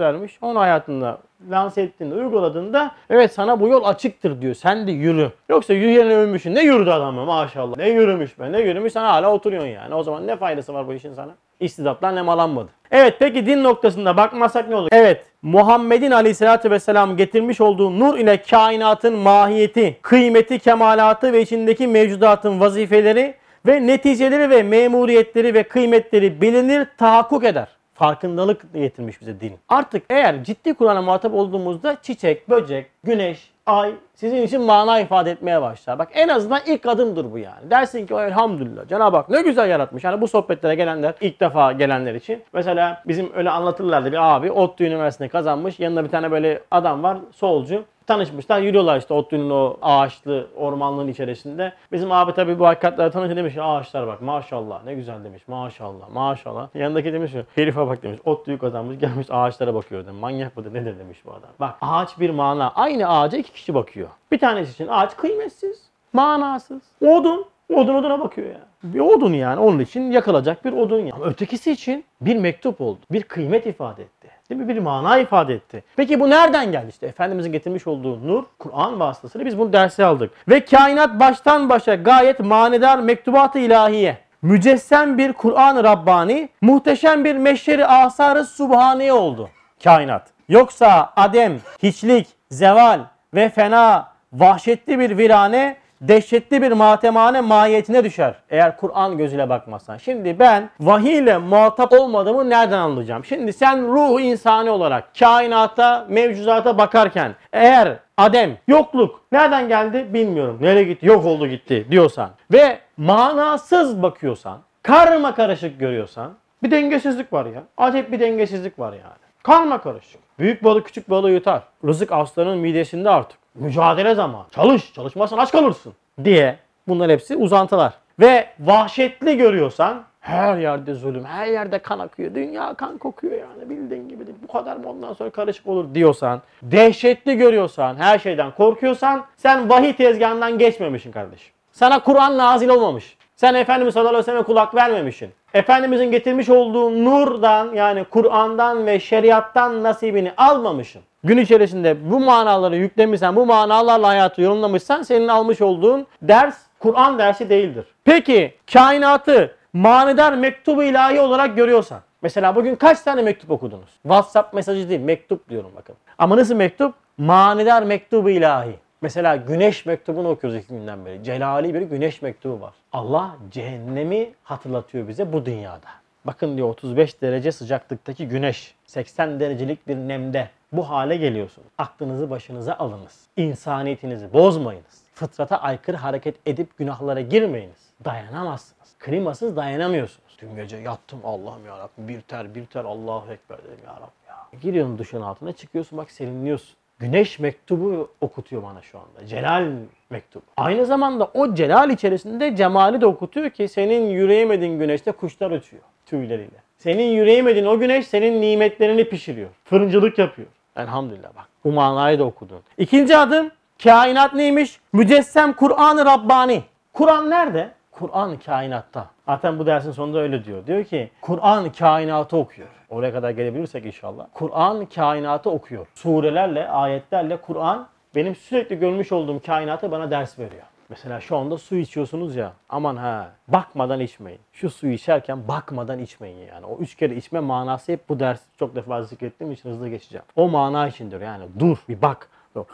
vermiş. 0.00 0.38
Onu 0.42 0.60
hayatında 0.60 1.18
lanse 1.50 1.82
ettiğinde, 1.82 2.14
uyguladığında 2.14 2.90
evet 3.10 3.32
sana 3.32 3.60
bu 3.60 3.68
yol 3.68 3.84
açıktır 3.84 4.40
diyor. 4.40 4.54
Sen 4.54 4.86
de 4.86 4.92
yürü. 4.92 5.30
Yoksa 5.48 5.74
yürüyeni 5.74 6.16
övmüşsün. 6.16 6.54
Ne 6.54 6.62
yürüdü 6.62 6.90
adam 6.90 7.16
be 7.16 7.24
maşallah. 7.24 7.76
Ne 7.76 7.88
yürümüş 7.88 8.38
be 8.38 8.52
ne 8.52 8.60
yürümüş 8.60 8.92
sen 8.92 9.04
hala 9.04 9.32
oturuyorsun 9.32 9.68
yani. 9.68 9.94
O 9.94 10.02
zaman 10.02 10.26
ne 10.26 10.36
faydası 10.36 10.74
var 10.74 10.88
bu 10.88 10.94
işin 10.94 11.14
sana? 11.14 11.34
İstidatlar 11.60 12.14
nemalanmadı. 12.14 12.68
Evet 12.90 13.16
peki 13.18 13.46
din 13.46 13.64
noktasında 13.64 14.16
bakmasak 14.16 14.68
ne 14.68 14.76
olur? 14.76 14.88
Evet 14.92 15.24
Muhammed'in 15.46 16.10
aleyhissalatü 16.10 16.70
vesselam 16.70 17.16
getirmiş 17.16 17.60
olduğu 17.60 17.98
nur 17.98 18.18
ile 18.18 18.42
kainatın 18.42 19.18
mahiyeti, 19.18 19.96
kıymeti, 20.02 20.58
kemalatı 20.58 21.32
ve 21.32 21.42
içindeki 21.42 21.86
mevcudatın 21.86 22.60
vazifeleri 22.60 23.34
Ve 23.66 23.86
neticeleri 23.86 24.50
ve 24.50 24.62
memuriyetleri 24.62 25.54
ve 25.54 25.62
kıymetleri 25.62 26.40
bilinir, 26.40 26.86
tahakkuk 26.98 27.44
eder. 27.44 27.68
Farkındalık 27.94 28.74
getirmiş 28.74 29.20
bize 29.20 29.40
din. 29.40 29.52
Artık 29.68 30.02
eğer 30.10 30.44
ciddi 30.44 30.74
Kur'an'a 30.74 31.02
muhatap 31.02 31.34
olduğumuzda 31.34 31.96
çiçek, 32.02 32.48
böcek, 32.50 32.86
güneş, 33.04 33.50
ay 33.66 33.94
sizin 34.14 34.42
için 34.42 34.60
mana 34.62 35.00
ifade 35.00 35.30
etmeye 35.30 35.62
başlar. 35.62 35.98
Bak 35.98 36.08
en 36.14 36.28
azından 36.28 36.60
ilk 36.66 36.86
adımdır 36.86 37.32
bu 37.32 37.38
yani. 37.38 37.70
Dersin 37.70 38.06
ki 38.06 38.14
elhamdülillah 38.14 38.88
Cenab-ı 38.88 39.16
Hak 39.16 39.28
ne 39.28 39.42
güzel 39.42 39.70
yaratmış. 39.70 40.04
Yani 40.04 40.20
bu 40.20 40.28
sohbetlere 40.28 40.74
gelenler 40.74 41.14
ilk 41.20 41.40
defa 41.40 41.72
gelenler 41.72 42.14
için. 42.14 42.44
Mesela 42.52 43.02
bizim 43.06 43.32
öyle 43.34 43.50
anlatırlardı 43.50 44.12
bir 44.12 44.34
abi 44.34 44.52
ODTÜ 44.52 44.84
Üniversitesi'ni 44.84 45.28
kazanmış. 45.28 45.80
Yanında 45.80 46.04
bir 46.04 46.10
tane 46.10 46.30
böyle 46.30 46.60
adam 46.70 47.02
var 47.02 47.18
solcu. 47.32 47.84
Tanışmışlar 48.06 48.60
yürüyorlar 48.60 48.98
işte 48.98 49.14
ODTÜ'nün 49.14 49.50
o 49.50 49.76
ağaçlı 49.82 50.46
ormanlığın 50.56 51.08
içerisinde. 51.08 51.72
Bizim 51.92 52.12
abi 52.12 52.32
tabii 52.32 52.58
bu 52.58 52.66
hakikatlerle 52.66 53.10
tanışınca 53.10 53.36
demiş 53.36 53.54
ağaçlar 53.60 54.06
bak 54.06 54.22
maşallah 54.22 54.84
ne 54.84 54.94
güzel 54.94 55.24
demiş 55.24 55.48
maşallah 55.48 56.08
maşallah. 56.12 56.68
Yanındaki 56.74 57.12
demiş 57.12 57.32
ki 57.32 57.44
herife 57.54 57.86
bak 57.86 58.02
demiş 58.02 58.20
ODTÜ'yü 58.24 58.58
kazanmış 58.58 58.98
gelmiş 58.98 59.26
ağaçlara 59.30 59.74
bakıyor 59.74 60.06
demiş. 60.06 60.20
Manyak 60.20 60.56
mıdır 60.56 60.74
nedir 60.74 60.98
demiş 60.98 61.18
bu 61.26 61.30
adam. 61.30 61.50
Bak 61.60 61.74
ağaç 61.80 62.20
bir 62.20 62.30
mana 62.30 62.72
aynı 62.74 63.08
ağaca 63.08 63.38
iki 63.38 63.52
kişi 63.52 63.74
bakıyor. 63.74 64.08
Bir 64.32 64.38
tanesi 64.38 64.72
için 64.72 64.88
ağaç 64.88 65.16
kıymetsiz, 65.16 65.82
manasız. 66.12 66.82
Odun, 67.00 67.46
odun 67.74 67.94
oduna 67.94 68.20
bakıyor 68.20 68.48
ya. 68.48 68.60
Bir 68.82 69.00
odun 69.00 69.32
yani 69.32 69.60
onun 69.60 69.78
için 69.78 70.10
yakılacak 70.10 70.64
bir 70.64 70.72
odun 70.72 70.98
yani. 70.98 71.12
Ama 71.12 71.24
ötekisi 71.24 71.72
için 71.72 72.04
bir 72.20 72.36
mektup 72.36 72.80
oldu. 72.80 72.98
Bir 73.10 73.22
kıymet 73.22 73.66
ifade 73.66 74.02
etti. 74.02 74.28
Değil 74.50 74.60
mi? 74.60 74.68
Bir 74.68 74.78
mana 74.78 75.18
ifade 75.18 75.54
etti. 75.54 75.84
Peki 75.96 76.20
bu 76.20 76.30
nereden 76.30 76.72
geldi? 76.72 76.86
İşte 76.88 77.06
Efendimizin 77.06 77.52
getirmiş 77.52 77.86
olduğu 77.86 78.26
nur, 78.26 78.44
Kur'an 78.58 79.00
vasıtasıyla 79.00 79.46
biz 79.46 79.58
bunu 79.58 79.72
derse 79.72 80.04
aldık. 80.04 80.30
Ve 80.48 80.64
kainat 80.64 81.20
baştan 81.20 81.68
başa 81.68 81.94
gayet 81.94 82.40
manidar 82.40 82.98
mektubat-ı 82.98 83.58
ilahiye. 83.58 84.18
Mücessem 84.42 85.18
bir 85.18 85.32
Kur'an-ı 85.32 85.84
Rabbani, 85.84 86.48
muhteşem 86.60 87.24
bir 87.24 87.36
meşşeri 87.36 87.86
asarı 87.86 88.44
subhaniye 88.44 89.12
oldu 89.12 89.50
kainat. 89.84 90.28
Yoksa 90.48 91.12
adem, 91.16 91.60
hiçlik, 91.82 92.26
zeval 92.50 93.00
ve 93.34 93.48
fena, 93.48 94.08
vahşetli 94.32 94.98
bir 94.98 95.18
virane, 95.18 95.76
dehşetli 96.00 96.62
bir 96.62 96.72
matemane 96.72 97.40
mahiyetine 97.40 98.04
düşer. 98.04 98.34
Eğer 98.50 98.76
Kur'an 98.76 99.18
gözüyle 99.18 99.48
bakmazsan. 99.48 99.96
Şimdi 99.96 100.38
ben 100.38 100.70
vahiy 100.80 101.18
ile 101.18 101.38
muhatap 101.38 101.92
olmadığımı 101.92 102.50
nereden 102.50 102.78
anlayacağım? 102.78 103.24
Şimdi 103.24 103.52
sen 103.52 103.88
ruh 103.88 104.20
insani 104.20 104.70
olarak 104.70 105.04
kainata, 105.18 106.06
mevcudata 106.08 106.78
bakarken 106.78 107.34
eğer 107.52 107.96
Adem, 108.18 108.56
yokluk 108.68 109.20
nereden 109.32 109.68
geldi 109.68 110.06
bilmiyorum. 110.14 110.58
Nereye 110.60 110.84
gitti? 110.84 111.06
Yok 111.06 111.24
oldu 111.24 111.46
gitti 111.46 111.86
diyorsan 111.90 112.30
ve 112.52 112.78
manasız 112.96 114.02
bakıyorsan, 114.02 114.58
karma 114.82 115.34
karışık 115.34 115.80
görüyorsan 115.80 116.32
bir 116.62 116.70
dengesizlik 116.70 117.32
var 117.32 117.46
ya. 117.46 117.62
Acayip 117.76 118.12
bir 118.12 118.20
dengesizlik 118.20 118.78
var 118.78 118.92
yani. 118.92 119.25
Karma 119.46 119.80
karışık. 119.80 120.20
Büyük 120.38 120.64
balık 120.64 120.86
küçük 120.86 121.10
balığı 121.10 121.30
yutar. 121.30 121.62
Rızık 121.84 122.12
aslanın 122.12 122.58
midesinde 122.58 123.10
artık. 123.10 123.38
Mücadele 123.54 124.14
zamanı. 124.14 124.44
Çalış. 124.50 124.92
Çalışmazsan 124.94 125.38
aç 125.38 125.52
kalırsın. 125.52 125.92
Diye. 126.24 126.58
Bunların 126.88 127.12
hepsi 127.12 127.36
uzantılar. 127.36 127.92
Ve 128.20 128.46
vahşetli 128.60 129.36
görüyorsan 129.36 130.02
her 130.20 130.58
yerde 130.58 130.94
zulüm, 130.94 131.24
her 131.24 131.46
yerde 131.46 131.78
kan 131.78 131.98
akıyor. 131.98 132.34
Dünya 132.34 132.74
kan 132.74 132.98
kokuyor 132.98 133.32
yani 133.32 133.70
bildiğin 133.70 134.08
gibi. 134.08 134.24
Bu 134.42 134.52
kadar 134.52 134.76
mı 134.76 134.90
ondan 134.90 135.12
sonra 135.12 135.30
karışık 135.30 135.66
olur 135.66 135.94
diyorsan, 135.94 136.42
dehşetli 136.62 137.36
görüyorsan, 137.36 137.96
her 137.96 138.18
şeyden 138.18 138.50
korkuyorsan 138.50 139.24
sen 139.36 139.70
vahiy 139.70 139.92
tezgahından 139.92 140.58
geçmemişsin 140.58 141.12
kardeşim. 141.12 141.52
Sana 141.72 142.02
Kur'an 142.02 142.38
nazil 142.38 142.68
olmamış. 142.68 143.16
Sen 143.36 143.54
Efendimiz 143.54 143.94
sallallahu 143.94 144.08
aleyhi 144.10 144.22
ve 144.22 144.30
selleme 144.30 144.44
kulak 144.44 144.74
vermemişsin. 144.74 145.30
Efendimizin 145.54 146.10
getirmiş 146.10 146.48
olduğu 146.48 147.04
nurdan 147.04 147.74
yani 147.74 148.04
Kur'an'dan 148.04 148.86
ve 148.86 149.00
şeriattan 149.00 149.82
nasibini 149.82 150.32
almamışsın. 150.36 151.02
Gün 151.24 151.38
içerisinde 151.38 152.10
bu 152.10 152.20
manaları 152.20 152.76
yüklemişsen, 152.76 153.36
bu 153.36 153.46
manalarla 153.46 154.08
hayatı 154.08 154.42
yorumlamışsan 154.42 155.02
senin 155.02 155.28
almış 155.28 155.60
olduğun 155.60 156.06
ders 156.22 156.56
Kur'an 156.78 157.18
dersi 157.18 157.50
değildir. 157.50 157.84
Peki 158.04 158.54
kainatı 158.72 159.54
manidar 159.72 160.32
mektubu 160.32 160.82
ilahi 160.82 161.20
olarak 161.20 161.56
görüyorsan. 161.56 162.00
Mesela 162.22 162.56
bugün 162.56 162.74
kaç 162.74 163.00
tane 163.00 163.22
mektup 163.22 163.50
okudunuz? 163.50 163.90
WhatsApp 164.02 164.54
mesajı 164.54 164.88
değil, 164.88 165.00
mektup 165.00 165.48
diyorum 165.50 165.70
bakın. 165.76 165.96
Ama 166.18 166.36
nasıl 166.36 166.54
mektup? 166.54 166.94
Manidar 167.18 167.82
mektubu 167.82 168.30
ilahi. 168.30 168.76
Mesela 169.00 169.36
güneş 169.36 169.86
mektubunu 169.86 170.28
okuyoruz 170.28 170.58
iki 170.60 170.68
günden 170.68 171.06
beri. 171.06 171.24
Celali 171.24 171.74
bir 171.74 171.82
güneş 171.82 172.22
mektubu 172.22 172.60
var. 172.60 172.74
Allah 172.92 173.36
cehennemi 173.50 174.34
hatırlatıyor 174.42 175.08
bize 175.08 175.32
bu 175.32 175.46
dünyada. 175.46 175.88
Bakın 176.24 176.56
diyor 176.56 176.68
35 176.68 177.22
derece 177.22 177.52
sıcaklıktaki 177.52 178.28
güneş 178.28 178.74
80 178.86 179.40
derecelik 179.40 179.88
bir 179.88 179.96
nemde 179.96 180.50
bu 180.72 180.90
hale 180.90 181.16
geliyorsunuz. 181.16 181.68
Aklınızı 181.78 182.30
başınıza 182.30 182.74
alınız. 182.74 183.26
İnsaniyetinizi 183.36 184.32
bozmayınız. 184.32 185.02
Fıtrata 185.14 185.56
aykırı 185.56 185.96
hareket 185.96 186.36
edip 186.46 186.78
günahlara 186.78 187.20
girmeyiniz. 187.20 187.90
Dayanamazsınız. 188.04 188.94
Klimasız 188.98 189.56
dayanamıyorsunuz. 189.56 190.36
Dün 190.38 190.56
gece 190.56 190.76
yattım 190.76 191.20
Allah'ım 191.24 191.66
ya 191.66 191.78
Rabbim 191.78 192.08
bir 192.08 192.20
ter 192.20 192.54
bir 192.54 192.66
ter 192.66 192.84
Allahu 192.84 193.32
Ekber 193.32 193.58
dedim 193.58 193.84
ya 193.86 193.94
Rabbi 193.94 194.28
ya. 194.28 194.60
Giriyorsun 194.60 194.98
duşun 194.98 195.22
altına 195.22 195.52
çıkıyorsun 195.52 195.98
bak 195.98 196.10
serinliyorsun. 196.10 196.76
Güneş 196.98 197.38
mektubu 197.38 198.10
okutuyor 198.20 198.62
bana 198.62 198.82
şu 198.82 198.98
anda. 198.98 199.26
Celal 199.26 199.72
mektubu. 200.10 200.44
Aynı 200.56 200.86
zamanda 200.86 201.30
o 201.34 201.54
celal 201.54 201.90
içerisinde 201.90 202.56
cemali 202.56 203.00
de 203.00 203.06
okutuyor 203.06 203.50
ki 203.50 203.68
senin 203.68 204.06
yüreğemediğin 204.06 204.78
güneşte 204.78 205.12
kuşlar 205.12 205.50
uçuyor 205.50 205.82
tüyleriyle. 206.06 206.56
Senin 206.78 207.04
yüreğemediğin 207.04 207.66
o 207.66 207.78
güneş 207.78 208.06
senin 208.06 208.42
nimetlerini 208.42 209.08
pişiriyor. 209.08 209.48
Fırıncılık 209.64 210.18
yapıyor. 210.18 210.48
Elhamdülillah 210.76 211.28
bak. 211.36 211.48
Bu 211.64 211.72
manayı 211.72 212.18
da 212.18 212.24
okudun. 212.24 212.60
İkinci 212.78 213.16
adım 213.16 213.50
kainat 213.82 214.34
neymiş? 214.34 214.80
Mücessem 214.92 215.52
Kur'an-ı 215.52 216.06
Rabbani. 216.06 216.62
Kur'an 216.92 217.30
nerede? 217.30 217.70
Kur'an 217.90 218.38
kainatta. 218.38 219.10
Zaten 219.26 219.58
bu 219.58 219.66
dersin 219.66 219.90
sonunda 219.90 220.18
öyle 220.18 220.44
diyor. 220.44 220.66
Diyor 220.66 220.84
ki 220.84 221.10
Kur'an 221.20 221.72
kainatı 221.72 222.36
okuyor. 222.36 222.68
Oraya 222.88 223.12
kadar 223.12 223.30
gelebilirsek 223.30 223.86
inşallah. 223.86 224.26
Kur'an 224.34 224.86
kainatı 224.86 225.50
okuyor. 225.50 225.86
Surelerle, 225.94 226.68
ayetlerle 226.68 227.36
Kur'an 227.36 227.88
benim 228.14 228.34
sürekli 228.34 228.78
görmüş 228.78 229.12
olduğum 229.12 229.40
kainatı 229.46 229.90
bana 229.90 230.10
ders 230.10 230.38
veriyor. 230.38 230.62
Mesela 230.88 231.20
şu 231.20 231.36
anda 231.36 231.58
su 231.58 231.76
içiyorsunuz 231.76 232.36
ya. 232.36 232.52
Aman 232.68 232.96
ha 232.96 233.30
bakmadan 233.48 234.00
içmeyin. 234.00 234.40
Şu 234.52 234.70
suyu 234.70 234.92
içerken 234.92 235.48
bakmadan 235.48 235.98
içmeyin 235.98 236.48
yani. 236.48 236.66
O 236.66 236.78
üç 236.78 236.94
kere 236.94 237.14
içme 237.14 237.40
manası 237.40 237.92
hep 237.92 238.08
bu 238.08 238.20
ders 238.20 238.40
çok 238.58 238.74
defa 238.74 239.02
zikrettiğim 239.02 239.52
için 239.52 239.70
hızlı 239.70 239.88
geçeceğim. 239.88 240.24
O 240.36 240.48
mana 240.48 240.88
içindir 240.88 241.20
yani. 241.20 241.44
Dur 241.58 241.78
bir 241.88 242.02
bak. 242.02 242.28
Böyle 242.54 242.66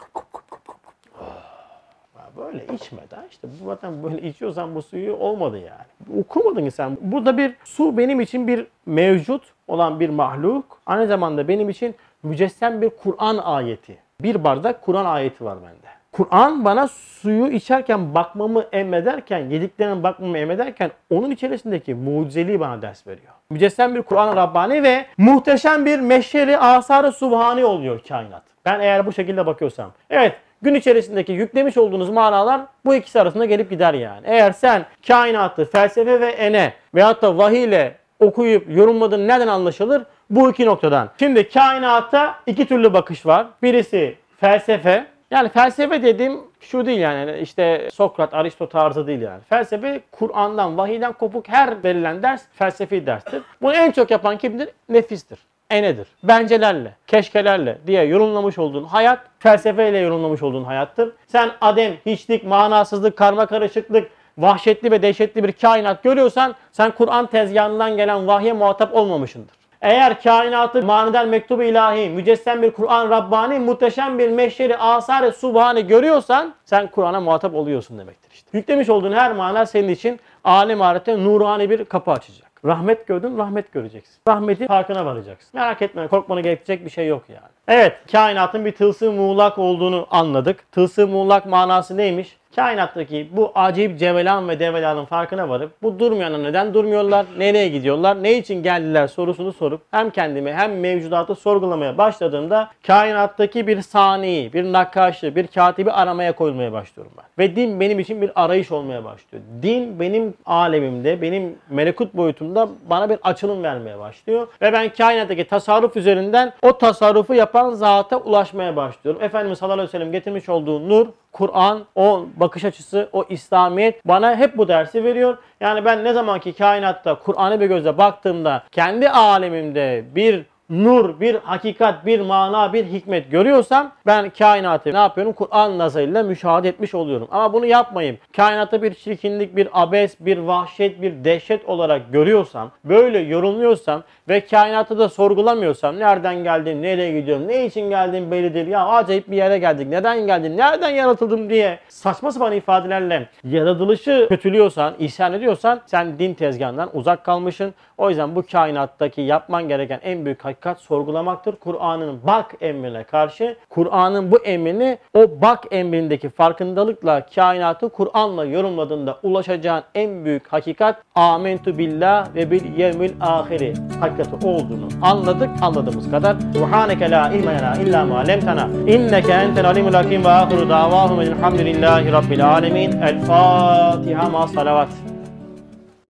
böyle 2.37 2.65
içmeden 2.73 3.23
işte 3.31 3.47
bu 3.61 3.65
zaten 3.65 4.03
böyle 4.03 4.21
içiyorsan 4.21 4.75
bu 4.75 4.81
suyu 4.81 5.15
olmadı 5.15 5.57
yani. 5.57 6.19
Okumadın 6.21 6.69
sen. 6.69 6.97
Burada 7.01 7.37
bir 7.37 7.55
su 7.63 7.97
benim 7.97 8.21
için 8.21 8.47
bir 8.47 8.67
mevcut 8.85 9.43
olan 9.67 9.99
bir 9.99 10.09
mahluk. 10.09 10.79
Aynı 10.85 11.07
zamanda 11.07 11.47
benim 11.47 11.69
için 11.69 11.95
mücessem 12.23 12.81
bir 12.81 12.89
Kur'an 12.89 13.37
ayeti. 13.37 13.97
Bir 14.21 14.43
bardak 14.43 14.81
Kur'an 14.81 15.05
ayeti 15.05 15.45
var 15.45 15.57
bende. 15.57 15.93
Kur'an 16.11 16.65
bana 16.65 16.87
suyu 16.87 17.47
içerken 17.47 18.15
bakmamı 18.15 18.65
emrederken, 18.71 19.49
yediklerine 19.49 20.03
bakmamı 20.03 20.37
emrederken 20.37 20.91
onun 21.09 21.31
içerisindeki 21.31 21.95
mucizeliği 21.95 22.59
bana 22.59 22.81
ders 22.81 23.07
veriyor. 23.07 23.33
Mücessem 23.49 23.95
bir 23.95 24.01
Kur'an-ı 24.01 24.35
Rabbani 24.35 24.83
ve 24.83 25.05
muhteşem 25.17 25.85
bir 25.85 25.99
meşeri 25.99 26.57
asarı 26.57 27.11
subhani 27.11 27.65
oluyor 27.65 28.01
kainat. 28.07 28.43
Ben 28.65 28.79
eğer 28.79 29.05
bu 29.05 29.13
şekilde 29.13 29.45
bakıyorsam. 29.45 29.91
Evet 30.09 30.35
gün 30.63 30.73
içerisindeki 30.75 31.31
yüklemiş 31.31 31.77
olduğunuz 31.77 32.09
manalar 32.09 32.61
bu 32.85 32.95
ikisi 32.95 33.21
arasında 33.21 33.45
gelip 33.45 33.69
gider 33.69 33.93
yani. 33.93 34.21
Eğer 34.27 34.51
sen 34.51 34.85
kainatı 35.07 35.65
felsefe 35.65 36.21
ve 36.21 36.27
ene 36.27 36.73
veyahut 36.95 37.21
da 37.21 37.37
vahiy 37.37 37.63
ile 37.63 37.95
okuyup 38.19 38.75
yorumladığın 38.75 39.27
nereden 39.27 39.47
anlaşılır? 39.47 40.03
Bu 40.29 40.51
iki 40.51 40.65
noktadan. 40.65 41.09
Şimdi 41.19 41.49
kainata 41.49 42.35
iki 42.45 42.67
türlü 42.67 42.93
bakış 42.93 43.25
var. 43.25 43.47
Birisi 43.63 44.15
felsefe. 44.39 45.05
Yani 45.31 45.49
felsefe 45.49 46.03
dediğim 46.03 46.41
şu 46.59 46.85
değil 46.85 46.99
yani 46.99 47.37
işte 47.41 47.89
Sokrat, 47.93 48.33
Aristo 48.33 48.69
tarzı 48.69 49.07
değil 49.07 49.21
yani. 49.21 49.41
Felsefe 49.49 50.01
Kur'an'dan, 50.11 50.77
vahiyden 50.77 51.13
kopuk 51.13 51.49
her 51.49 51.83
verilen 51.83 52.23
ders 52.23 52.43
felsefi 52.53 53.05
derstir. 53.05 53.41
Bunu 53.61 53.73
en 53.73 53.91
çok 53.91 54.11
yapan 54.11 54.37
kimdir? 54.37 54.69
Nefistir 54.89 55.39
enedir. 55.69 56.07
Bencelerle, 56.23 56.95
keşkelerle 57.07 57.77
diye 57.87 58.03
yorumlamış 58.03 58.57
olduğun 58.57 58.83
hayat 58.83 59.19
felsefeyle 59.39 59.97
yorumlamış 59.97 60.43
olduğun 60.43 60.63
hayattır. 60.63 61.13
Sen 61.27 61.51
adem, 61.61 61.93
hiçlik, 62.05 62.43
manasızlık, 62.43 63.17
karma 63.17 63.45
karışıklık, 63.45 64.09
vahşetli 64.37 64.91
ve 64.91 65.01
dehşetli 65.01 65.43
bir 65.43 65.51
kainat 65.51 66.03
görüyorsan 66.03 66.55
sen 66.71 66.91
Kur'an 66.91 67.25
tezgahından 67.27 67.97
gelen 67.97 68.27
vahye 68.27 68.53
muhatap 68.53 68.95
olmamışındır. 68.95 69.55
Eğer 69.81 70.21
kainatı 70.21 70.83
manidar 70.83 71.25
mektubu 71.25 71.63
ilahi, 71.63 72.09
mücessem 72.09 72.61
bir 72.61 72.71
Kur'an 72.71 73.09
Rabbani, 73.09 73.59
muhteşem 73.59 74.19
bir 74.19 74.29
meşşeri 74.29 74.77
asar-ı 74.77 75.31
subhane 75.31 75.81
görüyorsan 75.81 76.53
sen 76.65 76.87
Kur'an'a 76.87 77.19
muhatap 77.19 77.55
oluyorsun 77.55 77.99
demektir 77.99 78.31
işte. 78.33 78.57
Yüklemiş 78.57 78.89
olduğun 78.89 79.11
her 79.11 79.31
mana 79.31 79.65
senin 79.65 79.89
için 79.89 80.19
alem 80.43 80.81
ahirete 80.81 81.23
nurani 81.23 81.69
bir 81.69 81.85
kapı 81.85 82.11
açacak. 82.11 82.52
Rahmet 82.65 83.07
gördün, 83.07 83.37
rahmet 83.37 83.71
göreceksin. 83.71 84.15
Rahmeti 84.27 84.67
farkına 84.67 85.05
varacaksın. 85.05 85.49
Merak 85.53 85.81
etme, 85.81 86.07
korkmanı 86.07 86.41
gerekecek 86.41 86.85
bir 86.85 86.89
şey 86.89 87.07
yok 87.07 87.23
yani. 87.29 87.51
Evet, 87.67 87.97
kainatın 88.11 88.65
bir 88.65 88.71
tılsım 88.71 89.15
muğlak 89.15 89.57
olduğunu 89.57 90.07
anladık. 90.11 90.71
Tılsım 90.71 91.09
muğlak 91.11 91.45
manası 91.45 91.97
neymiş? 91.97 92.37
Kainattaki 92.55 93.27
bu 93.31 93.51
acayip 93.55 93.99
cevelan 93.99 94.49
ve 94.49 94.59
develanın 94.59 95.05
farkına 95.05 95.49
varıp 95.49 95.71
bu 95.83 95.99
durmayana 95.99 96.37
neden 96.37 96.73
durmuyorlar, 96.73 97.25
nereye 97.37 97.69
gidiyorlar, 97.69 98.23
ne 98.23 98.37
için 98.37 98.63
geldiler 98.63 99.07
sorusunu 99.07 99.53
sorup 99.53 99.81
hem 99.91 100.09
kendimi 100.09 100.53
hem 100.53 100.79
mevcudatı 100.79 101.35
sorgulamaya 101.35 101.97
başladığımda 101.97 102.69
kainattaki 102.87 103.67
bir 103.67 103.81
saniyi, 103.81 104.53
bir 104.53 104.63
nakkaşı, 104.63 105.35
bir 105.35 105.47
katibi 105.47 105.91
aramaya 105.91 106.35
koyulmaya 106.35 106.73
başlıyorum 106.73 107.13
ben. 107.17 107.25
Ve 107.37 107.55
din 107.55 107.79
benim 107.79 107.99
için 107.99 108.21
bir 108.21 108.31
arayış 108.35 108.71
olmaya 108.71 109.03
başlıyor. 109.03 109.43
Din 109.61 109.99
benim 109.99 110.33
alemimde, 110.45 111.21
benim 111.21 111.55
melekut 111.69 112.13
boyutumda 112.13 112.69
bana 112.89 113.09
bir 113.09 113.17
açılım 113.23 113.63
vermeye 113.63 113.99
başlıyor. 113.99 114.47
Ve 114.61 114.73
ben 114.73 114.89
kainattaki 114.89 115.47
tasarruf 115.47 115.97
üzerinden 115.97 116.53
o 116.61 116.77
tasarrufu 116.77 117.33
yapan 117.33 117.69
zata 117.69 118.17
ulaşmaya 118.17 118.75
başlıyorum. 118.75 119.23
Efendimiz 119.23 119.59
sallallahu 119.59 119.73
aleyhi 119.73 119.87
ve 119.87 119.91
sellem 119.91 120.11
getirmiş 120.11 120.49
olduğu 120.49 120.89
nur, 120.89 121.07
Kur'an, 121.33 121.85
o 121.95 122.25
bakış 122.35 122.65
açısı, 122.65 123.09
o 123.13 123.25
İslamiyet 123.29 124.07
bana 124.07 124.35
hep 124.35 124.57
bu 124.57 124.67
dersi 124.67 125.03
veriyor. 125.03 125.37
Yani 125.59 125.85
ben 125.85 126.03
ne 126.03 126.13
zamanki 126.13 126.53
kainatta 126.53 127.19
Kur'an'ı 127.19 127.59
bir 127.59 127.65
gözle 127.65 127.97
baktığımda 127.97 128.63
kendi 128.71 129.09
alemimde 129.09 130.05
bir 130.15 130.45
nur, 130.73 131.19
bir 131.19 131.35
hakikat, 131.35 132.05
bir 132.05 132.19
mana, 132.19 132.73
bir 132.73 132.85
hikmet 132.85 133.31
görüyorsam 133.31 133.91
ben 134.05 134.29
kainatı 134.29 134.93
ne 134.93 134.97
yapıyorum? 134.97 135.33
Kur'an 135.33 135.77
nazarıyla 135.77 136.23
müşahede 136.23 136.69
etmiş 136.69 136.95
oluyorum. 136.95 137.27
Ama 137.31 137.53
bunu 137.53 137.65
yapmayayım. 137.65 138.17
Kainatta 138.35 138.83
bir 138.83 138.93
çirkinlik, 138.93 139.55
bir 139.55 139.67
abes, 139.73 140.15
bir 140.19 140.37
vahşet, 140.37 141.01
bir 141.01 141.23
dehşet 141.23 141.69
olarak 141.69 142.13
görüyorsam, 142.13 142.71
böyle 142.85 143.19
yorumluyorsam 143.19 144.03
ve 144.29 144.45
kainatı 144.45 144.99
da 144.99 145.09
sorgulamıyorsam 145.09 145.99
nereden 145.99 146.43
geldim, 146.43 146.81
nereye 146.81 147.19
gidiyorum, 147.19 147.47
ne 147.47 147.65
için 147.65 147.89
geldim 147.89 148.31
belli 148.31 148.53
değil. 148.53 148.67
Ya 148.67 148.85
acayip 148.87 149.31
bir 149.31 149.37
yere 149.37 149.57
geldik. 149.57 149.87
Neden 149.87 150.27
geldim, 150.27 150.57
nereden 150.57 150.89
yaratıldım 150.89 151.49
diye 151.49 151.79
saçma 151.89 152.31
sapan 152.31 152.53
ifadelerle 152.53 153.29
yaratılışı 153.43 154.25
kötülüyorsan, 154.29 154.93
isyan 154.99 155.33
ediyorsan 155.33 155.81
sen 155.85 156.19
din 156.19 156.33
tezgahından 156.33 156.89
uzak 156.93 157.23
kalmışsın. 157.23 157.73
O 157.97 158.09
yüzden 158.09 158.35
bu 158.35 158.43
kainattaki 158.51 159.21
yapman 159.21 159.67
gereken 159.67 159.99
en 160.03 160.25
büyük 160.25 160.45
hakikat 160.45 160.62
sorgulamaktır. 160.79 161.55
Kur'an'ın 161.55 162.19
bak 162.27 162.55
emrine 162.61 163.03
karşı 163.03 163.55
Kur'an'ın 163.69 164.31
bu 164.31 164.37
emrini 164.37 164.97
o 165.13 165.27
bak 165.41 165.63
emrindeki 165.71 166.29
farkındalıkla 166.29 167.25
kainatı 167.35 167.89
Kur'an'la 167.89 168.45
yorumladığında 168.45 169.19
ulaşacağın 169.23 169.83
en 169.95 170.25
büyük 170.25 170.47
hakikat 170.47 171.03
amentu 171.15 171.77
billah 171.77 172.35
ve 172.35 172.51
bil 172.51 172.77
yevmil 172.77 173.11
ahiri 173.21 173.73
hakikati 173.99 174.47
olduğunu 174.47 174.87
anladık 175.01 175.49
anladığımız 175.61 176.11
kadar. 176.11 176.35
Subhaneke 176.53 177.11
la 177.11 177.31
ilme 177.31 177.53
lena 177.53 177.75
illa 177.75 178.05
ma 178.05 178.19
lemtena 178.19 178.67
inneke 178.87 179.31
entel 179.31 179.67
alimul 179.67 179.93
hakim 179.93 180.23
ve 180.23 180.29
ahiru 180.29 180.69
davahum 180.69 181.21
elhamdülillahi 181.21 182.11
rabbil 182.11 182.49
alemin. 182.49 182.91
El 183.01 183.19
Fatiha 183.19 184.29
ma 184.29 184.47
salavat. 184.47 185.12